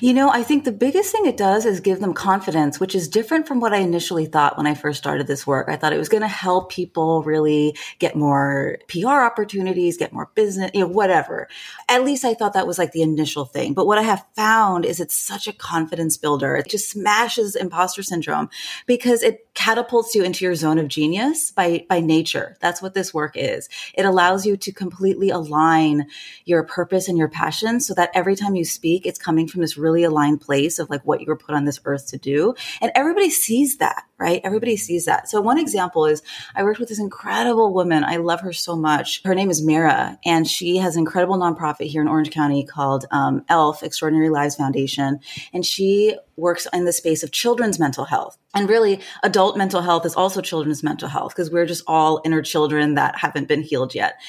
You 0.00 0.12
know, 0.14 0.30
I 0.30 0.42
think 0.42 0.64
the 0.64 0.72
biggest 0.72 1.12
thing 1.12 1.26
it 1.26 1.36
does 1.36 1.66
is 1.66 1.80
give 1.80 2.00
them 2.00 2.14
confidence, 2.14 2.80
which 2.80 2.94
is 2.94 3.08
different 3.08 3.46
from 3.46 3.60
what 3.60 3.72
I 3.72 3.78
initially 3.78 4.26
thought 4.26 4.56
when 4.56 4.66
I 4.66 4.74
first 4.74 4.98
started 4.98 5.26
this 5.26 5.46
work. 5.46 5.68
I 5.68 5.76
thought 5.76 5.92
it 5.92 5.98
was 5.98 6.08
going 6.08 6.22
to 6.22 6.28
help 6.28 6.70
people 6.70 7.22
really 7.22 7.76
get 7.98 8.16
more 8.16 8.78
PR 8.88 9.08
opportunities, 9.08 9.96
get 9.96 10.12
more 10.12 10.30
business, 10.34 10.70
you 10.74 10.80
know, 10.80 10.86
whatever. 10.86 11.48
At 11.88 12.04
least 12.04 12.24
I 12.24 12.34
thought 12.34 12.54
that 12.54 12.66
was 12.66 12.78
like 12.78 12.92
the 12.92 13.02
initial 13.02 13.44
thing. 13.44 13.74
But 13.74 13.86
what 13.86 13.98
I 13.98 14.02
have 14.02 14.24
found 14.34 14.84
is 14.84 15.00
it's 15.00 15.16
such 15.16 15.46
a 15.46 15.52
confidence 15.52 16.16
builder. 16.16 16.56
It 16.56 16.68
just 16.68 16.90
smashes 16.90 17.54
imposter 17.54 18.02
syndrome 18.02 18.50
because 18.86 19.22
it 19.22 19.46
catapults 19.54 20.14
you 20.14 20.24
into 20.24 20.44
your 20.44 20.54
zone 20.54 20.78
of 20.78 20.88
genius 20.88 21.50
by, 21.50 21.84
by 21.88 22.00
nature. 22.00 22.56
That's 22.60 22.82
what 22.82 22.94
this 22.94 23.12
work 23.12 23.36
is. 23.36 23.68
It 23.94 24.04
allows 24.04 24.46
you 24.46 24.56
to 24.56 24.72
completely 24.72 25.30
align 25.30 26.06
your 26.44 26.62
purpose 26.64 27.08
and 27.08 27.18
your 27.18 27.28
passion 27.28 27.80
so 27.80 27.94
that 27.94 28.10
every 28.14 28.34
time 28.34 28.54
you 28.54 28.64
speak, 28.64 29.06
it's 29.06 29.18
coming 29.18 29.46
from 29.52 29.60
this 29.60 29.76
really 29.76 30.02
aligned 30.02 30.40
place 30.40 30.78
of 30.78 30.90
like 30.90 31.02
what 31.02 31.20
you 31.20 31.26
were 31.26 31.36
put 31.36 31.54
on 31.54 31.64
this 31.64 31.80
earth 31.84 32.08
to 32.08 32.18
do. 32.18 32.54
And 32.80 32.90
everybody 32.94 33.30
sees 33.30 33.76
that, 33.78 34.04
right? 34.18 34.40
Everybody 34.42 34.76
sees 34.76 35.04
that. 35.04 35.28
So 35.28 35.40
one 35.40 35.58
example 35.58 36.06
is 36.06 36.22
I 36.56 36.64
worked 36.64 36.80
with 36.80 36.88
this 36.88 36.98
incredible 36.98 37.72
woman. 37.72 38.04
I 38.04 38.16
love 38.16 38.40
her 38.40 38.52
so 38.52 38.74
much. 38.74 39.22
Her 39.24 39.34
name 39.34 39.50
is 39.50 39.62
Mira, 39.62 40.18
and 40.24 40.48
she 40.48 40.78
has 40.78 40.96
an 40.96 41.00
incredible 41.00 41.36
nonprofit 41.36 41.86
here 41.86 42.02
in 42.02 42.08
Orange 42.08 42.30
County 42.30 42.64
called 42.64 43.04
um, 43.10 43.44
ELF, 43.48 43.82
Extraordinary 43.82 44.30
Lives 44.30 44.56
Foundation. 44.56 45.20
And 45.52 45.64
she 45.64 46.16
works 46.36 46.66
in 46.72 46.84
the 46.84 46.92
space 46.92 47.22
of 47.22 47.30
children's 47.30 47.78
mental 47.78 48.04
health. 48.04 48.38
And 48.54 48.68
really, 48.68 49.00
adult 49.22 49.56
mental 49.56 49.82
health 49.82 50.04
is 50.06 50.14
also 50.14 50.40
children's 50.40 50.82
mental 50.82 51.08
health 51.08 51.32
because 51.32 51.50
we're 51.50 51.66
just 51.66 51.84
all 51.86 52.20
inner 52.24 52.42
children 52.42 52.94
that 52.94 53.16
haven't 53.16 53.48
been 53.48 53.62
healed 53.62 53.94
yet. 53.94 54.20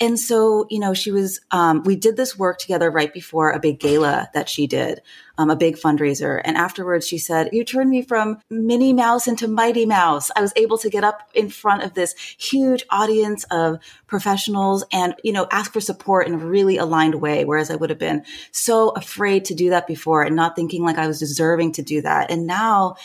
And 0.00 0.18
so, 0.18 0.66
you 0.70 0.78
know, 0.78 0.94
she 0.94 1.10
was, 1.10 1.40
um, 1.50 1.82
we 1.84 1.96
did 1.96 2.16
this 2.16 2.38
work 2.38 2.58
together 2.58 2.90
right 2.90 3.12
before 3.12 3.50
a 3.50 3.60
big 3.60 3.78
gala 3.78 4.28
that 4.34 4.48
she 4.48 4.66
did, 4.66 5.00
um, 5.38 5.50
a 5.50 5.56
big 5.56 5.76
fundraiser. 5.76 6.40
And 6.44 6.56
afterwards, 6.56 7.06
she 7.06 7.18
said, 7.18 7.50
You 7.52 7.64
turned 7.64 7.90
me 7.90 8.02
from 8.02 8.38
Minnie 8.50 8.92
Mouse 8.92 9.26
into 9.26 9.48
Mighty 9.48 9.86
Mouse. 9.86 10.30
I 10.36 10.40
was 10.40 10.52
able 10.56 10.78
to 10.78 10.90
get 10.90 11.04
up 11.04 11.28
in 11.34 11.48
front 11.48 11.82
of 11.82 11.94
this 11.94 12.14
huge 12.38 12.84
audience 12.90 13.44
of 13.50 13.78
professionals 14.06 14.84
and, 14.92 15.14
you 15.22 15.32
know, 15.32 15.46
ask 15.50 15.72
for 15.72 15.80
support 15.80 16.26
in 16.26 16.34
a 16.34 16.38
really 16.38 16.76
aligned 16.76 17.16
way. 17.16 17.44
Whereas 17.44 17.70
I 17.70 17.76
would 17.76 17.90
have 17.90 17.98
been 17.98 18.24
so 18.50 18.90
afraid 18.90 19.44
to 19.46 19.54
do 19.54 19.70
that 19.70 19.86
before 19.86 20.22
and 20.22 20.36
not 20.36 20.56
thinking 20.56 20.84
like 20.84 20.98
I 20.98 21.06
was 21.06 21.18
deserving 21.18 21.72
to 21.72 21.82
do 21.82 22.02
that. 22.02 22.30
And 22.30 22.46
now, 22.46 22.96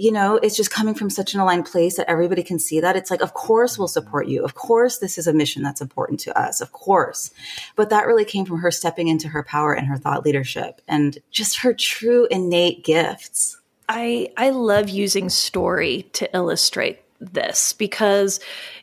you 0.00 0.10
know, 0.10 0.36
it's 0.36 0.56
just 0.56 0.70
coming 0.70 0.94
from 0.94 1.10
such 1.10 1.34
an 1.34 1.40
aligned 1.40 1.66
place 1.66 1.98
that 1.98 2.08
everybody 2.08 2.42
can 2.42 2.58
see 2.58 2.80
that. 2.80 2.96
It's 2.96 3.10
like, 3.10 3.20
of 3.20 3.34
course 3.34 3.78
we'll 3.78 3.86
support 3.86 4.28
you. 4.28 4.42
Of 4.42 4.54
course 4.54 4.96
this 4.96 5.18
is 5.18 5.26
a 5.26 5.32
mission 5.34 5.62
that's 5.62 5.82
important 5.82 6.20
to 6.20 6.38
us. 6.38 6.62
Of 6.62 6.72
course. 6.72 7.30
But 7.76 7.90
that 7.90 8.06
really 8.06 8.24
came 8.24 8.46
from 8.46 8.60
her 8.60 8.70
stepping 8.70 9.08
into 9.08 9.28
her 9.28 9.42
power 9.42 9.74
and 9.74 9.86
her 9.86 9.98
thought 9.98 10.24
leadership 10.24 10.80
and 10.88 11.18
just 11.30 11.58
her 11.58 11.74
true 11.74 12.26
innate 12.30 12.82
gifts. 12.82 13.58
I 13.90 14.32
I 14.38 14.50
love 14.50 14.88
using 14.88 15.28
story 15.28 16.08
to 16.14 16.34
illustrate 16.34 17.00
this 17.20 17.74
because 17.74 18.40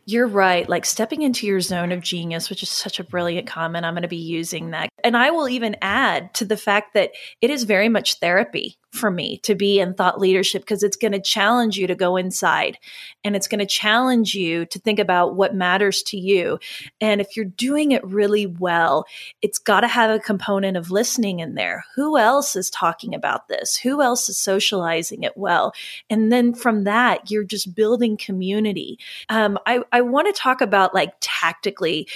you're 0.08 0.28
right. 0.28 0.70
Like 0.70 0.86
stepping 0.86 1.22
into 1.22 1.46
your 1.46 1.60
zone 1.60 1.92
of 1.92 2.00
genius, 2.00 2.50
which 2.50 2.64
is 2.64 2.70
such 2.70 2.98
a 2.98 3.04
brilliant 3.04 3.46
comment. 3.46 3.86
I'm 3.86 3.94
going 3.94 4.04
to 4.04 4.08
be 4.08 4.16
using 4.16 4.72
that. 4.72 4.90
And 5.04 5.18
I 5.18 5.32
will 5.32 5.50
even 5.50 5.76
add 5.82 6.34
to 6.36 6.46
the 6.46 6.56
fact 6.56 6.94
that 6.94 7.12
it 7.42 7.50
is 7.50 7.66
very 7.66 7.90
much 7.90 8.20
therapy 8.20 8.78
for 8.94 9.12
me 9.12 9.38
to 9.40 9.54
be 9.54 9.80
in 9.80 9.94
thought 9.94 10.20
leadership 10.20 10.62
because 10.64 10.82
it's 10.82 10.98
going 10.98 11.12
to 11.12 11.22
challenge 11.22 11.78
you 11.78 11.88
to 11.88 11.96
go 11.96 12.16
inside 12.16 12.78
and 13.24 13.36
it's 13.36 13.48
going 13.48 13.60
to 13.60 13.66
challenge 13.66 14.34
you 14.34 14.66
to 14.66 14.80
think 14.80 14.98
about 14.98 15.36
what 15.36 15.54
matters 15.54 16.02
to 16.04 16.18
you. 16.18 16.58
And 17.00 17.22
if 17.22 17.36
you're 17.36 17.46
doing 17.46 17.92
it 17.92 18.04
really 18.06 18.46
well, 18.46 19.06
it's 19.42 19.60
got 19.60 19.82
to 19.82 19.88
have 19.88 20.10
a 20.10 20.20
component 20.20 20.78
of 20.78 20.90
listening 20.90 21.40
in 21.40 21.56
there. 21.56 21.84
Who 21.96 22.18
else 22.18 22.56
is 22.56 22.70
talking 22.70 23.14
about 23.14 23.48
this? 23.50 23.76
Who 23.78 24.02
else 24.02 24.30
is 24.30 24.38
socializing 24.38 25.24
it 25.24 25.38
well? 25.38 25.74
And 26.10 26.32
then 26.32 26.54
from 26.54 26.86
that, 26.86 27.30
you're 27.30 27.44
just 27.44 27.76
building 27.76 28.18
community. 28.18 28.98
Um, 29.30 29.60
I, 29.66 29.82
I 29.92 29.97
want 30.02 30.34
to 30.34 30.40
talk 30.40 30.62
about 30.62 30.94
like 30.94 31.14
tactically 31.22 32.08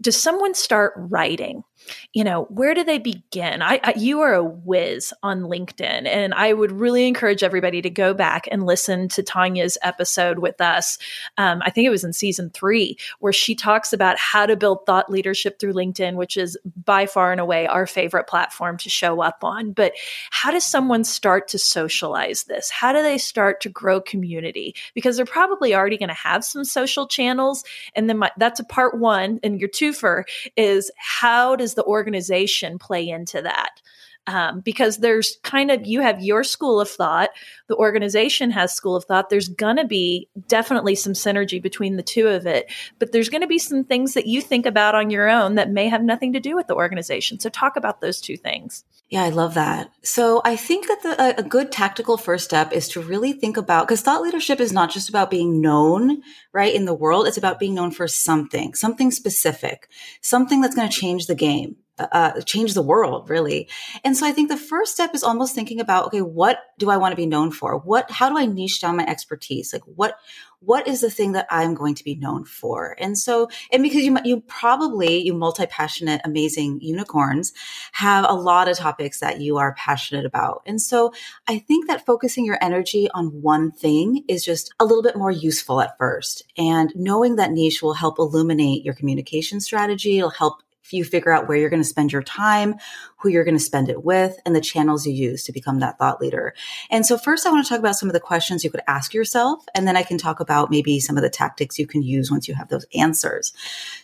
does 0.00 0.20
someone 0.20 0.54
start 0.54 0.92
writing? 0.96 1.64
you 2.12 2.24
know, 2.24 2.44
where 2.44 2.74
do 2.74 2.84
they 2.84 2.98
begin? 2.98 3.62
I, 3.62 3.80
I, 3.82 3.94
you 3.96 4.20
are 4.20 4.34
a 4.34 4.44
whiz 4.44 5.12
on 5.22 5.42
LinkedIn, 5.42 6.06
and 6.06 6.34
I 6.34 6.52
would 6.52 6.72
really 6.72 7.06
encourage 7.06 7.42
everybody 7.42 7.82
to 7.82 7.90
go 7.90 8.14
back 8.14 8.48
and 8.50 8.66
listen 8.66 9.08
to 9.08 9.22
Tanya's 9.22 9.78
episode 9.82 10.38
with 10.38 10.60
us. 10.60 10.98
Um, 11.36 11.62
I 11.64 11.70
think 11.70 11.86
it 11.86 11.90
was 11.90 12.04
in 12.04 12.12
season 12.12 12.50
three, 12.50 12.98
where 13.20 13.32
she 13.32 13.54
talks 13.54 13.92
about 13.92 14.18
how 14.18 14.46
to 14.46 14.56
build 14.56 14.86
thought 14.86 15.10
leadership 15.10 15.58
through 15.58 15.74
LinkedIn, 15.74 16.14
which 16.14 16.36
is 16.36 16.58
by 16.84 17.06
far 17.06 17.32
and 17.32 17.40
away 17.40 17.66
our 17.66 17.86
favorite 17.86 18.26
platform 18.26 18.76
to 18.78 18.90
show 18.90 19.22
up 19.22 19.44
on. 19.44 19.72
But 19.72 19.92
how 20.30 20.50
does 20.50 20.64
someone 20.64 21.04
start 21.04 21.48
to 21.48 21.58
socialize 21.58 22.44
this? 22.44 22.70
How 22.70 22.92
do 22.92 23.02
they 23.02 23.18
start 23.18 23.60
to 23.62 23.68
grow 23.68 24.00
community? 24.00 24.74
Because 24.94 25.16
they're 25.16 25.26
probably 25.26 25.74
already 25.74 25.98
going 25.98 26.08
to 26.08 26.14
have 26.14 26.44
some 26.44 26.64
social 26.64 27.06
channels, 27.06 27.64
and 27.94 28.08
then 28.08 28.18
my, 28.18 28.30
that's 28.36 28.60
a 28.60 28.64
part 28.64 28.98
one. 28.98 29.40
And 29.42 29.60
your 29.60 29.68
twofer 29.88 30.24
is 30.56 30.90
how 30.96 31.56
does 31.56 31.74
the 31.74 31.84
organization 31.84 32.78
play 32.78 33.08
into 33.08 33.42
that? 33.42 33.80
Um, 34.28 34.60
because 34.60 34.98
there's 34.98 35.38
kind 35.42 35.70
of 35.70 35.86
you 35.86 36.02
have 36.02 36.22
your 36.22 36.44
school 36.44 36.82
of 36.82 36.90
thought 36.90 37.30
the 37.66 37.76
organization 37.76 38.50
has 38.50 38.74
school 38.74 38.94
of 38.94 39.06
thought 39.06 39.30
there's 39.30 39.48
going 39.48 39.76
to 39.76 39.86
be 39.86 40.28
definitely 40.46 40.96
some 40.96 41.14
synergy 41.14 41.62
between 41.62 41.96
the 41.96 42.02
two 42.02 42.28
of 42.28 42.46
it 42.46 42.70
but 42.98 43.10
there's 43.10 43.30
going 43.30 43.40
to 43.40 43.46
be 43.46 43.58
some 43.58 43.84
things 43.84 44.12
that 44.12 44.26
you 44.26 44.42
think 44.42 44.66
about 44.66 44.94
on 44.94 45.08
your 45.08 45.30
own 45.30 45.54
that 45.54 45.70
may 45.70 45.88
have 45.88 46.02
nothing 46.02 46.34
to 46.34 46.40
do 46.40 46.54
with 46.56 46.66
the 46.66 46.74
organization. 46.74 47.40
So 47.40 47.48
talk 47.48 47.76
about 47.76 48.02
those 48.02 48.20
two 48.20 48.36
things. 48.36 48.84
Yeah 49.08 49.22
i 49.22 49.30
love 49.30 49.54
that. 49.54 49.90
So 50.02 50.42
i 50.44 50.56
think 50.56 50.88
that 50.88 51.02
the, 51.02 51.40
a 51.40 51.42
good 51.42 51.72
tactical 51.72 52.18
first 52.18 52.44
step 52.44 52.72
is 52.72 52.88
to 52.88 53.00
really 53.00 53.32
think 53.32 53.56
about 53.56 53.88
because 53.88 54.02
thought 54.02 54.20
leadership 54.20 54.60
is 54.60 54.72
not 54.72 54.90
just 54.90 55.08
about 55.08 55.30
being 55.30 55.62
known 55.62 56.22
right 56.52 56.74
in 56.74 56.84
the 56.84 56.94
world 56.94 57.26
it's 57.26 57.38
about 57.38 57.58
being 57.58 57.74
known 57.74 57.92
for 57.92 58.06
something 58.06 58.74
something 58.74 59.10
specific 59.10 59.88
something 60.20 60.60
that's 60.60 60.74
going 60.74 60.88
to 60.88 61.00
change 61.00 61.26
the 61.26 61.34
game 61.34 61.76
uh, 61.98 62.40
change 62.42 62.74
the 62.74 62.82
world 62.82 63.28
really. 63.28 63.68
And 64.04 64.16
so 64.16 64.26
i 64.26 64.32
think 64.32 64.48
the 64.48 64.56
first 64.56 64.92
step 64.92 65.14
is 65.14 65.24
almost 65.24 65.54
thinking 65.54 65.80
about 65.80 66.06
okay 66.06 66.22
what 66.22 66.58
do 66.78 66.90
i 66.90 66.96
want 66.96 67.12
to 67.12 67.16
be 67.16 67.26
known 67.26 67.50
for? 67.50 67.78
What 67.78 68.10
how 68.10 68.28
do 68.28 68.38
i 68.38 68.46
niche 68.46 68.80
down 68.80 68.96
my 68.96 69.06
expertise? 69.06 69.72
Like 69.72 69.82
what 69.84 70.18
what 70.60 70.88
is 70.88 71.00
the 71.00 71.10
thing 71.10 71.32
that 71.32 71.46
i'm 71.50 71.74
going 71.74 71.94
to 71.94 72.04
be 72.04 72.14
known 72.14 72.44
for? 72.44 72.96
And 72.98 73.16
so 73.16 73.48
and 73.72 73.82
because 73.82 74.02
you 74.04 74.16
you 74.24 74.40
probably 74.40 75.18
you 75.18 75.34
multi-passionate 75.34 76.20
amazing 76.24 76.80
unicorns 76.80 77.52
have 77.92 78.24
a 78.28 78.34
lot 78.34 78.68
of 78.68 78.76
topics 78.76 79.20
that 79.20 79.40
you 79.40 79.58
are 79.58 79.74
passionate 79.74 80.26
about. 80.26 80.62
And 80.66 80.80
so 80.80 81.12
i 81.48 81.58
think 81.58 81.86
that 81.86 82.06
focusing 82.06 82.44
your 82.44 82.58
energy 82.60 83.08
on 83.14 83.42
one 83.42 83.70
thing 83.70 84.24
is 84.28 84.44
just 84.44 84.72
a 84.80 84.84
little 84.84 85.02
bit 85.02 85.16
more 85.16 85.30
useful 85.30 85.80
at 85.80 85.96
first. 85.98 86.44
And 86.56 86.92
knowing 86.94 87.36
that 87.36 87.52
niche 87.52 87.82
will 87.82 87.94
help 87.94 88.18
illuminate 88.18 88.84
your 88.84 88.94
communication 88.94 89.60
strategy 89.60 90.18
it'll 90.18 90.30
help 90.30 90.62
you 90.92 91.04
figure 91.04 91.32
out 91.32 91.48
where 91.48 91.56
you're 91.56 91.70
going 91.70 91.82
to 91.82 91.88
spend 91.88 92.12
your 92.12 92.22
time, 92.22 92.74
who 93.18 93.28
you're 93.28 93.44
going 93.44 93.56
to 93.56 93.62
spend 93.62 93.88
it 93.88 94.04
with, 94.04 94.38
and 94.44 94.54
the 94.54 94.60
channels 94.60 95.06
you 95.06 95.12
use 95.12 95.44
to 95.44 95.52
become 95.52 95.80
that 95.80 95.98
thought 95.98 96.20
leader. 96.20 96.54
And 96.90 97.04
so 97.04 97.18
first 97.18 97.46
I 97.46 97.50
want 97.50 97.64
to 97.64 97.68
talk 97.68 97.78
about 97.78 97.96
some 97.96 98.08
of 98.08 98.12
the 98.12 98.20
questions 98.20 98.64
you 98.64 98.70
could 98.70 98.82
ask 98.86 99.14
yourself, 99.14 99.64
and 99.74 99.86
then 99.86 99.96
I 99.96 100.02
can 100.02 100.18
talk 100.18 100.40
about 100.40 100.70
maybe 100.70 101.00
some 101.00 101.16
of 101.16 101.22
the 101.22 101.30
tactics 101.30 101.78
you 101.78 101.86
can 101.86 102.02
use 102.02 102.30
once 102.30 102.48
you 102.48 102.54
have 102.54 102.68
those 102.68 102.86
answers. 102.94 103.52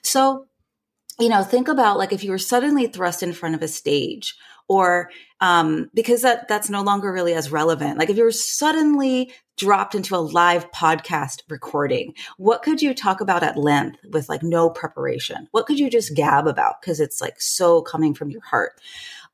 So, 0.03 0.47
you 1.19 1.29
know, 1.29 1.43
think 1.43 1.69
about 1.69 1.99
like 1.99 2.13
if 2.13 2.25
you 2.25 2.31
were 2.31 2.39
suddenly 2.39 2.87
thrust 2.87 3.23
in 3.23 3.33
front 3.33 3.55
of 3.55 3.63
a 3.63 3.69
stage 3.69 4.35
or 4.69 5.11
um, 5.41 5.91
because 5.95 6.23
that 6.23 6.49
that's 6.49 6.71
no 6.71 6.83
longer 6.83 7.13
really 7.13 7.35
as 7.35 7.53
relevant. 7.53 7.99
Like 7.99 8.11
if 8.11 8.17
you 8.17 8.25
were 8.25 8.33
suddenly 8.33 9.33
dropped 9.57 9.95
into 9.95 10.17
a 10.17 10.19
live 10.19 10.71
podcast 10.73 11.43
recording, 11.49 12.15
what 12.39 12.63
could 12.63 12.83
you 12.83 12.95
talk 12.95 13.21
about 13.21 13.43
at 13.43 13.57
length 13.57 13.99
with 14.11 14.29
like 14.29 14.43
no 14.43 14.71
preparation? 14.71 15.49
What 15.53 15.67
could 15.67 15.79
you 15.79 15.91
just 15.91 16.15
gab 16.15 16.47
about 16.47 16.81
because 16.81 17.01
it's 17.01 17.21
like 17.21 17.41
so 17.41 17.83
coming 17.83 18.15
from 18.15 18.31
your 18.31 18.43
heart? 18.43 18.81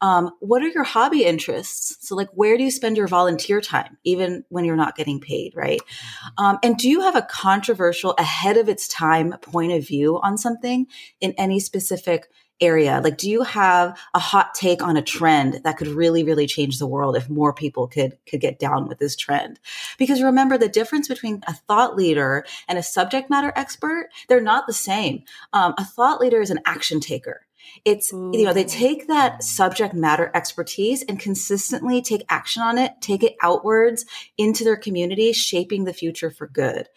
Um, 0.03 0.31
what 0.41 0.63
are 0.63 0.69
your 0.69 0.85
hobby 0.85 1.25
interests? 1.25 1.97
So, 2.01 2.15
like, 2.15 2.31
where 2.33 2.57
do 2.57 2.65
you 2.65 2.71
spend 2.71 2.97
your 2.97 3.07
volunteer 3.07 3.61
time, 3.61 3.99
even 4.05 4.45
when 4.49 4.65
you're 4.65 4.77
not 4.77 4.97
getting 4.97 5.21
paid, 5.21 5.53
right? 5.55 5.81
Mm-hmm. 5.81 6.45
Um, 6.45 6.59
and 6.63 6.79
do 6.79 6.89
you 6.89 7.03
have 7.03 7.17
a 7.17 7.23
controversial, 7.23 8.15
ahead 8.19 8.57
of 8.57 8.69
its 8.69 8.89
time 8.89 9.35
point 9.43 9.73
of 9.73 9.87
view 9.87 10.19
on 10.23 10.39
something 10.39 10.87
in 11.21 11.33
any 11.33 11.61
specific 11.61 12.31
area? 12.61 13.01
Like, 13.03 13.17
do 13.17 13.31
you 13.31 13.43
have 13.43 13.99
a 14.15 14.19
hot 14.19 14.55
take 14.55 14.83
on 14.83 14.97
a 14.97 15.03
trend 15.03 15.61
that 15.65 15.77
could 15.77 15.89
really, 15.89 16.25
really 16.25 16.47
change 16.47 16.79
the 16.79 16.87
world 16.87 17.17
if 17.17 17.29
more 17.29 17.53
people 17.53 17.87
could, 17.87 18.19
could 18.27 18.41
get 18.41 18.59
down 18.59 18.89
with 18.89 18.99
this 18.99 19.17
trend? 19.17 19.59
Because 19.99 20.23
remember 20.23 20.59
the 20.59 20.69
difference 20.69 21.09
between 21.09 21.43
a 21.47 21.55
thought 21.55 21.97
leader 21.97 22.45
and 22.69 22.79
a 22.79 22.83
subject 22.83 23.31
matter 23.31 23.53
expert, 23.57 24.09
they're 24.29 24.41
not 24.41 24.67
the 24.67 24.73
same. 24.73 25.25
Um, 25.53 25.75
a 25.79 25.85
thought 25.85 26.21
leader 26.21 26.41
is 26.41 26.51
an 26.51 26.61
action 26.67 27.01
taker. 27.01 27.47
It's, 27.85 28.13
Ooh. 28.13 28.31
you 28.35 28.45
know, 28.45 28.53
they 28.53 28.65
mm. 28.65 28.71
take 28.71 29.09
that 29.09 29.43
subject 29.43 29.95
matter 29.95 30.31
expertise 30.35 31.03
and 31.03 31.19
consistently 31.19 32.03
take 32.03 32.25
action 32.29 32.63
on 32.63 32.79
it, 32.79 32.93
take 33.01 33.23
it 33.23 33.37
outwards 33.43 34.05
into 34.37 34.65
their 34.65 34.77
community, 34.77 35.33
shaping 35.33 35.85
the 35.85 35.93
future 35.93 36.31
for 36.31 36.47
good. 36.47 36.89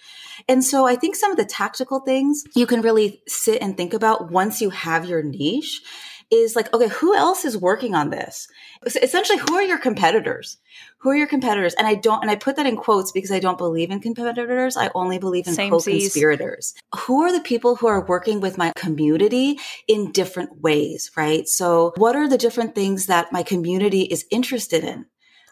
And 0.48 0.64
so 0.64 0.86
I 0.86 0.96
think 0.96 1.16
some 1.16 1.32
of 1.32 1.38
the 1.38 1.46
tactical 1.46 2.00
things 2.00 2.44
you 2.56 2.68
can 2.68 2.82
really 2.82 3.22
sit 3.28 3.62
and 3.62 3.78
think 3.78 3.94
about 3.94 4.32
once 4.32 4.62
you 4.62 4.70
have 4.72 5.06
your 5.06 5.24
niche 5.24 5.82
is 6.34 6.56
like, 6.56 6.74
okay, 6.74 6.88
who 6.88 7.16
else 7.16 7.46
is 7.46 7.58
working 7.58 7.96
on 7.96 8.10
this? 8.10 8.48
essentially, 8.86 9.40
who 9.40 9.56
are 9.56 9.64
your 9.64 9.78
competitors? 9.78 10.58
Who 10.98 11.10
are 11.10 11.16
your 11.16 11.28
competitors? 11.28 11.74
And 11.76 11.88
I 11.88 11.96
don't, 11.96 12.22
and 12.22 12.30
I 12.30 12.36
put 12.36 12.56
that 12.58 12.66
in 12.66 12.76
quotes 12.76 13.12
because 13.12 13.32
I 13.32 13.40
don't 13.40 13.58
believe 13.58 13.92
in 13.92 14.00
competitors. 14.00 14.76
I 14.76 14.90
only 14.96 15.20
believe 15.20 15.48
in 15.48 15.56
co-conspirators. 15.56 16.74
Who 16.96 17.22
are 17.22 17.32
the 17.32 17.44
people 17.44 17.76
who 17.76 17.88
are 17.88 18.06
working 18.06 18.42
with 18.42 18.58
my 18.58 18.72
community 18.76 19.60
in 19.88 20.12
different 20.12 20.62
ways, 20.62 21.12
right? 21.16 21.48
So 21.48 21.94
what 21.98 22.16
are 22.16 22.28
the 22.28 22.38
different 22.38 22.76
things 22.76 23.06
that 23.08 23.32
my 23.32 23.44
community 23.44 24.02
is 24.02 24.26
interested 24.30 24.84
in? 24.84 25.06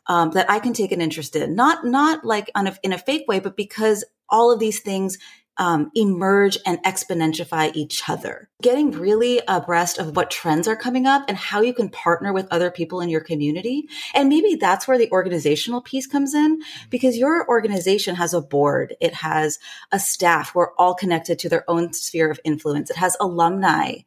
Um, 0.07 0.31
that 0.31 0.49
I 0.49 0.59
can 0.59 0.73
take 0.73 0.91
an 0.91 0.99
interest 0.99 1.35
in, 1.35 1.55
not 1.55 1.85
not 1.85 2.25
like 2.25 2.49
a, 2.55 2.75
in 2.81 2.91
a 2.91 2.97
fake 2.97 3.25
way, 3.27 3.39
but 3.39 3.55
because 3.55 4.03
all 4.31 4.51
of 4.51 4.59
these 4.59 4.79
things 4.79 5.19
um, 5.61 5.91
emerge 5.93 6.57
and 6.65 6.83
exponentify 6.83 7.71
each 7.75 8.09
other. 8.09 8.49
Getting 8.63 8.89
really 8.89 9.41
abreast 9.47 9.99
of 9.99 10.15
what 10.15 10.31
trends 10.31 10.67
are 10.67 10.75
coming 10.75 11.05
up 11.05 11.23
and 11.27 11.37
how 11.37 11.61
you 11.61 11.71
can 11.71 11.87
partner 11.87 12.33
with 12.33 12.47
other 12.49 12.71
people 12.71 12.99
in 12.99 13.09
your 13.09 13.21
community. 13.21 13.87
And 14.15 14.27
maybe 14.27 14.55
that's 14.55 14.87
where 14.87 14.97
the 14.97 15.11
organizational 15.11 15.81
piece 15.81 16.07
comes 16.07 16.33
in 16.33 16.61
because 16.89 17.15
your 17.15 17.47
organization 17.47 18.15
has 18.15 18.33
a 18.33 18.41
board. 18.41 18.95
It 18.99 19.13
has 19.13 19.59
a 19.91 19.99
staff. 19.99 20.55
We're 20.55 20.73
all 20.79 20.95
connected 20.95 21.37
to 21.39 21.49
their 21.49 21.63
own 21.69 21.93
sphere 21.93 22.31
of 22.31 22.39
influence. 22.43 22.89
It 22.89 22.97
has 22.97 23.15
alumni. 23.19 23.97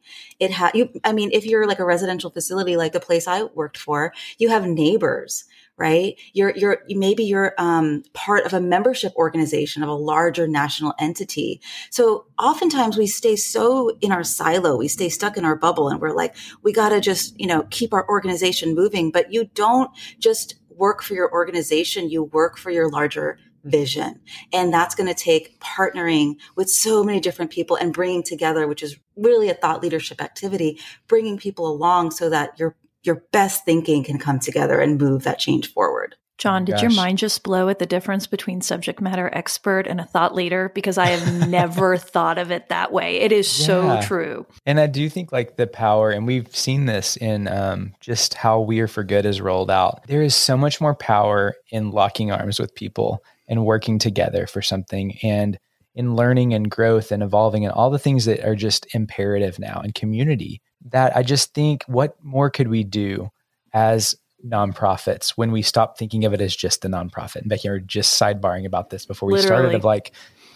It 0.41 0.51
has, 0.51 0.71
you, 0.73 0.89
I 1.05 1.13
mean, 1.13 1.29
if 1.31 1.45
you're 1.45 1.67
like 1.67 1.79
a 1.79 1.85
residential 1.85 2.31
facility, 2.31 2.75
like 2.75 2.91
the 2.91 2.99
place 2.99 3.29
I 3.29 3.43
worked 3.43 3.77
for, 3.77 4.11
you 4.37 4.49
have 4.49 4.67
neighbors 4.67 5.45
right? 5.77 6.15
You're, 6.33 6.55
you're, 6.55 6.79
maybe 6.89 7.23
you're, 7.23 7.53
um, 7.57 8.03
part 8.13 8.45
of 8.45 8.53
a 8.53 8.61
membership 8.61 9.13
organization 9.15 9.83
of 9.83 9.89
a 9.89 9.93
larger 9.93 10.47
national 10.47 10.93
entity. 10.99 11.61
So 11.89 12.27
oftentimes 12.39 12.97
we 12.97 13.07
stay 13.07 13.35
so 13.35 13.91
in 14.01 14.11
our 14.11 14.23
silo, 14.23 14.77
we 14.77 14.87
stay 14.87 15.09
stuck 15.09 15.37
in 15.37 15.45
our 15.45 15.55
bubble 15.55 15.89
and 15.89 15.99
we're 15.99 16.15
like, 16.15 16.35
we 16.63 16.71
got 16.71 16.89
to 16.89 17.01
just, 17.01 17.39
you 17.39 17.47
know, 17.47 17.63
keep 17.69 17.93
our 17.93 18.07
organization 18.07 18.73
moving, 18.73 19.11
but 19.11 19.33
you 19.33 19.45
don't 19.53 19.91
just 20.19 20.55
work 20.69 21.01
for 21.01 21.13
your 21.13 21.31
organization. 21.31 22.09
You 22.09 22.23
work 22.23 22.57
for 22.57 22.69
your 22.69 22.89
larger 22.89 23.37
vision. 23.63 24.21
And 24.53 24.73
that's 24.73 24.95
going 24.95 25.07
to 25.07 25.19
take 25.19 25.59
partnering 25.59 26.35
with 26.55 26.69
so 26.69 27.03
many 27.03 27.19
different 27.19 27.51
people 27.51 27.75
and 27.75 27.93
bringing 27.93 28.23
together, 28.23 28.67
which 28.67 28.83
is 28.83 28.97
really 29.15 29.49
a 29.49 29.55
thought 29.55 29.81
leadership 29.81 30.21
activity, 30.21 30.79
bringing 31.07 31.37
people 31.37 31.67
along 31.67 32.11
so 32.11 32.29
that 32.29 32.59
your, 32.59 32.75
your 33.05 33.23
best 33.31 33.65
thinking 33.65 34.03
can 34.03 34.17
come 34.17 34.39
together 34.39 34.79
and 34.79 34.99
move 34.99 35.23
that 35.23 35.39
change 35.39 35.71
forward. 35.71 36.15
John, 36.37 36.65
did 36.65 36.73
Gosh. 36.73 36.81
your 36.81 36.91
mind 36.91 37.17
just 37.17 37.43
blow 37.43 37.69
at 37.69 37.79
the 37.79 37.85
difference 37.85 38.27
between 38.27 38.59
subject 38.59 38.99
matter 38.99 39.29
expert 39.33 39.87
and 39.87 40.01
a 40.01 40.05
thought 40.05 40.35
leader? 40.35 40.69
Because 40.75 40.97
I 40.97 41.07
have 41.07 41.49
never 41.49 41.95
thought 41.95 42.37
of 42.37 42.51
it 42.51 42.67
that 42.69 42.91
way. 42.91 43.17
It 43.17 43.31
is 43.31 43.59
yeah. 43.59 43.65
so 43.65 44.01
true. 44.05 44.45
And 44.65 44.79
I 44.79 44.87
do 44.87 45.07
think 45.09 45.31
like 45.31 45.55
the 45.55 45.65
power, 45.65 46.09
and 46.11 46.27
we've 46.27 46.53
seen 46.53 46.87
this 46.87 47.15
in 47.17 47.47
um, 47.47 47.93
just 48.01 48.33
how 48.33 48.59
We 48.59 48.81
Are 48.81 48.87
for 48.87 49.03
Good 49.03 49.25
is 49.25 49.39
rolled 49.39 49.71
out. 49.71 50.05
There 50.07 50.21
is 50.21 50.35
so 50.35 50.57
much 50.57 50.81
more 50.81 50.95
power 50.95 51.55
in 51.71 51.91
locking 51.91 52.31
arms 52.31 52.59
with 52.59 52.75
people 52.75 53.23
and 53.47 53.65
working 53.65 53.97
together 53.97 54.45
for 54.45 54.61
something 54.61 55.17
and 55.23 55.57
in 55.93 56.15
learning 56.15 56.53
and 56.53 56.69
growth 56.69 57.13
and 57.13 57.23
evolving 57.23 57.63
and 57.63 57.73
all 57.73 57.89
the 57.89 57.99
things 57.99 58.25
that 58.25 58.45
are 58.45 58.55
just 58.55 58.93
imperative 58.93 59.57
now 59.57 59.81
in 59.85 59.93
community 59.93 60.61
that 60.85 61.15
I 61.17 61.23
just 61.23 61.53
think 61.53 61.83
what 61.87 62.15
more 62.23 62.49
could 62.49 62.67
we 62.67 62.83
do 62.83 63.31
as 63.73 64.15
nonprofits 64.45 65.31
when 65.31 65.51
we 65.51 65.63
stop 65.63 65.97
thinking 65.97 66.25
of 66.25 66.33
it 66.33 66.41
as 66.41 66.55
just 66.55 66.85
a 66.85 66.89
nonprofit? 66.89 67.37
And 67.37 67.49
Becky 67.49 67.67
are 67.67 67.79
just 67.79 68.19
sidebarring 68.19 68.65
about 68.65 68.89
this 68.91 69.05
before 69.05 69.27
we 69.27 69.33
Literally. 69.33 69.47
started 69.47 69.75
of 69.75 69.83
like 69.83 70.11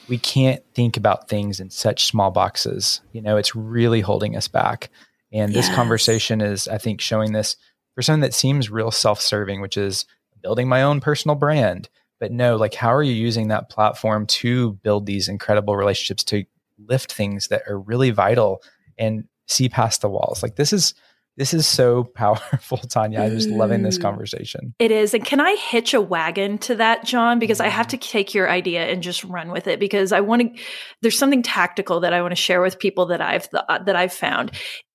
we 0.08 0.18
can't 0.18 0.64
think 0.74 0.98
about 0.98 1.30
things 1.30 1.60
in 1.60 1.70
such 1.70 2.06
small 2.06 2.32
boxes. 2.32 3.02
You 3.12 3.22
know 3.22 3.38
it's 3.38 3.56
really 3.56 4.02
holding 4.02 4.36
us 4.36 4.48
back. 4.48 4.90
And 5.32 5.52
yes. 5.52 5.68
this 5.68 5.76
conversation 5.76 6.42
is 6.42 6.68
I 6.68 6.78
think 6.78 7.02
showing 7.02 7.34
this 7.34 7.56
for 7.96 8.02
something 8.02 8.22
that 8.22 8.34
seems 8.34 8.70
real 8.70 8.92
self-serving 8.92 9.62
which 9.62 9.78
is 9.78 10.06
building 10.42 10.70
my 10.70 10.84
own 10.84 11.02
personal 11.02 11.36
brand. 11.36 11.90
But 12.20 12.32
no 12.32 12.56
like 12.56 12.76
how 12.76 12.94
are 12.94 13.04
you 13.04 13.14
using 13.14 13.48
that 13.48 13.70
platform 13.70 14.28
to 14.28 14.74
build 14.74 15.08
these 15.08 15.28
incredible 15.28 15.76
relationships 15.76 16.24
to 16.26 16.46
lift 16.78 17.12
things 17.12 17.48
that 17.48 17.64
are 17.68 17.80
really 17.80 18.12
vital? 18.12 18.62
And 18.98 19.26
see 19.50 19.68
past 19.70 20.02
the 20.02 20.10
walls 20.10 20.42
like 20.42 20.56
this 20.56 20.72
is 20.72 20.94
this 21.38 21.54
is 21.54 21.68
so 21.68 22.04
powerful 22.16 22.78
tanya 22.78 23.22
i'm 23.22 23.32
just 23.32 23.50
loving 23.50 23.84
this 23.84 23.98
mm. 23.98 24.02
conversation 24.02 24.74
it 24.80 24.92
is 24.92 25.14
and 25.14 25.26
can 25.26 25.40
i 25.40 25.56
hitch 25.56 25.94
a 25.94 26.02
wagon 26.02 26.58
to 26.58 26.76
that 26.76 27.04
john 27.04 27.40
because 27.40 27.60
i 27.60 27.68
have 27.68 27.88
to 27.88 27.98
take 27.98 28.34
your 28.34 28.50
idea 28.50 28.86
and 28.88 29.04
just 29.04 29.24
run 29.26 29.52
with 29.52 29.68
it 29.68 29.80
because 29.80 30.12
i 30.12 30.20
want 30.20 30.42
to 30.42 30.64
there's 31.02 31.18
something 31.18 31.44
tactical 31.44 32.00
that 32.00 32.14
i 32.14 32.22
want 32.22 32.32
to 32.32 32.42
share 32.42 32.62
with 32.62 32.80
people 32.80 33.08
that 33.08 33.22
i've 33.22 33.50
th- 33.50 33.64
that 33.86 33.96
i've 33.96 34.14
found 34.14 34.52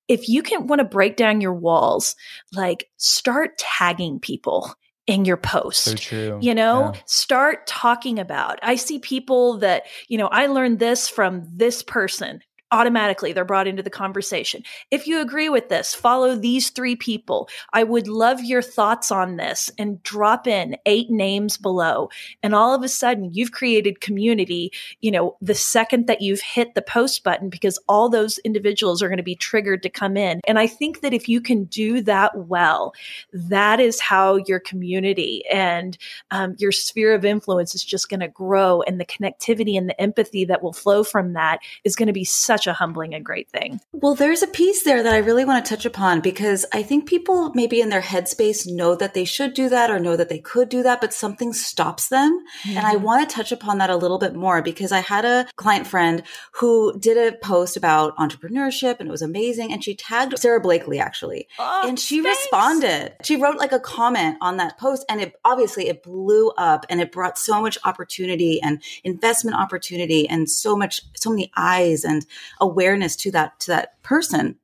if 0.07 0.29
you 0.29 0.43
can 0.43 0.67
want 0.67 0.81
to 0.81 0.85
break 0.85 1.17
down 1.17 1.41
your 1.41 1.55
walls 1.55 2.15
like 2.53 2.89
start 2.97 3.57
tagging 3.59 4.21
people 4.21 4.75
in 5.07 5.25
your 5.25 5.37
post. 5.37 5.85
So 5.85 5.95
true. 5.95 6.39
You 6.41 6.55
know, 6.55 6.93
yeah. 6.95 7.01
start 7.07 7.67
talking 7.67 8.19
about. 8.19 8.59
I 8.63 8.77
see 8.77 8.99
people 8.99 9.59
that, 9.59 9.85
you 10.09 10.19
know, 10.19 10.29
I 10.29 10.47
learned 10.47 10.79
this 10.79 11.09
from 11.09 11.47
this 11.53 11.83
person 11.83 12.41
automatically 12.75 13.33
they're 13.33 13.45
brought 13.45 13.69
into 13.69 13.85
the 13.85 13.91
conversation. 13.91 14.65
If 14.91 15.07
you 15.07 15.21
agree 15.21 15.49
with 15.49 15.69
this, 15.69 15.95
follow 15.95 16.35
these 16.35 16.71
three 16.71 16.97
people. 16.97 17.49
I 17.73 17.85
would 17.85 18.09
love 18.09 18.43
your 18.43 18.63
thoughts 18.63 19.13
on 19.13 19.37
this 19.37 19.71
and 19.79 20.03
drop 20.03 20.49
in 20.49 20.77
eight 20.85 21.09
names 21.09 21.57
below. 21.57 22.11
And 22.43 22.53
all 22.53 22.75
of 22.75 22.83
a 22.83 22.89
sudden 22.89 23.31
you've 23.33 23.53
created 23.53 24.01
community, 24.01 24.73
you 25.01 25.13
know, 25.13 25.37
the 25.41 25.55
second 25.55 26.09
that 26.09 26.21
you've 26.21 26.41
hit 26.41 26.75
the 26.75 26.83
post 26.83 27.23
button 27.23 27.49
because 27.49 27.79
all 27.89 28.09
those 28.09 28.39
individuals 28.39 29.03
are 29.03 29.09
going 29.09 29.19
to 29.19 29.23
be 29.23 29.37
triggered 29.37 29.85
to 29.85 29.89
come 29.89 30.17
in. 30.17 30.41
And 30.49 30.59
I 30.59 30.67
think 30.67 31.01
that 31.03 31.15
if 31.15 31.29
you 31.29 31.41
can 31.41 31.65
do 31.65 32.01
that 32.03 32.37
well, 32.37 32.93
that 33.33 33.79
is 33.79 34.01
how 34.01 34.37
your 34.49 34.59
community 34.59 35.45
and 35.53 35.97
um, 36.33 36.57
your 36.59 36.73
sphere 36.73 37.15
of 37.15 37.25
influence 37.25 37.75
is 37.75 37.85
just 37.85 38.09
going 38.09 38.21
to 38.21 38.29
grow 38.29 38.83
and 38.83 39.01
the 39.01 39.05
connectivity 39.05 39.79
and 39.79 39.89
the 39.89 40.01
empathy 40.01 40.45
that 40.45 40.63
will 40.63 40.73
flow 40.73 41.05
from 41.05 41.35
that 41.35 41.61
is 41.85 41.95
going 41.95 42.09
to 42.09 42.13
be 42.13 42.25
such 42.25 42.64
such 42.65 42.71
a 42.71 42.75
humbling 42.75 43.15
and 43.15 43.25
great 43.25 43.49
thing. 43.49 43.81
Well, 43.93 44.15
there's 44.15 44.43
a 44.43 44.47
piece 44.47 44.85
there 44.85 45.03
that 45.03 45.15
I 45.15 45.19
really 45.19 45.45
want 45.45 45.65
to 45.65 45.69
touch 45.69 45.85
upon 45.85 46.21
because 46.21 46.65
I 46.73 46.83
think 46.83 47.07
people 47.07 47.53
maybe 47.55 47.81
in 47.81 47.91
their 47.91 48.01
headspace 48.01 48.67
know 48.67 48.95
that 48.97 49.15
they 49.15 49.25
should 49.25 49.55
do 49.55 49.69
that 49.69 49.91
or 49.91 49.99
know 49.99 50.17
that 50.17 50.29
they 50.29 50.39
could 50.39 50.69
do 50.69 50.83
that, 50.83 51.01
but 51.01 51.13
something 51.13 51.53
stops 51.53 52.09
them. 52.09 52.45
Mm-hmm. 52.63 52.79
And 52.79 52.87
I 52.87 52.97
want 52.97 53.29
to 53.29 53.35
touch 53.35 53.53
upon 53.53 53.79
that 53.79 53.91
a 53.91 53.97
little 53.97 54.19
bit 54.19 54.35
more 54.35 54.63
because 54.63 54.93
I 54.93 55.01
had 55.01 55.25
a 55.25 55.47
client 55.57 55.87
friend 55.87 56.23
who 56.53 56.99
did 56.99 57.17
a 57.17 57.37
post 57.39 57.77
about 57.77 58.17
entrepreneurship 58.17 58.99
and 58.99 59.09
it 59.09 59.13
was 59.13 59.23
amazing. 59.23 59.73
And 59.73 59.85
she 59.85 59.95
tagged 59.95 60.39
Sara 60.39 60.61
Blakely 60.61 60.99
actually. 60.99 61.49
Oh, 61.59 61.83
and 61.87 61.99
she 61.99 62.23
thanks. 62.23 62.39
responded. 62.41 63.15
She 63.23 63.37
wrote 63.37 63.59
like 63.59 63.73
a 63.73 63.81
comment 63.81 64.39
on 64.41 64.57
that 64.57 64.79
post 64.79 65.05
and 65.09 65.21
it 65.21 65.35
obviously 65.45 65.89
it 65.89 66.03
blew 66.03 66.51
up 66.53 66.87
and 66.89 67.01
it 67.01 67.13
brought 67.13 67.39
so 67.39 67.61
much 67.61 67.77
opportunity 67.85 68.61
and 68.63 68.83
investment 69.03 69.57
opportunity 69.57 70.29
and 70.29 70.49
so 70.49 70.77
much, 70.77 71.03
so 71.15 71.31
many 71.31 71.53
eyes 71.57 72.05
and 72.05 72.25
awareness 72.61 73.17
to 73.17 73.31
that 73.33 73.61
to 73.61 73.71
that 73.73 74.03
person. 74.03 74.57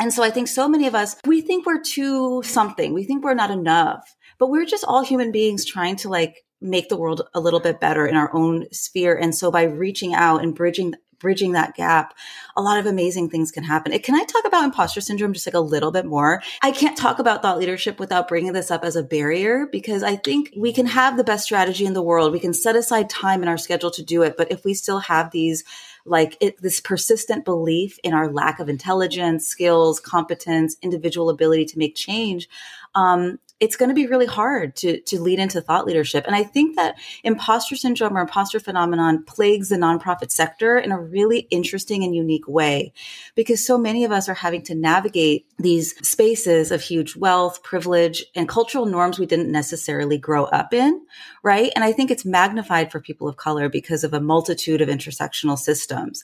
And 0.00 0.12
so 0.12 0.22
I 0.22 0.30
think 0.30 0.48
so 0.48 0.68
many 0.68 0.86
of 0.86 0.94
us, 0.94 1.16
we 1.24 1.40
think 1.40 1.66
we're 1.66 1.80
too 1.80 2.42
something. 2.42 2.94
We 2.94 3.04
think 3.04 3.22
we're 3.22 3.34
not 3.34 3.52
enough, 3.52 4.16
but 4.38 4.50
we're 4.50 4.66
just 4.66 4.84
all 4.84 5.04
human 5.04 5.30
beings 5.30 5.64
trying 5.64 5.96
to 5.96 6.08
like 6.08 6.44
make 6.60 6.88
the 6.88 6.96
world 6.96 7.22
a 7.34 7.40
little 7.40 7.60
bit 7.60 7.78
better 7.78 8.06
in 8.06 8.16
our 8.16 8.34
own 8.34 8.66
sphere. 8.72 9.14
And 9.16 9.34
so 9.34 9.50
by 9.50 9.64
reaching 9.64 10.14
out 10.14 10.42
and 10.42 10.54
bridging 10.54 10.94
bridging 11.20 11.52
that 11.52 11.74
gap, 11.74 12.12
a 12.54 12.60
lot 12.60 12.78
of 12.78 12.84
amazing 12.84 13.30
things 13.30 13.50
can 13.50 13.64
happen. 13.64 13.92
Eh, 13.92 13.98
can 13.98 14.14
I 14.14 14.24
talk 14.24 14.44
about 14.44 14.64
imposter 14.64 15.00
syndrome 15.00 15.32
just 15.32 15.46
like 15.46 15.54
a 15.54 15.60
little 15.60 15.90
bit 15.90 16.04
more? 16.04 16.42
I 16.62 16.70
can't 16.70 16.98
talk 16.98 17.18
about 17.18 17.40
thought 17.40 17.58
leadership 17.58 17.98
without 17.98 18.28
bringing 18.28 18.52
this 18.52 18.70
up 18.70 18.84
as 18.84 18.94
a 18.94 19.02
barrier 19.02 19.66
because 19.72 20.02
I 20.02 20.16
think 20.16 20.52
we 20.54 20.72
can 20.72 20.84
have 20.84 21.16
the 21.16 21.24
best 21.24 21.44
strategy 21.44 21.86
in 21.86 21.94
the 21.94 22.02
world. 22.02 22.32
We 22.32 22.40
can 22.40 22.52
set 22.52 22.76
aside 22.76 23.08
time 23.08 23.42
in 23.42 23.48
our 23.48 23.56
schedule 23.56 23.90
to 23.92 24.02
do 24.02 24.22
it. 24.22 24.36
But 24.36 24.52
if 24.52 24.64
we 24.64 24.74
still 24.74 24.98
have 24.98 25.30
these 25.30 25.64
like 26.04 26.36
it, 26.40 26.60
this 26.60 26.80
persistent 26.80 27.44
belief 27.44 27.98
in 28.04 28.12
our 28.12 28.30
lack 28.30 28.60
of 28.60 28.68
intelligence, 28.68 29.46
skills, 29.46 30.00
competence, 30.00 30.76
individual 30.82 31.30
ability 31.30 31.64
to 31.64 31.78
make 31.78 31.94
change, 31.94 32.48
um, 32.94 33.38
it's 33.64 33.76
going 33.76 33.88
to 33.88 33.94
be 33.94 34.06
really 34.06 34.26
hard 34.26 34.76
to 34.76 35.00
to 35.00 35.18
lead 35.18 35.38
into 35.38 35.60
thought 35.62 35.86
leadership. 35.86 36.24
And 36.26 36.36
I 36.36 36.42
think 36.42 36.76
that 36.76 36.96
imposter 37.22 37.76
syndrome 37.76 38.16
or 38.16 38.20
imposter 38.20 38.60
phenomenon 38.60 39.24
plagues 39.24 39.70
the 39.70 39.76
nonprofit 39.76 40.30
sector 40.30 40.78
in 40.78 40.92
a 40.92 41.00
really 41.00 41.40
interesting 41.50 42.04
and 42.04 42.14
unique 42.14 42.46
way 42.46 42.92
because 43.34 43.64
so 43.64 43.78
many 43.78 44.04
of 44.04 44.12
us 44.12 44.28
are 44.28 44.34
having 44.34 44.60
to 44.64 44.74
navigate 44.74 45.46
these 45.58 45.96
spaces 46.06 46.70
of 46.70 46.82
huge 46.82 47.16
wealth, 47.16 47.62
privilege, 47.62 48.26
and 48.34 48.48
cultural 48.48 48.84
norms 48.84 49.18
we 49.18 49.24
didn't 49.24 49.50
necessarily 49.50 50.18
grow 50.18 50.44
up 50.44 50.74
in, 50.74 51.00
right? 51.42 51.72
And 51.74 51.84
I 51.84 51.92
think 51.92 52.10
it's 52.10 52.24
magnified 52.26 52.92
for 52.92 53.00
people 53.00 53.28
of 53.28 53.36
color 53.36 53.70
because 53.70 54.04
of 54.04 54.12
a 54.12 54.20
multitude 54.20 54.82
of 54.82 54.90
intersectional 54.90 55.56
systems. 55.56 56.22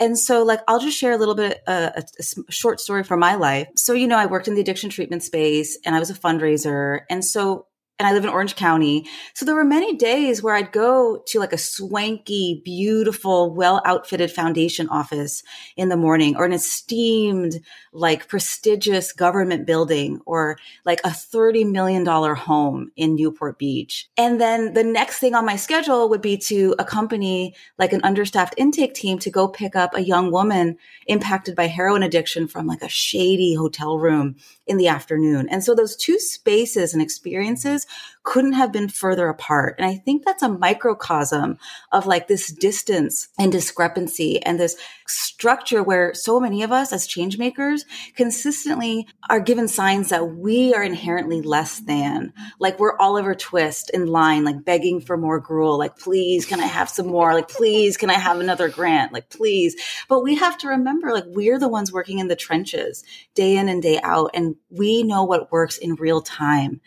And 0.00 0.18
so 0.18 0.42
like 0.42 0.60
I'll 0.66 0.80
just 0.80 0.96
share 0.96 1.12
a 1.12 1.18
little 1.18 1.34
bit 1.34 1.62
uh, 1.66 1.90
a, 1.96 2.02
a 2.48 2.52
short 2.52 2.80
story 2.80 3.04
from 3.04 3.20
my 3.20 3.34
life. 3.34 3.68
So 3.74 3.92
you 3.92 4.06
know, 4.06 4.16
I 4.16 4.24
worked 4.24 4.48
in 4.48 4.54
the 4.54 4.62
addiction 4.62 4.88
treatment 4.88 5.22
space 5.22 5.76
and 5.84 5.94
I 5.94 5.98
was 5.98 6.08
a 6.08 6.14
fundraiser 6.14 6.77
and 7.10 7.24
so, 7.24 7.66
and 7.98 8.06
I 8.06 8.12
live 8.12 8.22
in 8.22 8.30
Orange 8.30 8.54
County. 8.54 9.06
So 9.34 9.44
there 9.44 9.56
were 9.56 9.64
many 9.64 9.96
days 9.96 10.40
where 10.40 10.54
I'd 10.54 10.70
go 10.70 11.22
to 11.26 11.38
like 11.40 11.52
a 11.52 11.58
swanky, 11.58 12.62
beautiful, 12.64 13.52
well 13.52 13.82
outfitted 13.84 14.30
foundation 14.30 14.88
office 14.88 15.42
in 15.76 15.88
the 15.88 15.96
morning 15.96 16.36
or 16.36 16.44
an 16.44 16.52
esteemed, 16.52 17.60
like 17.92 18.28
prestigious 18.28 19.12
government 19.12 19.66
building 19.66 20.20
or 20.26 20.58
like 20.84 21.00
a 21.00 21.08
$30 21.08 21.70
million 21.70 22.06
home 22.06 22.92
in 22.94 23.16
Newport 23.16 23.58
Beach. 23.58 24.08
And 24.16 24.40
then 24.40 24.74
the 24.74 24.84
next 24.84 25.18
thing 25.18 25.34
on 25.34 25.44
my 25.44 25.56
schedule 25.56 26.08
would 26.08 26.22
be 26.22 26.36
to 26.38 26.76
accompany 26.78 27.56
like 27.78 27.92
an 27.92 28.04
understaffed 28.04 28.54
intake 28.56 28.94
team 28.94 29.18
to 29.20 29.30
go 29.30 29.48
pick 29.48 29.74
up 29.74 29.94
a 29.94 30.04
young 30.04 30.30
woman 30.30 30.76
impacted 31.06 31.56
by 31.56 31.66
heroin 31.66 32.04
addiction 32.04 32.46
from 32.46 32.68
like 32.68 32.82
a 32.82 32.88
shady 32.88 33.54
hotel 33.54 33.98
room 33.98 34.36
in 34.68 34.76
the 34.76 34.88
afternoon. 34.88 35.48
And 35.48 35.64
so 35.64 35.74
those 35.74 35.96
two 35.96 36.18
spaces 36.18 36.92
and 36.92 37.02
experiences 37.02 37.86
couldn't 38.28 38.52
have 38.52 38.70
been 38.70 38.90
further 38.90 39.30
apart. 39.30 39.76
And 39.78 39.86
I 39.86 39.94
think 39.94 40.22
that's 40.22 40.42
a 40.42 40.50
microcosm 40.50 41.56
of 41.92 42.04
like 42.04 42.28
this 42.28 42.52
distance 42.52 43.28
and 43.38 43.50
discrepancy 43.50 44.42
and 44.42 44.60
this 44.60 44.76
structure 45.06 45.82
where 45.82 46.12
so 46.12 46.38
many 46.38 46.62
of 46.62 46.70
us 46.70 46.92
as 46.92 47.06
change 47.06 47.38
makers 47.38 47.86
consistently 48.16 49.08
are 49.30 49.40
given 49.40 49.66
signs 49.66 50.10
that 50.10 50.36
we 50.36 50.74
are 50.74 50.82
inherently 50.82 51.40
less 51.40 51.80
than. 51.80 52.34
Like 52.60 52.78
we're 52.78 52.98
Oliver 52.98 53.34
Twist 53.34 53.88
in 53.94 54.04
line, 54.04 54.44
like 54.44 54.62
begging 54.62 55.00
for 55.00 55.16
more 55.16 55.40
gruel. 55.40 55.78
Like, 55.78 55.96
please, 55.96 56.44
can 56.44 56.60
I 56.60 56.66
have 56.66 56.90
some 56.90 57.06
more? 57.06 57.32
Like, 57.32 57.48
please, 57.48 57.96
can 57.96 58.10
I 58.10 58.18
have 58.18 58.40
another 58.40 58.68
grant? 58.68 59.10
Like, 59.10 59.30
please. 59.30 59.74
But 60.06 60.22
we 60.22 60.34
have 60.34 60.58
to 60.58 60.68
remember, 60.68 61.14
like, 61.14 61.24
we're 61.28 61.58
the 61.58 61.66
ones 61.66 61.94
working 61.94 62.18
in 62.18 62.28
the 62.28 62.36
trenches 62.36 63.04
day 63.34 63.56
in 63.56 63.70
and 63.70 63.82
day 63.82 63.98
out, 64.02 64.32
and 64.34 64.56
we 64.68 65.02
know 65.02 65.24
what 65.24 65.50
works 65.50 65.78
in 65.78 65.94
real 65.94 66.20
time 66.20 66.82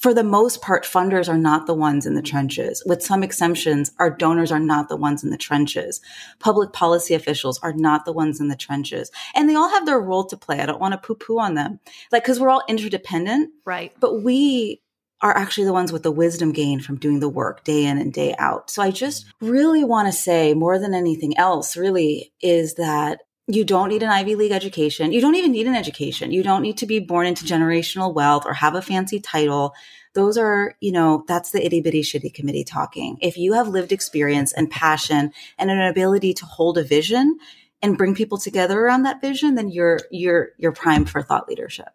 for 0.00 0.12
the 0.12 0.24
most 0.24 0.62
part, 0.62 0.84
funders 0.84 1.28
are 1.28 1.38
not 1.38 1.66
the 1.66 1.74
ones 1.74 2.06
in 2.06 2.14
the 2.14 2.22
trenches. 2.22 2.82
With 2.86 3.02
some 3.02 3.22
exemptions, 3.22 3.92
our 3.98 4.10
donors 4.10 4.52
are 4.52 4.60
not 4.60 4.88
the 4.88 4.96
ones 4.96 5.24
in 5.24 5.30
the 5.30 5.36
trenches. 5.36 6.00
Public 6.38 6.72
policy 6.72 7.14
officials 7.14 7.58
are 7.60 7.72
not 7.72 8.04
the 8.04 8.12
ones 8.12 8.40
in 8.40 8.48
the 8.48 8.56
trenches. 8.56 9.10
And 9.34 9.48
they 9.48 9.54
all 9.54 9.70
have 9.70 9.86
their 9.86 10.00
role 10.00 10.24
to 10.26 10.36
play. 10.36 10.60
I 10.60 10.66
don't 10.66 10.80
want 10.80 10.92
to 10.92 10.98
poo 10.98 11.14
poo 11.14 11.38
on 11.38 11.54
them. 11.54 11.80
Like, 12.12 12.24
cause 12.24 12.38
we're 12.38 12.50
all 12.50 12.62
interdependent. 12.68 13.50
Right. 13.64 13.92
But 13.98 14.22
we 14.22 14.82
are 15.22 15.36
actually 15.36 15.64
the 15.64 15.72
ones 15.72 15.92
with 15.92 16.02
the 16.02 16.12
wisdom 16.12 16.52
gained 16.52 16.84
from 16.84 16.98
doing 16.98 17.20
the 17.20 17.28
work 17.28 17.64
day 17.64 17.86
in 17.86 17.98
and 17.98 18.12
day 18.12 18.34
out. 18.38 18.70
So 18.70 18.82
I 18.82 18.90
just 18.90 19.26
really 19.40 19.82
want 19.82 20.08
to 20.08 20.12
say 20.12 20.52
more 20.52 20.78
than 20.78 20.94
anything 20.94 21.36
else, 21.38 21.76
really, 21.76 22.32
is 22.42 22.74
that 22.74 23.22
you 23.48 23.64
don't 23.64 23.90
need 23.90 24.02
an 24.02 24.08
Ivy 24.08 24.34
League 24.34 24.52
education. 24.52 25.12
You 25.12 25.20
don't 25.20 25.36
even 25.36 25.52
need 25.52 25.66
an 25.66 25.76
education. 25.76 26.32
You 26.32 26.42
don't 26.42 26.62
need 26.62 26.78
to 26.78 26.86
be 26.86 26.98
born 26.98 27.26
into 27.26 27.44
generational 27.44 28.12
wealth 28.12 28.44
or 28.44 28.54
have 28.54 28.74
a 28.74 28.82
fancy 28.82 29.20
title. 29.20 29.72
Those 30.14 30.36
are, 30.36 30.74
you 30.80 30.90
know, 30.90 31.24
that's 31.28 31.52
the 31.52 31.64
itty 31.64 31.80
bitty 31.80 32.02
shitty 32.02 32.34
committee 32.34 32.64
talking. 32.64 33.18
If 33.20 33.36
you 33.36 33.52
have 33.52 33.68
lived 33.68 33.92
experience 33.92 34.52
and 34.52 34.70
passion 34.70 35.32
and 35.58 35.70
an 35.70 35.80
ability 35.80 36.34
to 36.34 36.46
hold 36.46 36.78
a 36.78 36.82
vision 36.82 37.38
and 37.82 37.98
bring 37.98 38.14
people 38.14 38.38
together 38.38 38.80
around 38.80 39.02
that 39.02 39.20
vision, 39.20 39.54
then 39.54 39.68
you're, 39.68 40.00
you're, 40.10 40.48
you're 40.56 40.72
primed 40.72 41.08
for 41.08 41.22
thought 41.22 41.48
leadership. 41.48 41.88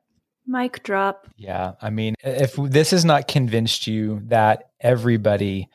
Mic 0.48 0.84
drop. 0.84 1.28
Yeah. 1.36 1.74
I 1.82 1.90
mean, 1.90 2.16
if 2.24 2.56
this 2.56 2.92
has 2.92 3.04
not 3.04 3.28
convinced 3.28 3.88
you 3.88 4.22
that 4.26 4.70
everybody 4.80 5.68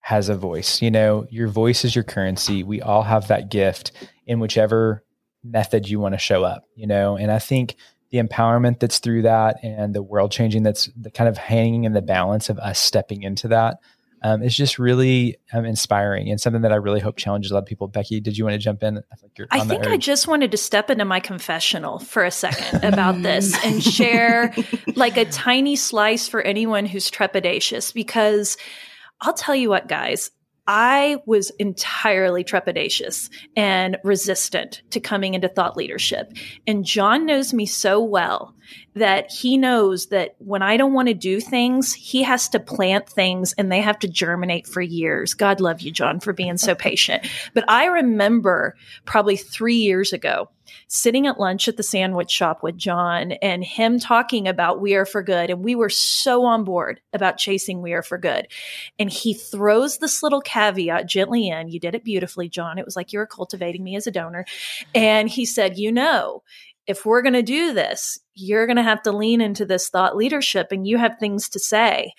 has 0.00 0.28
a 0.28 0.36
voice, 0.36 0.80
you 0.80 0.90
know, 0.90 1.26
your 1.30 1.48
voice 1.48 1.84
is 1.84 1.94
your 1.94 2.04
currency. 2.04 2.62
We 2.62 2.80
all 2.80 3.02
have 3.02 3.28
that 3.28 3.50
gift 3.50 3.92
in 4.26 4.38
whichever 4.38 5.02
method 5.50 5.88
you 5.88 6.00
want 6.00 6.14
to 6.14 6.18
show 6.18 6.44
up, 6.44 6.64
you 6.74 6.86
know? 6.86 7.16
And 7.16 7.30
I 7.30 7.38
think 7.38 7.76
the 8.10 8.18
empowerment 8.18 8.80
that's 8.80 8.98
through 8.98 9.22
that 9.22 9.56
and 9.62 9.94
the 9.94 10.02
world 10.02 10.30
changing 10.30 10.62
that's 10.62 10.88
the 10.96 11.10
kind 11.10 11.28
of 11.28 11.36
hanging 11.36 11.84
in 11.84 11.92
the 11.92 12.02
balance 12.02 12.48
of 12.48 12.58
us 12.58 12.78
stepping 12.78 13.22
into 13.22 13.48
that 13.48 13.78
um, 14.22 14.42
is 14.42 14.56
just 14.56 14.78
really 14.78 15.36
um, 15.52 15.64
inspiring 15.64 16.30
and 16.30 16.40
something 16.40 16.62
that 16.62 16.72
I 16.72 16.76
really 16.76 17.00
hope 17.00 17.16
challenges 17.16 17.50
a 17.50 17.54
lot 17.54 17.60
of 17.60 17.66
people. 17.66 17.86
Becky, 17.88 18.20
did 18.20 18.36
you 18.36 18.44
want 18.44 18.54
to 18.54 18.58
jump 18.58 18.82
in? 18.82 18.98
I, 18.98 19.60
I 19.60 19.60
think 19.60 19.86
I 19.86 19.96
just 19.96 20.26
wanted 20.26 20.50
to 20.52 20.56
step 20.56 20.90
into 20.90 21.04
my 21.04 21.20
confessional 21.20 21.98
for 21.98 22.24
a 22.24 22.30
second 22.30 22.84
about 22.92 23.22
this 23.22 23.56
and 23.64 23.82
share 23.82 24.54
like 24.96 25.16
a 25.16 25.26
tiny 25.26 25.76
slice 25.76 26.28
for 26.28 26.40
anyone 26.42 26.86
who's 26.86 27.10
trepidatious 27.10 27.92
because 27.92 28.56
I'll 29.20 29.34
tell 29.34 29.54
you 29.54 29.68
what, 29.68 29.88
guys, 29.88 30.30
I 30.66 31.18
was 31.26 31.50
entirely 31.58 32.42
trepidatious 32.42 33.30
and 33.56 33.98
resistant 34.02 34.82
to 34.90 35.00
coming 35.00 35.34
into 35.34 35.48
thought 35.48 35.76
leadership. 35.76 36.32
And 36.66 36.84
John 36.84 37.24
knows 37.26 37.54
me 37.54 37.66
so 37.66 38.02
well 38.02 38.54
that 38.94 39.30
he 39.30 39.56
knows 39.56 40.06
that 40.06 40.34
when 40.38 40.62
I 40.62 40.76
don't 40.76 40.92
want 40.92 41.08
to 41.08 41.14
do 41.14 41.40
things, 41.40 41.92
he 41.94 42.22
has 42.24 42.48
to 42.48 42.58
plant 42.58 43.08
things 43.08 43.52
and 43.52 43.70
they 43.70 43.80
have 43.80 43.98
to 44.00 44.08
germinate 44.08 44.66
for 44.66 44.80
years. 44.80 45.34
God 45.34 45.60
love 45.60 45.80
you, 45.80 45.92
John, 45.92 46.18
for 46.18 46.32
being 46.32 46.56
so 46.56 46.74
patient. 46.74 47.28
But 47.54 47.64
I 47.68 47.84
remember 47.86 48.76
probably 49.04 49.36
three 49.36 49.76
years 49.76 50.12
ago, 50.12 50.48
sitting 50.88 51.26
at 51.26 51.40
lunch 51.40 51.68
at 51.68 51.76
the 51.76 51.82
sandwich 51.82 52.30
shop 52.30 52.62
with 52.62 52.76
John 52.76 53.32
and 53.32 53.64
him 53.64 53.98
talking 53.98 54.48
about 54.48 54.80
We 54.80 54.94
Are 54.94 55.06
for 55.06 55.22
Good. 55.22 55.50
And 55.50 55.64
we 55.64 55.74
were 55.74 55.90
so 55.90 56.44
on 56.44 56.64
board 56.64 57.00
about 57.12 57.38
chasing 57.38 57.82
We 57.82 57.92
Are 57.92 58.02
for 58.02 58.18
Good. 58.18 58.48
And 58.98 59.10
he 59.10 59.34
throws 59.34 59.98
this 59.98 60.22
little 60.22 60.40
caveat 60.40 61.06
gently 61.06 61.48
in. 61.48 61.68
You 61.68 61.80
did 61.80 61.94
it 61.94 62.04
beautifully, 62.04 62.48
John. 62.48 62.78
It 62.78 62.84
was 62.84 62.96
like 62.96 63.12
you 63.12 63.18
were 63.18 63.26
cultivating 63.26 63.84
me 63.84 63.96
as 63.96 64.06
a 64.06 64.10
donor. 64.12 64.44
And 64.94 65.28
he 65.28 65.44
said, 65.44 65.78
You 65.78 65.92
know, 65.92 66.42
if 66.86 67.04
we're 67.04 67.22
going 67.22 67.32
to 67.34 67.42
do 67.42 67.72
this, 67.72 68.18
you're 68.34 68.66
going 68.66 68.76
to 68.76 68.82
have 68.82 69.02
to 69.02 69.12
lean 69.12 69.40
into 69.40 69.64
this 69.64 69.88
thought 69.88 70.16
leadership 70.16 70.68
and 70.70 70.86
you 70.86 70.98
have 70.98 71.18
things 71.18 71.48
to 71.50 71.58
say. 71.58 72.12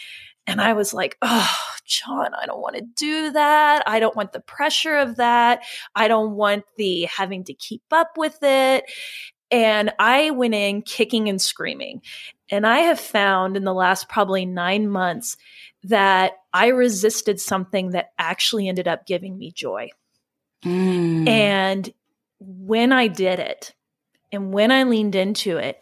And 0.45 0.61
I 0.61 0.73
was 0.73 0.93
like, 0.93 1.17
oh, 1.21 1.55
John, 1.87 2.33
I 2.33 2.45
don't 2.45 2.61
want 2.61 2.75
to 2.75 2.81
do 2.81 3.31
that. 3.31 3.83
I 3.87 3.99
don't 3.99 4.15
want 4.15 4.33
the 4.33 4.39
pressure 4.39 4.97
of 4.97 5.15
that. 5.15 5.63
I 5.95 6.07
don't 6.07 6.35
want 6.35 6.65
the 6.77 7.05
having 7.05 7.43
to 7.45 7.53
keep 7.53 7.83
up 7.91 8.17
with 8.17 8.37
it. 8.41 8.83
And 9.49 9.91
I 9.97 10.31
went 10.31 10.53
in 10.53 10.81
kicking 10.81 11.29
and 11.29 11.41
screaming. 11.41 12.01
And 12.49 12.67
I 12.67 12.79
have 12.79 12.99
found 12.99 13.57
in 13.57 13.63
the 13.63 13.73
last 13.73 14.09
probably 14.09 14.45
nine 14.45 14.89
months 14.89 15.37
that 15.83 16.33
I 16.53 16.67
resisted 16.67 17.39
something 17.39 17.91
that 17.91 18.11
actually 18.19 18.67
ended 18.67 18.87
up 18.87 19.05
giving 19.05 19.37
me 19.37 19.51
joy. 19.51 19.89
Mm. 20.65 21.27
And 21.27 21.93
when 22.39 22.91
I 22.91 23.07
did 23.07 23.39
it, 23.39 23.73
and 24.31 24.53
when 24.53 24.71
I 24.71 24.83
leaned 24.83 25.15
into 25.15 25.57
it, 25.57 25.81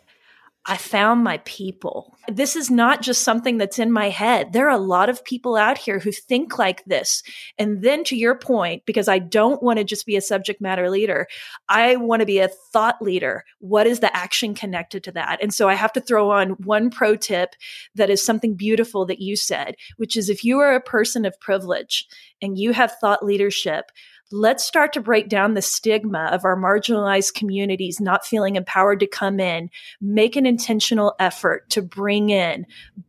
I 0.67 0.77
found 0.77 1.23
my 1.23 1.37
people. 1.45 2.17
This 2.27 2.55
is 2.55 2.71
not 2.71 3.03
just 3.03 3.21
something 3.21 3.59
that's 3.59 3.77
in 3.77 3.91
my 3.91 4.09
head. 4.09 4.51
There 4.51 4.67
are 4.67 4.75
a 4.75 4.79
lot 4.79 5.09
of 5.09 5.23
people 5.23 5.55
out 5.55 5.77
here 5.77 5.99
who 5.99 6.11
think 6.11 6.57
like 6.57 6.83
this. 6.85 7.21
And 7.59 7.83
then 7.83 8.03
to 8.05 8.15
your 8.15 8.33
point, 8.33 8.83
because 8.87 9.07
I 9.07 9.19
don't 9.19 9.61
want 9.61 9.77
to 9.77 9.83
just 9.83 10.07
be 10.07 10.15
a 10.15 10.21
subject 10.21 10.61
matter 10.61 10.89
leader, 10.89 11.27
I 11.69 11.97
want 11.97 12.21
to 12.21 12.25
be 12.25 12.39
a 12.39 12.49
thought 12.73 12.99
leader. 12.99 13.43
What 13.59 13.85
is 13.85 13.99
the 13.99 14.15
action 14.15 14.55
connected 14.55 15.03
to 15.03 15.11
that? 15.11 15.39
And 15.39 15.53
so 15.53 15.69
I 15.69 15.75
have 15.75 15.93
to 15.93 16.01
throw 16.01 16.31
on 16.31 16.49
one 16.63 16.89
pro 16.89 17.15
tip 17.15 17.55
that 17.93 18.09
is 18.09 18.25
something 18.25 18.55
beautiful 18.55 19.05
that 19.05 19.21
you 19.21 19.35
said, 19.35 19.75
which 19.97 20.17
is 20.17 20.29
if 20.29 20.43
you 20.43 20.57
are 20.59 20.73
a 20.73 20.81
person 20.81 21.25
of 21.25 21.39
privilege 21.39 22.07
and 22.41 22.57
you 22.57 22.73
have 22.73 22.95
thought 22.99 23.23
leadership, 23.23 23.91
let's 24.31 24.63
start 24.63 24.93
to 24.93 25.01
break 25.01 25.29
down 25.29 25.53
the 25.53 25.61
stigma 25.61 26.29
of 26.31 26.45
our 26.45 26.57
marginalized 26.57 27.33
communities 27.33 27.99
not 27.99 28.25
feeling 28.25 28.55
empowered 28.55 28.99
to 28.99 29.07
come 29.07 29.39
in, 29.39 29.69
make 30.01 30.35
an 30.35 30.45
intentional 30.45 31.15
effort 31.19 31.69
to 31.69 31.81
bring 31.81 32.29
in 32.29 32.65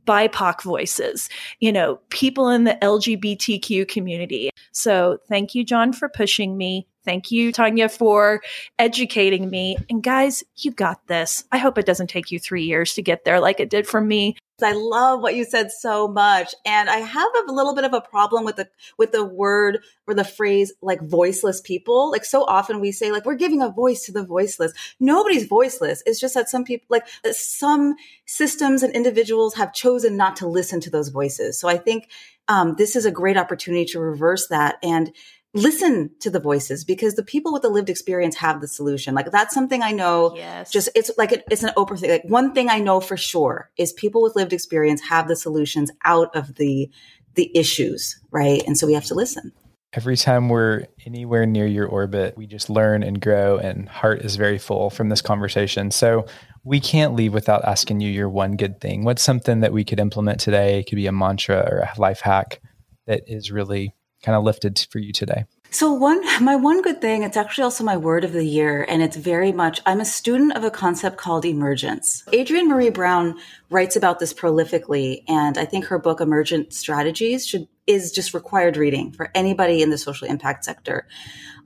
BIPOC 0.07 0.63
voices, 0.63 1.29
you 1.61 1.73
know, 1.73 1.99
people 2.11 2.49
in 2.49 2.65
the 2.65 2.79
LGBTQ 2.83 3.89
community. 3.89 4.51
So 4.73 5.19
thank 5.29 5.55
you, 5.55 5.65
John, 5.65 5.93
for 5.93 6.09
pushing 6.09 6.57
me. 6.57 6.87
Thank 7.07 7.31
you, 7.31 7.53
Tanya, 7.53 7.89
for 7.89 8.43
educating 8.81 9.49
me. 9.49 9.79
And 9.89 10.03
guys, 10.03 10.43
you 10.57 10.73
got 10.73 11.07
this. 11.07 11.45
I 11.53 11.59
hope 11.59 11.79
it 11.79 11.87
doesn't 11.87 12.11
take 12.11 12.33
you 12.33 12.41
three 12.41 12.65
years 12.65 12.95
to 12.95 13.03
get 13.03 13.25
there 13.25 13.39
like 13.39 13.61
it 13.61 13.71
did 13.71 13.87
for 13.87 14.01
me. 14.01 14.37
I 14.63 14.73
love 14.73 15.21
what 15.21 15.35
you 15.37 15.45
said 15.45 15.71
so 15.71 16.09
much. 16.09 16.55
And 16.65 16.89
I 16.89 16.97
have 16.97 17.29
a 17.47 17.53
little 17.53 17.75
bit 17.75 17.85
of 17.85 17.93
a 17.93 18.01
problem 18.01 18.45
with 18.45 18.57
the 18.57 18.69
with 18.97 19.13
the 19.13 19.25
word 19.25 19.85
or 20.07 20.15
the 20.15 20.25
phrase 20.25 20.73
like 20.81 21.01
voiceless 21.03 21.61
people. 21.61 22.11
Like 22.11 22.25
so 22.25 22.43
often 22.45 22.81
we 22.81 22.91
say 22.91 23.13
like 23.13 23.27
we're 23.27 23.35
giving 23.35 23.63
a 23.63 23.71
voice 23.71 24.05
to 24.07 24.13
the 24.13 24.25
voiceless. 24.25 24.73
Nobody's 24.99 25.47
voiceless. 25.47 26.03
It's 26.07 26.19
just 26.19 26.35
that 26.35 26.49
some 26.49 26.65
people 26.65 26.87
like 26.89 27.07
some 27.33 27.95
systems 28.25 28.83
and 28.83 28.95
individuals 28.95 29.55
have 29.55 29.75
chosen 29.75 30.17
not 30.17 30.37
to 30.37 30.49
listen 30.49 30.81
to 30.81 30.91
those 30.91 31.11
voices. 31.11 31.61
So 31.61 31.69
I 31.69 31.77
think 31.77 32.09
um, 32.49 32.77
this 32.79 32.97
is 32.97 33.05
a 33.05 33.11
great 33.11 33.37
opportunity 33.37 33.85
to 33.87 34.01
reverse 34.01 34.49
that 34.49 34.77
and 34.83 35.13
listen 35.57 36.11
to 36.21 36.31
the 36.31 36.41
voices 36.41 36.85
because 36.85 37.15
the 37.15 37.23
people 37.23 37.53
with 37.53 37.63
the 37.63 37.69
lived 37.69 37.91
experience 37.91 38.37
have 38.37 38.61
the 38.61 38.69
solution. 38.69 39.15
Like 39.15 39.31
that's 39.31 39.55
something 39.55 39.83
I 39.83 39.93
know. 39.93 40.35
Yes. 40.37 40.71
Just 40.71 40.89
it's 40.95 41.11
like 41.17 41.33
it, 41.33 41.45
it's 41.51 41.63
an 41.63 41.73
Oprah 41.77 41.99
thing. 41.99 42.11
Like 42.11 42.25
one 42.25 42.53
thing 42.53 42.69
I 42.69 42.79
know 42.79 43.01
for 43.01 43.17
sure 43.17 43.71
is 43.77 43.93
people 43.93 44.23
with 44.23 44.37
lived 44.37 44.53
experience 44.53 45.03
have 45.09 45.29
the 45.29 45.37
solutions 45.37 45.91
out 46.05 46.35
of 46.37 46.57
the 46.57 46.91
the 47.35 47.51
issues, 47.55 48.19
right? 48.31 48.63
And 48.67 48.79
so 48.79 48.87
we 48.87 48.95
have 48.95 49.05
to 49.07 49.15
listen. 49.15 49.53
Every 49.93 50.17
time 50.17 50.49
we're 50.49 50.87
anywhere 51.07 51.47
near 51.47 51.67
your 51.67 51.87
orbit, 51.87 52.37
we 52.37 52.47
just 52.47 52.69
learn 52.69 53.03
and 53.03 53.21
grow, 53.21 53.57
and 53.57 53.89
heart 53.89 54.23
is 54.23 54.37
very 54.37 54.59
full 54.59 54.91
from 54.91 55.09
this 55.09 55.23
conversation. 55.23 55.91
So 55.91 56.27
we 56.65 56.81
can't 56.81 57.15
leave 57.15 57.33
without 57.33 57.65
asking 57.65 58.01
you 58.01 58.11
your 58.11 58.29
one 58.29 58.57
good 58.57 58.81
thing. 58.81 59.05
What's 59.05 59.23
something 59.23 59.61
that 59.61 59.73
we 59.73 59.85
could 59.85 60.01
implement 60.01 60.41
today? 60.41 60.81
It 60.81 60.87
could 60.87 60.97
be 60.97 61.07
a 61.07 61.13
mantra 61.13 61.67
or 61.71 61.79
a 61.79 62.01
life 62.01 62.21
hack 62.21 62.61
that 63.07 63.23
is 63.27 63.51
really 63.51 63.95
kind 64.27 64.37
of 64.37 64.43
lifted 64.43 64.87
for 64.91 64.99
you 64.99 65.13
today? 65.13 65.45
So 65.71 65.93
one, 65.93 66.21
my 66.43 66.57
one 66.57 66.83
good 66.83 67.01
thing, 67.01 67.23
it's 67.23 67.37
actually 67.37 67.63
also 67.63 67.85
my 67.85 67.97
word 67.97 68.25
of 68.25 68.33
the 68.33 68.45
year. 68.45 68.85
And 68.89 69.01
it's 69.01 69.17
very 69.17 69.53
much, 69.53 69.81
I'm 69.87 70.01
a 70.01 70.05
student 70.05 70.57
of 70.57 70.65
a 70.65 70.71
concept 70.71 71.17
called 71.17 71.45
emergence. 71.45 72.25
Adrienne 72.35 72.69
Maree 72.69 72.93
Brown 72.93 73.39
writes 73.71 73.95
about 73.95 74.19
this 74.19 74.35
prolifically. 74.35 75.23
And 75.29 75.57
I 75.57 75.65
think 75.65 75.85
her 75.87 75.99
book, 75.99 76.21
Emergent 76.21 76.73
Strategies 76.75 77.47
should, 77.47 77.69
is 77.87 78.11
just 78.11 78.35
required 78.35 78.77
reading 78.77 79.13
for 79.13 79.31
anybody 79.33 79.81
in 79.81 79.91
the 79.91 79.99
social 79.99 80.27
impact 80.27 80.65
sector. 80.65 81.07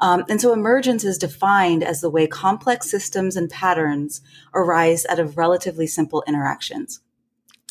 Um, 0.03 0.25
and 0.29 0.39
so 0.39 0.53
emergence 0.53 1.03
is 1.03 1.17
defined 1.17 1.83
as 1.83 2.03
the 2.03 2.11
way 2.11 2.27
complex 2.27 2.91
systems 2.91 3.37
and 3.37 3.49
patterns 3.49 4.21
arise 4.53 5.07
out 5.07 5.19
of 5.19 5.39
relatively 5.39 5.87
simple 5.87 6.23
interactions. 6.27 7.01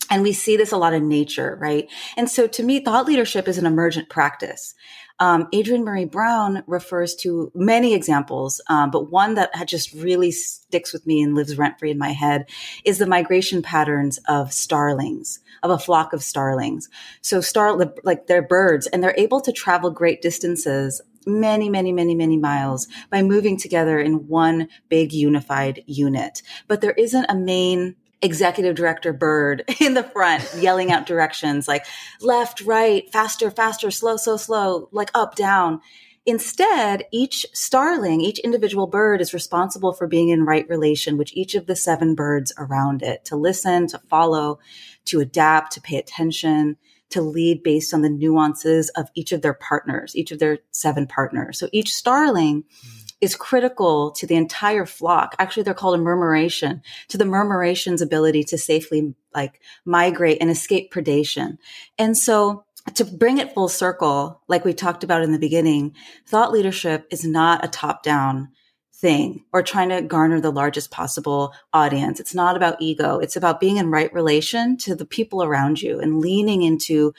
And 0.10 0.24
we 0.24 0.34
see 0.34 0.58
this 0.58 0.72
a 0.72 0.78
lot 0.78 0.94
in 0.94 1.08
nature, 1.08 1.58
right? 1.62 1.90
And 2.18 2.30
so 2.30 2.48
to 2.48 2.64
me, 2.64 2.80
thought 2.80 3.06
leadership 3.06 3.48
is 3.48 3.58
an 3.58 3.66
emergent 3.66 4.10
practice. 4.10 4.74
Um, 5.20 5.48
Adrienne 5.54 5.84
Maree 5.84 6.10
Brown 6.10 6.64
refers 6.66 7.14
to 7.18 7.52
many 7.54 7.94
examples, 7.94 8.62
um, 8.70 8.90
but 8.90 9.12
one 9.12 9.36
that 9.36 9.52
just 9.68 9.94
really 9.94 10.32
sticks 10.32 10.94
with 10.94 11.06
me 11.06 11.22
and 11.22 11.36
lives 11.36 11.58
rent 11.58 11.78
free 11.78 11.92
in 11.92 11.98
my 11.98 12.12
head 12.12 12.50
is 12.86 13.00
the 13.00 13.06
migration 13.06 13.62
patterns 13.62 14.18
of 14.30 14.54
starlings, 14.54 15.40
of 15.62 15.72
a 15.72 15.78
flock 15.78 16.14
of 16.14 16.24
starlings. 16.24 16.88
So 17.22 17.42
star, 17.42 17.78
like 18.04 18.28
they're 18.28 18.42
birds 18.42 18.88
and 18.88 19.04
they're 19.04 19.16
able 19.18 19.42
to 19.42 19.52
travel 19.52 19.92
great 19.92 20.22
distances 20.22 21.02
many, 21.26 21.70
many, 21.70 21.92
many, 21.92 22.16
many 22.16 22.38
miles 22.38 22.88
by 23.10 23.22
moving 23.22 23.58
together 23.58 24.00
in 24.00 24.28
one 24.28 24.70
big 24.88 25.12
unified 25.12 25.84
unit. 25.86 26.42
But 26.68 26.80
there 26.82 26.94
isn't 26.94 27.26
a 27.30 27.36
main 27.36 27.96
executive 28.22 28.76
director 28.76 29.14
bird 29.14 29.64
in 29.80 29.94
the 29.94 30.04
front 30.04 30.48
yelling 30.58 30.92
out 30.92 31.06
directions 31.06 31.68
like 31.68 31.86
left, 32.22 32.62
right, 32.62 33.12
faster, 33.12 33.50
faster, 33.52 33.92
slow, 33.92 34.18
so 34.18 34.38
slow, 34.38 34.90
like 34.92 35.12
up, 35.14 35.36
down. 35.36 35.82
Instead, 36.26 37.06
each 37.12 37.46
starling, 37.54 38.22
each 38.22 38.40
individual 38.40 38.88
bird 38.88 39.22
is 39.22 39.34
responsible 39.34 39.94
for 39.94 40.06
being 40.06 40.30
in 40.30 40.46
right 40.46 40.68
relation 40.70 41.18
with 41.18 41.30
each 41.34 41.56
of 41.56 41.66
the 41.66 41.76
seven 41.76 42.14
birds 42.14 42.54
around 42.58 43.02
it 43.02 43.26
to 43.26 43.36
listen, 43.36 43.88
to 43.88 44.00
follow, 44.10 44.60
to 45.06 45.22
adapt, 45.22 45.72
to 45.72 45.82
pay 45.82 45.98
attention, 45.98 46.78
to 47.10 47.22
lead 47.22 47.64
based 47.64 47.94
on 47.94 48.02
the 48.02 48.10
nuances 48.10 48.90
of 48.90 49.10
each 49.16 49.32
of 49.32 49.42
their 49.42 49.54
partners, 49.54 50.16
each 50.16 50.32
of 50.32 50.40
their 50.40 50.60
seven 50.72 51.08
partners. 51.08 51.58
So 51.58 51.70
each 51.72 51.94
starling 51.94 52.64
hmm. 52.84 52.99
Is 53.22 53.36
critical 53.36 54.12
to 54.12 54.26
the 54.26 54.36
entire 54.36 54.86
flock. 54.86 55.36
Actually, 55.40 55.64
they're 55.64 55.74
called 55.74 55.96
a 55.96 56.02
murmuration 56.02 56.82
to 57.10 57.18
the 57.18 57.26
murmuration's 57.26 58.02
ability 58.02 58.44
to 58.46 58.58
safely 58.58 59.14
like 59.36 59.62
migrate 59.86 60.38
and 60.42 60.50
escape 60.50 60.94
predation. 60.94 61.58
And 61.98 62.18
so 62.18 62.66
to 62.96 63.06
bring 63.06 63.38
it 63.38 63.54
full 63.54 63.70
circle, 63.70 64.42
like 64.48 64.66
we 64.66 64.74
talked 64.74 65.04
about 65.04 65.22
in 65.22 65.32
the 65.32 65.40
beginning, 65.40 65.96
thought 66.26 66.52
leadership 66.52 67.08
is 67.12 67.26
not 67.26 67.64
a 67.64 67.68
top 67.68 68.04
down 68.04 68.50
thing 68.94 69.46
or 69.54 69.64
trying 69.64 69.90
to 69.90 70.02
garner 70.02 70.42
the 70.42 70.52
largest 70.52 70.92
possible 70.92 71.54
audience. 71.74 72.20
It's 72.20 72.36
not 72.36 72.58
about 72.58 72.82
ego. 72.82 73.20
It's 73.20 73.36
about 73.36 73.60
being 73.60 73.78
in 73.78 73.92
right 73.92 74.12
relation 74.14 74.78
to 74.78 74.96
the 74.96 75.06
people 75.06 75.44
around 75.44 75.82
you 75.82 76.00
and 76.00 76.20
leaning 76.20 76.64
into 76.64 77.14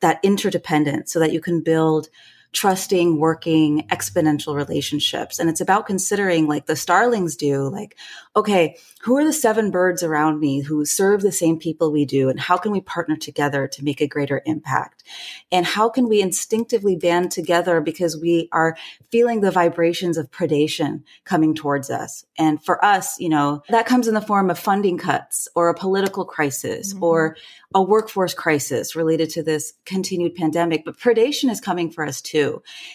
that 0.00 0.20
interdependence 0.22 1.12
so 1.12 1.18
that 1.20 1.32
you 1.32 1.40
can 1.40 1.62
build 1.62 2.08
trusting, 2.52 3.18
working, 3.18 3.86
exponential 3.88 4.54
relationships. 4.54 5.38
And 5.38 5.50
it's 5.50 5.60
about 5.60 5.86
considering, 5.86 6.46
like 6.46 6.66
the 6.66 6.76
starlings 6.76 7.36
do, 7.36 7.68
like, 7.68 7.96
okay, 8.34 8.76
who 9.02 9.16
are 9.16 9.24
the 9.24 9.32
seven 9.32 9.70
birds 9.70 10.02
around 10.02 10.40
me 10.40 10.60
who 10.60 10.84
serve 10.84 11.22
the 11.22 11.32
same 11.32 11.58
people 11.58 11.92
we 11.92 12.04
do? 12.04 12.28
And 12.28 12.40
how 12.40 12.56
can 12.56 12.72
we 12.72 12.80
partner 12.80 13.16
together 13.16 13.68
to 13.68 13.84
make 13.84 14.00
a 14.00 14.06
greater 14.06 14.42
impact? 14.46 15.04
And 15.52 15.64
how 15.64 15.88
can 15.88 16.08
we 16.08 16.20
instinctively 16.20 16.96
band 16.96 17.30
together 17.30 17.80
because 17.80 18.20
we 18.20 18.48
are 18.52 18.76
feeling 19.10 19.40
the 19.40 19.50
vibrations 19.50 20.18
of 20.18 20.30
predation 20.30 21.02
coming 21.24 21.54
towards 21.54 21.88
us? 21.88 22.24
And 22.38 22.62
for 22.62 22.84
us, 22.84 23.18
you 23.20 23.28
know, 23.28 23.62
that 23.68 23.86
comes 23.86 24.08
in 24.08 24.14
the 24.14 24.20
form 24.20 24.50
of 24.50 24.58
funding 24.58 24.98
cuts 24.98 25.48
or 25.54 25.68
a 25.68 25.74
political 25.74 26.24
crisis 26.24 26.92
mm-hmm. 26.92 27.04
or 27.04 27.36
a 27.74 27.82
workforce 27.82 28.34
crisis 28.34 28.96
related 28.96 29.30
to 29.30 29.42
this 29.42 29.72
continued 29.84 30.34
pandemic. 30.34 30.84
But 30.84 30.98
predation 30.98 31.50
is 31.50 31.60
coming 31.60 31.90
for 31.90 32.04
us 32.04 32.20
too. 32.20 32.35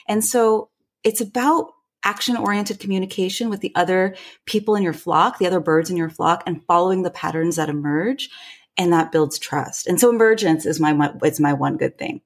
And 0.08 0.24
so 0.24 0.70
it's 1.04 1.22
about 1.22 1.72
action 2.04 2.36
oriented 2.36 2.80
communication 2.80 3.50
with 3.50 3.62
the 3.62 3.74
other 3.76 4.16
people 4.46 4.76
in 4.76 4.84
your 4.84 4.94
flock, 4.94 5.38
the 5.38 5.48
other 5.48 5.60
birds 5.60 5.90
in 5.90 5.98
your 5.98 6.10
flock, 6.10 6.44
and 6.46 6.64
following 6.66 7.04
the 7.04 7.12
patterns 7.12 7.58
that 7.58 7.70
emerge. 7.70 8.30
And 8.78 8.94
that 8.94 9.12
builds 9.12 9.38
trust. 9.38 9.86
And 9.86 10.00
so 10.00 10.10
emergence 10.10 10.66
is 10.66 10.80
my, 10.80 11.12
it's 11.24 11.40
my 11.42 11.54
one 11.54 11.78
good 11.78 11.98
thing. 11.98 12.22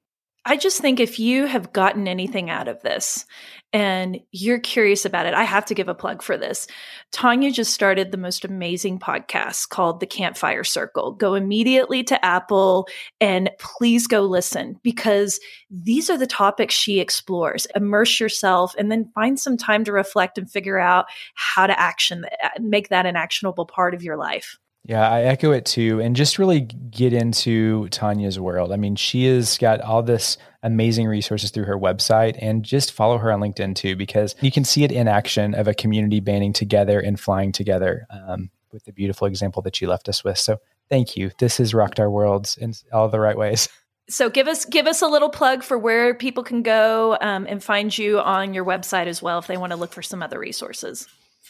I 0.48 0.56
just 0.56 0.80
think 0.80 1.00
if 1.00 1.18
you 1.18 1.46
have 1.46 1.72
gotten 1.72 2.06
anything 2.06 2.50
out 2.50 2.68
of 2.68 2.80
this 2.82 3.26
and 3.72 4.20
you're 4.30 4.60
curious 4.60 5.04
about 5.04 5.26
it, 5.26 5.34
I 5.34 5.42
have 5.42 5.64
to 5.66 5.74
give 5.74 5.88
a 5.88 5.94
plug 5.94 6.22
for 6.22 6.38
this. 6.38 6.68
Tanya 7.10 7.50
just 7.50 7.74
started 7.74 8.12
the 8.12 8.16
most 8.16 8.44
amazing 8.44 9.00
podcast 9.00 9.70
called 9.70 9.98
The 9.98 10.06
Campfire 10.06 10.62
Circle. 10.62 11.14
Go 11.14 11.34
immediately 11.34 12.04
to 12.04 12.24
Apple 12.24 12.86
and 13.20 13.50
please 13.58 14.06
go 14.06 14.20
listen 14.20 14.78
because 14.84 15.40
these 15.68 16.08
are 16.08 16.16
the 16.16 16.28
topics 16.28 16.74
she 16.74 17.00
explores. 17.00 17.66
Immerse 17.74 18.20
yourself 18.20 18.72
and 18.78 18.88
then 18.88 19.10
find 19.16 19.40
some 19.40 19.56
time 19.56 19.82
to 19.82 19.90
reflect 19.90 20.38
and 20.38 20.48
figure 20.48 20.78
out 20.78 21.06
how 21.34 21.66
to 21.66 21.78
action 21.78 22.24
make 22.60 22.90
that 22.90 23.04
an 23.04 23.16
actionable 23.16 23.66
part 23.66 23.94
of 23.94 24.02
your 24.04 24.16
life. 24.16 24.58
Yeah, 24.88 25.08
I 25.08 25.22
echo 25.22 25.50
it 25.50 25.66
too. 25.66 26.00
And 26.00 26.14
just 26.14 26.38
really 26.38 26.60
get 26.60 27.12
into 27.12 27.88
Tanya's 27.88 28.38
world. 28.38 28.72
I 28.72 28.76
mean, 28.76 28.94
she 28.94 29.26
has 29.26 29.58
got 29.58 29.80
all 29.80 30.00
this 30.00 30.38
amazing 30.62 31.08
resources 31.08 31.50
through 31.50 31.64
her 31.64 31.76
website 31.76 32.38
and 32.40 32.64
just 32.64 32.92
follow 32.92 33.18
her 33.18 33.32
on 33.32 33.40
LinkedIn 33.40 33.74
too, 33.74 33.96
because 33.96 34.36
you 34.40 34.52
can 34.52 34.64
see 34.64 34.84
it 34.84 34.92
in 34.92 35.08
action 35.08 35.54
of 35.54 35.66
a 35.66 35.74
community 35.74 36.20
banding 36.20 36.52
together 36.52 37.00
and 37.00 37.18
flying 37.18 37.50
together 37.50 38.06
um, 38.10 38.48
with 38.72 38.84
the 38.84 38.92
beautiful 38.92 39.26
example 39.26 39.60
that 39.62 39.74
she 39.74 39.88
left 39.88 40.08
us 40.08 40.22
with. 40.22 40.38
So 40.38 40.58
thank 40.88 41.16
you. 41.16 41.32
This 41.40 41.58
has 41.58 41.74
rocked 41.74 41.98
our 41.98 42.10
worlds 42.10 42.56
in 42.56 42.72
all 42.92 43.08
the 43.08 43.20
right 43.20 43.36
ways. 43.36 43.68
So 44.08 44.30
give 44.30 44.46
us 44.46 44.64
give 44.64 44.86
us 44.86 45.02
a 45.02 45.08
little 45.08 45.30
plug 45.30 45.64
for 45.64 45.76
where 45.76 46.14
people 46.14 46.44
can 46.44 46.62
go 46.62 47.18
um, 47.20 47.44
and 47.48 47.60
find 47.60 47.98
you 47.98 48.20
on 48.20 48.54
your 48.54 48.64
website 48.64 49.08
as 49.08 49.20
well 49.20 49.40
if 49.40 49.48
they 49.48 49.56
want 49.56 49.72
to 49.72 49.76
look 49.76 49.92
for 49.92 50.00
some 50.00 50.22
other 50.22 50.38
resources. 50.38 51.08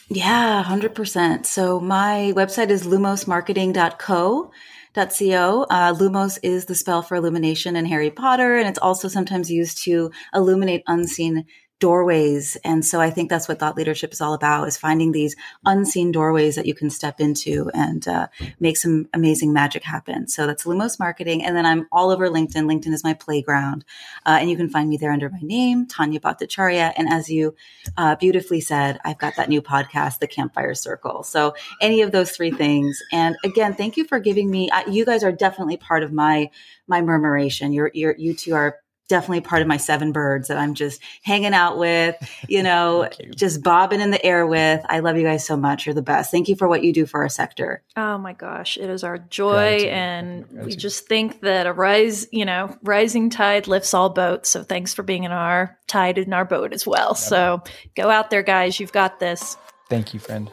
Yeah, 0.09 0.63
100%. 0.63 1.45
So 1.45 1.79
my 1.79 2.33
website 2.35 2.69
is 2.69 2.87
lumosmarketing.co. 2.87 4.51
.co. 4.95 5.63
Uh, 5.69 5.93
Lumos 5.93 6.39
is 6.41 6.65
the 6.65 6.73
spell 6.73 7.03
for 7.03 7.15
illumination 7.15 7.75
in 7.75 7.85
Harry 7.85 8.09
Potter, 8.09 8.57
and 8.57 8.67
it's 8.67 8.79
also 8.79 9.07
sometimes 9.07 9.51
used 9.51 9.83
to 9.83 10.11
illuminate 10.33 10.81
unseen 10.87 11.45
doorways. 11.79 12.57
And 12.63 12.83
so 12.83 12.99
I 12.99 13.09
think 13.09 13.29
that's 13.29 13.47
what 13.47 13.59
thought 13.59 13.77
leadership 13.77 14.11
is 14.11 14.21
all 14.21 14.33
about 14.33 14.67
is 14.67 14.77
finding 14.77 15.11
these 15.11 15.35
unseen 15.65 16.11
doorways 16.11 16.55
that 16.55 16.65
you 16.65 16.73
can 16.73 16.89
step 16.89 17.19
into 17.19 17.69
and 17.73 18.07
uh, 18.07 18.27
make 18.59 18.77
some 18.77 19.07
amazing 19.13 19.53
magic 19.53 19.83
happen. 19.83 20.27
So 20.27 20.47
that's 20.47 20.65
Lumos 20.65 20.99
Marketing. 20.99 21.43
And 21.43 21.55
then 21.55 21.65
I'm 21.65 21.87
all 21.91 22.09
over 22.09 22.29
LinkedIn. 22.29 22.65
LinkedIn 22.65 22.93
is 22.93 23.03
my 23.03 23.13
playground. 23.13 23.85
Uh, 24.25 24.37
and 24.39 24.49
you 24.49 24.57
can 24.57 24.69
find 24.69 24.89
me 24.89 24.97
there 24.97 25.11
under 25.11 25.29
my 25.29 25.41
name, 25.41 25.85
Tanya 25.85 26.19
Bhattacharya. 26.19 26.93
And 26.97 27.07
as 27.09 27.29
you 27.29 27.55
uh, 27.95 28.15
beautifully 28.15 28.61
said, 28.61 28.99
I've 29.05 29.19
got 29.19 29.35
that 29.35 29.49
new 29.49 29.61
podcast, 29.61 30.19
The 30.19 30.27
Campfire 30.27 30.73
Circle. 30.73 31.23
So 31.23 31.53
any 31.79 32.01
of 32.01 32.11
those 32.11 32.31
three 32.31 32.51
things. 32.51 32.99
And 33.11 33.37
again, 33.43 33.75
thank 33.75 33.97
you 33.97 34.05
for 34.05 34.19
giving 34.19 34.49
me, 34.49 34.69
you 34.89 35.05
guys 35.05 35.23
are 35.23 35.31
definitely 35.31 35.77
part 35.77 36.01
of 36.01 36.11
my, 36.11 36.49
my 36.87 37.01
murmuration. 37.01 37.71
You're, 37.71 37.91
you're, 37.93 38.15
you 38.17 38.33
two 38.33 38.55
are 38.55 38.77
definitely 39.07 39.41
part 39.41 39.61
of 39.61 39.67
my 39.67 39.77
seven 39.77 40.11
birds 40.11 40.47
that 40.49 40.57
I'm 40.57 40.73
just 40.73 41.01
hanging 41.23 41.53
out 41.53 41.77
with, 41.77 42.15
you 42.47 42.61
know, 42.63 43.09
you. 43.19 43.31
just 43.31 43.63
bobbing 43.63 44.01
in 44.01 44.11
the 44.11 44.23
air 44.25 44.45
with. 44.45 44.81
I 44.89 44.99
love 44.99 45.17
you 45.17 45.23
guys 45.23 45.45
so 45.45 45.55
much. 45.57 45.85
You're 45.85 45.95
the 45.95 46.01
best. 46.01 46.29
Thank 46.31 46.47
you 46.47 46.55
for 46.55 46.67
what 46.67 46.83
you 46.83 46.93
do 46.93 47.05
for 47.05 47.21
our 47.21 47.29
sector. 47.29 47.81
Oh 47.95 48.17
my 48.17 48.33
gosh, 48.33 48.77
it 48.77 48.89
is 48.89 49.03
our 49.03 49.17
joy 49.17 49.51
Gratitude. 49.51 49.89
and 49.89 50.43
Gratitude. 50.49 50.65
we 50.65 50.75
just 50.75 51.07
think 51.07 51.41
that 51.41 51.67
a 51.67 51.73
rise, 51.73 52.27
you 52.31 52.45
know, 52.45 52.75
rising 52.83 53.29
tide 53.29 53.67
lifts 53.67 53.93
all 53.93 54.09
boats. 54.09 54.49
So 54.49 54.63
thanks 54.63 54.93
for 54.93 55.03
being 55.03 55.23
in 55.23 55.31
our 55.31 55.77
tide 55.87 56.17
in 56.17 56.33
our 56.33 56.45
boat 56.45 56.73
as 56.73 56.85
well. 56.85 57.09
Yep. 57.09 57.17
So 57.17 57.63
go 57.95 58.09
out 58.09 58.29
there 58.29 58.43
guys, 58.43 58.79
you've 58.79 58.91
got 58.91 59.19
this. 59.19 59.57
Thank 59.89 60.13
you, 60.13 60.19
friend. 60.19 60.49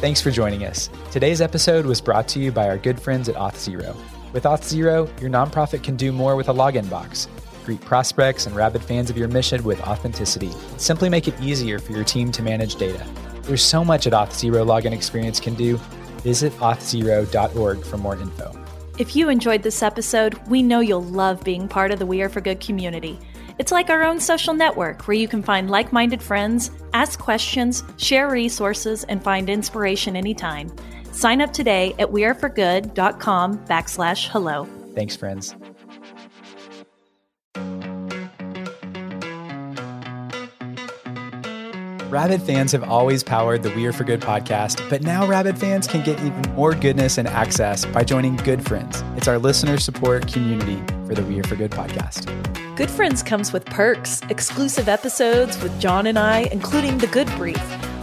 Thanks 0.00 0.20
for 0.22 0.30
joining 0.30 0.64
us. 0.64 0.88
Today's 1.10 1.40
episode 1.40 1.84
was 1.84 2.00
brought 2.00 2.28
to 2.28 2.38
you 2.38 2.52
by 2.52 2.68
our 2.68 2.78
good 2.78 3.00
friends 3.00 3.28
at 3.28 3.34
Auth0. 3.34 3.96
With 4.32 4.44
Auth0, 4.44 5.20
your 5.20 5.30
nonprofit 5.30 5.82
can 5.82 5.96
do 5.96 6.12
more 6.12 6.36
with 6.36 6.48
a 6.48 6.52
login 6.54 6.88
box 6.88 7.26
greet 7.68 7.80
prospects 7.82 8.46
and 8.46 8.56
rabid 8.56 8.82
fans 8.82 9.10
of 9.10 9.18
your 9.18 9.28
mission 9.28 9.62
with 9.62 9.78
authenticity. 9.82 10.50
Simply 10.78 11.10
make 11.10 11.28
it 11.28 11.38
easier 11.38 11.78
for 11.78 11.92
your 11.92 12.02
team 12.02 12.32
to 12.32 12.42
manage 12.42 12.76
data. 12.76 13.06
There's 13.42 13.62
so 13.62 13.84
much 13.84 14.06
at 14.06 14.14
Auth0 14.14 14.64
login 14.64 14.92
experience 14.92 15.38
can 15.38 15.54
do. 15.54 15.76
Visit 16.24 16.52
auth0.org 16.54 17.84
for 17.84 17.98
more 17.98 18.16
info. 18.16 18.58
If 18.96 19.14
you 19.14 19.28
enjoyed 19.28 19.62
this 19.62 19.82
episode, 19.82 20.34
we 20.48 20.62
know 20.62 20.80
you'll 20.80 21.02
love 21.02 21.44
being 21.44 21.68
part 21.68 21.90
of 21.90 21.98
the 21.98 22.06
We 22.06 22.22
Are 22.22 22.30
for 22.30 22.40
Good 22.40 22.60
community. 22.60 23.18
It's 23.58 23.70
like 23.70 23.90
our 23.90 24.02
own 24.02 24.18
social 24.18 24.54
network 24.54 25.06
where 25.06 25.16
you 25.16 25.28
can 25.28 25.42
find 25.42 25.68
like 25.68 25.92
minded 25.92 26.22
friends, 26.22 26.70
ask 26.94 27.18
questions, 27.18 27.84
share 27.98 28.30
resources, 28.30 29.04
and 29.04 29.22
find 29.22 29.50
inspiration 29.50 30.16
anytime. 30.16 30.74
Sign 31.12 31.42
up 31.42 31.52
today 31.52 31.94
at 31.98 32.08
weareforgood.com 32.08 33.58
backslash 33.66 34.28
hello. 34.28 34.66
Thanks, 34.94 35.16
friends. 35.16 35.54
Rabid 42.10 42.40
fans 42.40 42.72
have 42.72 42.84
always 42.84 43.22
powered 43.22 43.62
the 43.62 43.70
We 43.74 43.84
Are 43.84 43.92
for 43.92 44.02
Good 44.02 44.22
podcast, 44.22 44.88
but 44.88 45.02
now 45.02 45.26
Rabid 45.26 45.58
fans 45.58 45.86
can 45.86 46.02
get 46.02 46.18
even 46.20 46.40
more 46.54 46.72
goodness 46.72 47.18
and 47.18 47.28
access 47.28 47.84
by 47.84 48.02
joining 48.02 48.36
Good 48.36 48.66
Friends. 48.66 49.04
It's 49.14 49.28
our 49.28 49.38
listener 49.38 49.78
support 49.78 50.26
community 50.26 50.82
for 51.06 51.14
the 51.14 51.22
We 51.22 51.38
Are 51.38 51.44
for 51.44 51.54
Good 51.54 51.70
podcast. 51.70 52.24
Good 52.76 52.90
Friends 52.90 53.22
comes 53.22 53.52
with 53.52 53.66
perks, 53.66 54.22
exclusive 54.30 54.88
episodes 54.88 55.62
with 55.62 55.78
John 55.78 56.06
and 56.06 56.18
I, 56.18 56.48
including 56.50 56.96
the 56.96 57.08
Good 57.08 57.26
Brief, 57.36 57.60